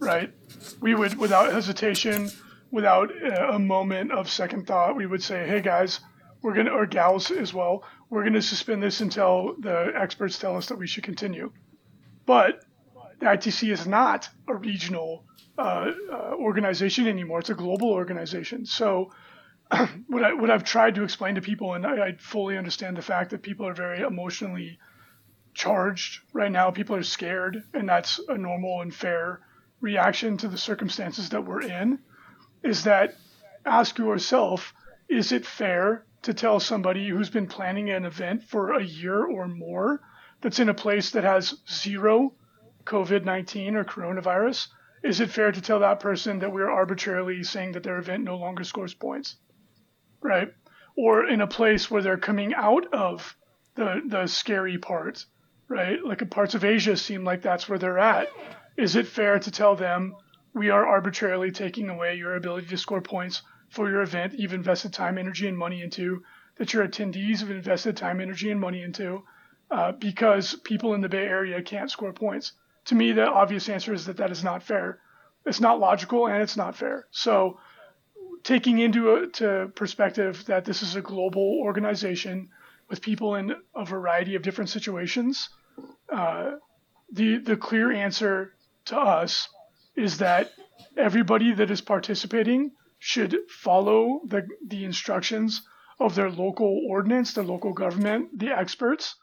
[0.00, 0.32] right?
[0.80, 2.30] We would, without hesitation,
[2.70, 6.00] without uh, a moment of second thought, we would say, hey guys,
[6.42, 10.38] we're going to, or gals as well, we're going to suspend this until the experts
[10.38, 11.52] tell us that we should continue.
[12.26, 12.64] But
[13.20, 15.24] the ITC is not a regional
[15.58, 17.40] uh, uh, organization anymore.
[17.40, 18.64] It's a global organization.
[18.64, 19.10] So
[20.06, 23.02] what I what I've tried to explain to people, and I, I fully understand the
[23.02, 24.78] fact that people are very emotionally
[25.52, 26.70] charged right now.
[26.70, 29.40] People are scared, and that's a normal and fair
[29.80, 31.98] reaction to the circumstances that we're in.
[32.62, 33.14] Is that
[33.66, 34.72] ask yourself
[35.08, 39.46] is it fair to tell somebody who's been planning an event for a year or
[39.48, 40.00] more
[40.40, 42.34] that's in a place that has zero
[42.84, 44.68] COVID 19 or coronavirus?
[45.02, 48.36] Is it fair to tell that person that we're arbitrarily saying that their event no
[48.36, 49.36] longer scores points?
[50.20, 50.52] Right?
[50.96, 53.36] Or in a place where they're coming out of
[53.76, 55.24] the, the scary part,
[55.68, 56.04] right?
[56.04, 58.28] Like parts of Asia seem like that's where they're at.
[58.76, 60.16] Is it fair to tell them
[60.52, 64.92] we are arbitrarily taking away your ability to score points for your event you've invested
[64.92, 66.22] time, energy, and money into,
[66.56, 69.22] that your attendees have invested time, energy, and money into,
[69.70, 72.52] uh, because people in the Bay Area can't score points?
[72.86, 74.98] To me, the obvious answer is that that is not fair.
[75.46, 77.06] It's not logical and it's not fair.
[77.10, 77.58] So,
[78.42, 82.48] taking into a, to perspective that this is a global organization
[82.88, 85.48] with people in a variety of different situations,
[86.10, 86.52] uh,
[87.12, 88.54] the the clear answer
[88.86, 89.48] to us
[89.96, 90.50] is that
[90.96, 95.62] everybody that is participating should follow the, the instructions
[96.00, 99.16] of their local ordinance, the local government, the experts,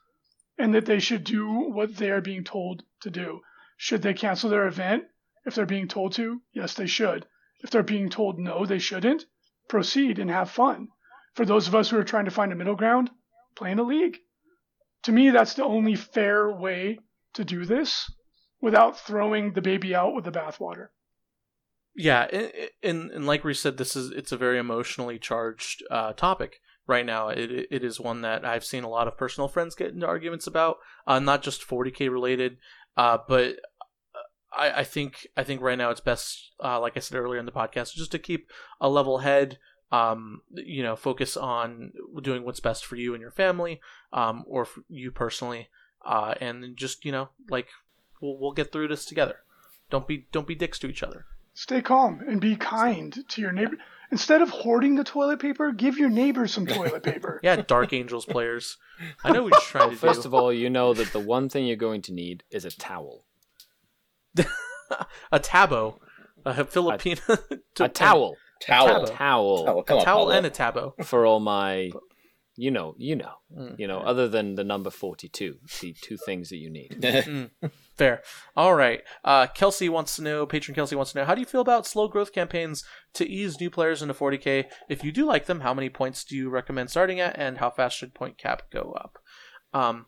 [0.58, 3.42] and that they should do what they are being told to do.
[3.78, 5.06] Should they cancel their event
[5.46, 6.42] if they're being told to?
[6.54, 7.26] Yes, they should.
[7.62, 9.26] If they're being told no, they shouldn't,
[9.68, 10.90] proceed and have fun.
[11.34, 13.12] For those of us who are trying to find a middle ground,
[13.56, 14.18] play in a league.
[15.04, 17.00] To me, that's the only fair way
[17.34, 18.10] to do this
[18.62, 20.90] without throwing the baby out with the bathwater.
[21.96, 22.28] Yeah,
[22.84, 27.06] and, and like we said, this is it's a very emotionally charged uh, topic right
[27.06, 27.30] now.
[27.30, 30.46] It it is one that I've seen a lot of personal friends get into arguments
[30.46, 30.78] about,
[31.08, 32.58] uh, not just 40k related,
[32.98, 33.60] uh, but
[34.14, 37.40] uh, I, I think I think right now it's best, uh, like I said earlier
[37.40, 38.52] in the podcast, just to keep
[38.82, 39.58] a level head.
[39.92, 43.80] Um, you know, focus on doing what's best for you and your family,
[44.12, 45.70] um, or you personally,
[46.04, 47.68] uh, and just you know, like
[48.20, 49.38] we'll we'll get through this together.
[49.90, 51.28] Don't be don't be dicks to each other.
[51.56, 53.78] Stay calm and be kind to your neighbor.
[54.12, 57.40] Instead of hoarding the toilet paper, give your neighbor some toilet paper.
[57.44, 58.78] yeah, Dark Angels players.
[59.24, 60.00] I know what you're trying to do.
[60.00, 62.72] First of all, you know that the one thing you're going to need is a
[62.72, 63.24] towel.
[65.32, 65.98] a tabo.
[66.46, 67.22] A Filipino.
[67.30, 67.40] A,
[67.86, 68.36] a towel.
[68.62, 69.06] Towel.
[69.06, 69.66] A towel.
[69.66, 69.84] towel.
[69.88, 70.94] a towel and a tabo.
[71.06, 71.92] For all my
[72.58, 76.50] you know, you know, mm, you know, other than the number 42, the two things
[76.50, 76.98] that you need.
[77.02, 77.50] mm,
[77.98, 78.22] fair.
[78.56, 79.02] All right.
[79.24, 81.88] Uh, Kelsey wants to know, patron Kelsey wants to know, how do you feel about
[81.88, 84.66] slow growth campaigns to ease new players into 40k?
[84.90, 87.70] If you do like them, how many points do you recommend starting at, and how
[87.70, 89.20] fast should point cap go up?
[89.74, 90.06] Um,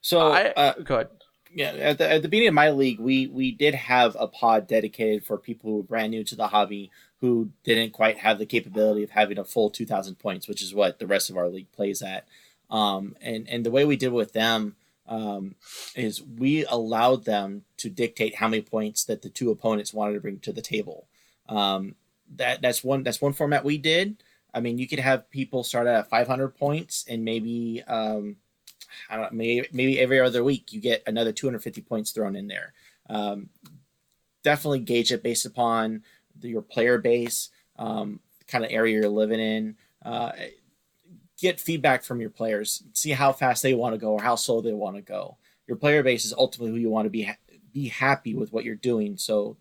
[0.00, 1.08] so, I, uh, go ahead.
[1.54, 4.66] Yeah, at the, at the beginning of my league, we we did have a pod
[4.66, 6.90] dedicated for people who were brand new to the hobby
[7.20, 10.98] who didn't quite have the capability of having a full 2,000 points, which is what
[10.98, 12.26] the rest of our league plays at.
[12.68, 14.74] Um, and, and the way we did with them
[15.06, 15.54] um,
[15.94, 20.20] is we allowed them to dictate how many points that the two opponents wanted to
[20.20, 21.06] bring to the table.
[21.48, 21.96] Um,
[22.36, 24.22] that that's one that's one format we did.
[24.54, 28.36] I mean, you could have people start at 500 points and maybe um,
[29.08, 32.48] I don't know, maybe maybe every other week you get another 250 points thrown in
[32.48, 32.72] there.
[33.08, 33.50] Um,
[34.42, 36.02] definitely gauge it based upon
[36.38, 39.76] the, your player base, um, kind of area you're living in.
[40.04, 40.32] Uh,
[41.42, 42.84] get feedback from your players.
[42.94, 45.36] See how fast they want to go or how slow they want to go.
[45.66, 47.36] Your player base is ultimately who you want to be ha-
[47.72, 49.16] be happy with what you're doing.
[49.16, 49.56] So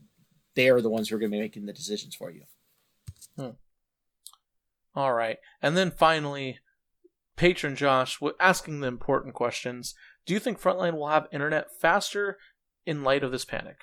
[0.53, 2.43] they are the ones who are going to be making the decisions for you.
[3.35, 3.49] Hmm.
[4.93, 6.59] All right, and then finally,
[7.37, 9.95] patron Josh asking the important questions.
[10.25, 12.37] Do you think Frontline will have internet faster
[12.85, 13.77] in light of this panic?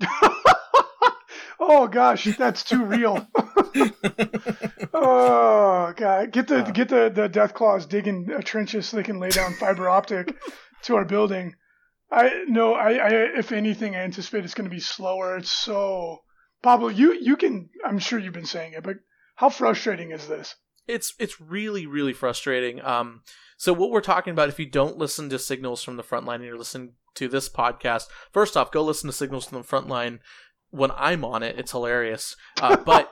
[1.60, 3.26] Oh gosh, that's too real.
[4.94, 9.54] oh god, get the get the the Deathclaws digging trenches so they can lay down
[9.54, 10.36] fiber optic
[10.82, 11.54] to our building.
[12.10, 15.36] I no, I, I if anything, I anticipate it's going to be slower.
[15.36, 16.22] It's so
[16.62, 17.70] Pablo, you you can.
[17.84, 18.96] I'm sure you've been saying it, but
[19.36, 20.54] how frustrating is this?
[20.86, 22.82] It's it's really really frustrating.
[22.82, 23.22] Um,
[23.56, 26.36] so what we're talking about, if you don't listen to signals from the front line
[26.36, 29.88] and you're listening to this podcast, first off, go listen to signals from the front
[29.88, 30.20] line
[30.74, 32.34] when I'm on it, it's hilarious.
[32.60, 33.08] Uh, but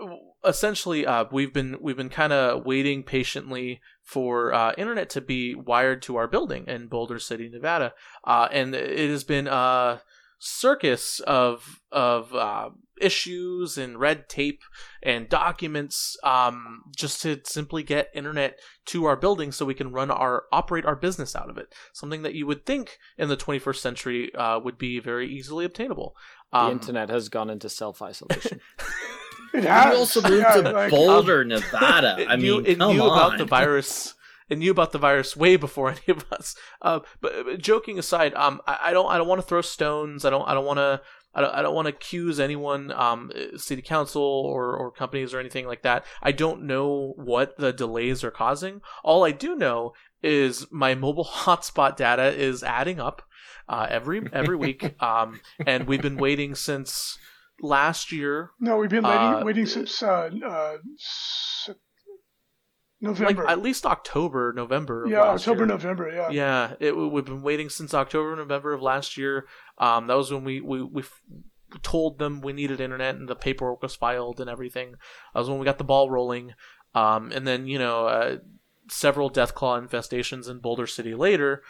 [0.44, 5.56] essentially, uh, we've been we've been kind of waiting patiently for uh, internet to be
[5.56, 7.94] wired to our building in Boulder City, Nevada,
[8.24, 10.02] uh, and it has been a
[10.38, 12.70] circus of of uh,
[13.00, 14.62] issues and red tape
[15.02, 20.10] and documents um, just to simply get internet to our building so we can run
[20.10, 21.74] our operate our business out of it.
[21.92, 26.16] Something that you would think in the 21st century uh, would be very easily obtainable
[26.52, 28.60] um, the internet has gone into self isolation.
[29.54, 29.92] it has.
[29.92, 32.16] You also moved yeah, to like, Boulder, um, Nevada.
[32.28, 33.18] I mean, you, it come knew on.
[33.18, 34.14] about the virus.
[34.48, 36.54] It knew about the virus way before any of us.
[36.82, 40.24] Uh, but, but, joking aside, um, I, I don't, I don't want to throw stones.
[40.24, 41.00] I don't, I don't want to
[41.34, 45.40] I don't, I don't want to accuse anyone, um, city council or, or companies or
[45.40, 46.04] anything like that.
[46.22, 48.82] I don't know what the delays are causing.
[49.02, 53.22] All I do know is my mobile hotspot data is adding up
[53.68, 57.18] uh, every every week, um, and we've been waiting since
[57.60, 58.50] last year.
[58.60, 60.76] No, we've been waiting, Uh, waiting since uh, uh,
[63.00, 63.42] November.
[63.42, 65.04] Like at least October, November.
[65.04, 65.66] Of yeah, last October, year.
[65.66, 66.08] November.
[66.14, 66.30] Yeah.
[66.30, 69.46] Yeah, it, we've been waiting since October, November of last year.
[69.78, 71.20] Um, that was when we, we, we f-
[71.82, 74.92] told them we needed internet and the paperwork was filed and everything.
[75.34, 76.52] That was when we got the ball rolling.
[76.94, 78.36] Um, and then, you know, uh,
[78.92, 81.62] several Deathclaw infestations in Boulder City later,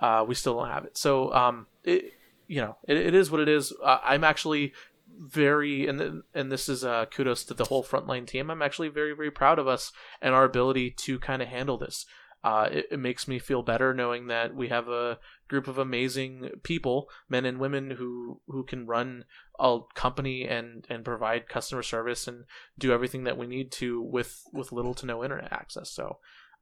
[0.00, 0.96] uh, we still don't have it.
[0.96, 2.14] So, um, it,
[2.46, 3.72] you know, it, it is what it is.
[3.82, 4.72] Uh, I'm actually
[5.18, 8.50] very, and and this is uh, kudos to the whole frontline team.
[8.50, 9.92] I'm actually very, very proud of us
[10.22, 12.06] and our ability to kind of handle this.
[12.42, 15.18] Uh, it, it makes me feel better knowing that we have a
[15.48, 19.24] group of amazing people, men and women who who can run
[19.58, 22.44] a company and and provide customer service and
[22.78, 25.90] do everything that we need to with with little to no internet access.
[25.90, 26.18] So,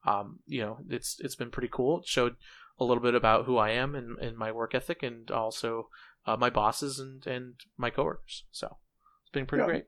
[0.06, 2.00] um, you know, it's it's been pretty cool.
[2.00, 2.36] It showed
[2.80, 5.88] a little bit about who I am and, and my work ethic, and also
[6.26, 8.44] uh, my bosses and and my coworkers.
[8.50, 8.76] So,
[9.22, 9.66] it's been pretty Yeah.
[9.68, 9.84] great.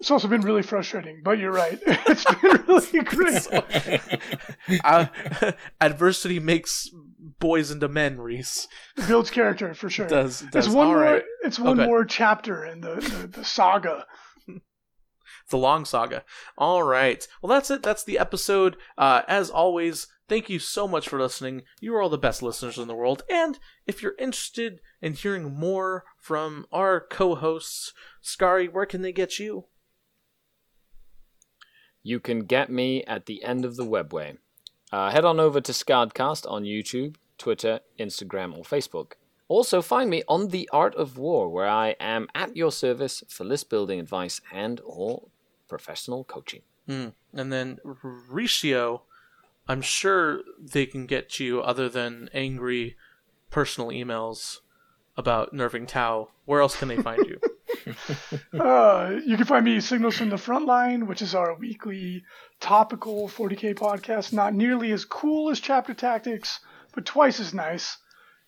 [0.00, 1.80] It's also been really frustrating, but you're right.
[1.86, 3.46] It's been really great.
[4.84, 5.06] uh,
[5.80, 6.88] adversity makes
[7.40, 8.68] boys into men, Reese.
[8.96, 10.06] It builds character for sure.
[10.06, 11.02] Does does it's one all more.
[11.02, 11.24] right.
[11.42, 11.86] It's one Okay.
[11.86, 14.06] more chapter in the, the, the saga.
[15.50, 16.24] A long saga.
[16.56, 17.26] All right.
[17.40, 17.82] Well, that's it.
[17.82, 18.76] That's the episode.
[18.98, 21.62] Uh, as always, thank you so much for listening.
[21.80, 23.22] You are all the best listeners in the world.
[23.30, 29.38] And if you're interested in hearing more from our co-hosts, Scary, where can they get
[29.38, 29.64] you?
[32.02, 34.36] You can get me at the end of the webway.
[34.92, 39.12] Uh, head on over to Scardcast on YouTube, Twitter, Instagram, or Facebook.
[39.48, 43.44] Also, find me on The Art of War, where I am at your service for
[43.44, 45.28] list building advice and or
[45.68, 46.62] professional coaching.
[46.86, 47.08] Hmm.
[47.32, 49.00] And then Reecius,
[49.68, 52.96] I'm sure they can get you other than angry
[53.50, 54.58] personal emails
[55.16, 56.28] about nerfing Tau.
[56.46, 57.40] Where else can they find you?
[58.58, 62.22] Uh, you can find me Signals from the Frontline, which is our weekly
[62.60, 64.32] topical 40k podcast.
[64.32, 66.60] Not nearly as cool as Chapter Tactics,
[66.94, 67.96] but twice as nice.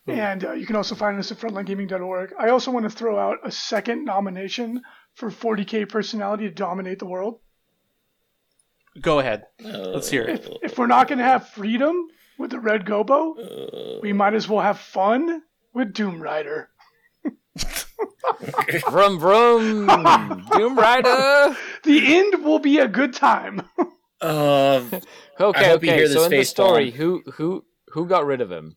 [0.07, 2.35] And uh, you can also find us at frontlinegaming.org.
[2.39, 4.83] I also want to throw out a second nomination
[5.21, 7.39] for 40k personality to dominate the world.
[9.01, 9.45] Go ahead.
[9.63, 10.41] Let's hear it.
[10.63, 14.49] If, if we're not going to have freedom with the Red Gobbo, we might as
[14.49, 15.43] well have fun
[15.73, 16.67] with Doomrider.
[18.91, 21.57] Vroom vroom, Doomrider.
[21.85, 23.63] The end will be a good time.
[24.23, 24.83] Uh,
[25.41, 25.97] Okay, hope you okay.
[25.97, 26.99] hear So this in the story, palm.
[26.99, 28.77] who who who got rid of him?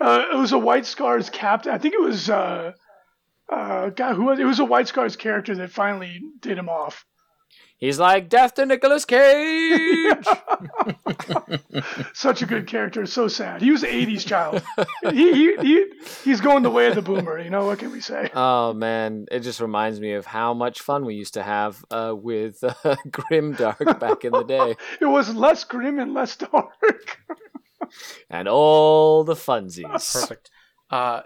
[0.00, 1.70] Uh, it was a White Scars captain.
[1.74, 2.72] I think it was uh,
[3.50, 4.38] uh, guy who was.
[4.38, 7.04] It was a White Scars character that finally did him off.
[7.78, 10.22] He's like death to Nicolas Cage.
[12.12, 13.06] Such a good character.
[13.06, 13.62] So sad.
[13.62, 14.62] He was an '80s child.
[15.10, 15.84] he, he, he
[16.22, 17.38] he's going the way of the boomer.
[17.38, 18.30] You know what can we say?
[18.34, 22.14] Oh man, it just reminds me of how much fun we used to have uh,
[22.14, 22.74] with uh,
[23.08, 27.18] Grimdark back in the day, It was less grim and less dark.
[28.28, 30.12] and all the funsies.
[30.12, 30.50] Perfect.
[30.90, 31.22] Uh,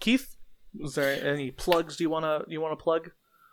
[0.00, 0.36] Keith,
[0.78, 1.96] was there any plugs?
[1.96, 3.10] Do you wanna you wanna plug?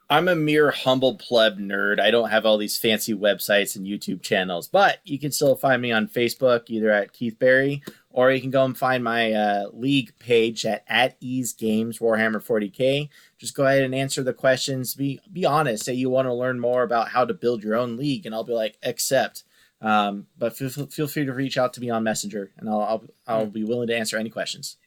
[0.10, 2.00] I'm a mere humble pleb nerd.
[2.00, 5.82] I don't have all these fancy websites and YouTube channels, but you can still find
[5.82, 7.82] me on Facebook, either at Keith Berry,
[8.12, 12.46] or you can go and find my uh, league page at at Ease Games Warhammer
[12.46, 13.10] 40k.
[13.40, 14.94] Just go ahead and answer the questions.
[14.94, 15.86] Be be honest.
[15.86, 18.44] Say you want to learn more about how to build your own league, and I'll
[18.44, 19.44] be like, accept.
[19.82, 23.04] Um, but feel, feel free to reach out to me on Messenger, and I'll I'll,
[23.28, 24.78] I'll be willing to answer any questions.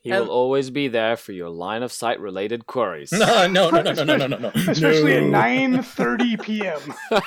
[0.00, 3.12] He will um, always be there for your line of sight related queries.
[3.12, 4.48] No, no, no, no, no, no, no, no.
[4.54, 6.80] Especially at nine thirty p.m.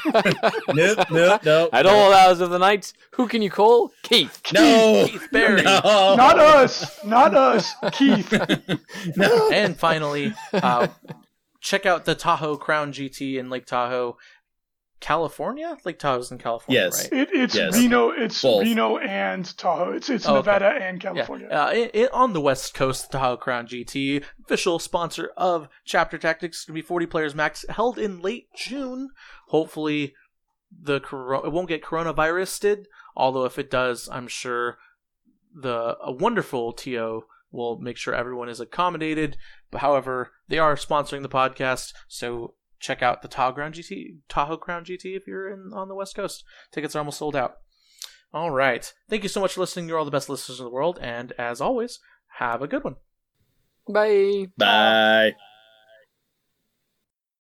[0.73, 1.69] No, no, no.
[1.71, 3.91] At all hours of the night, who can you call?
[4.01, 4.41] Keith.
[4.53, 5.61] No, Keith Barry.
[5.61, 6.15] No.
[6.17, 7.05] Not us.
[7.05, 7.73] Not us.
[7.91, 8.33] Keith.
[9.15, 9.49] no.
[9.51, 10.87] And finally, uh,
[11.59, 14.17] check out the Tahoe Crown GT in Lake Tahoe
[15.01, 15.77] California.
[15.83, 17.03] Lake Tahoe's in California, Yes.
[17.11, 17.21] right?
[17.21, 17.75] It, it's Yes.
[17.75, 18.11] Reno.
[18.11, 18.63] It's Both.
[18.63, 19.91] Reno and Tahoe.
[19.91, 20.51] It's it's Oh, okay.
[20.51, 21.47] Nevada and California.
[21.51, 26.17] Yeah, uh, it, it- on the West Coast, Tahoe Crown GT, official sponsor of Chapter
[26.17, 29.09] Tactics, going to be 40 players max, held in late June.
[29.47, 30.13] Hopefully,
[30.71, 30.95] the
[31.43, 32.87] it won't get coronavirus did.
[33.15, 34.77] Although if it does, I'm sure
[35.53, 39.35] the a wonderful TO will make sure everyone is accommodated.
[39.69, 44.57] But however, they are sponsoring the podcast, so check out the Tahoe Crown GT, Tahoe
[44.57, 46.43] Crown GT if you're in on the West Coast.
[46.71, 47.57] Tickets are almost sold out.
[48.33, 48.91] All right.
[49.09, 49.87] Thank you so much for listening.
[49.87, 51.99] You're all the best listeners in the world, and as always,
[52.39, 52.95] have a good one.
[53.87, 54.47] Bye.
[54.57, 55.35] Bye.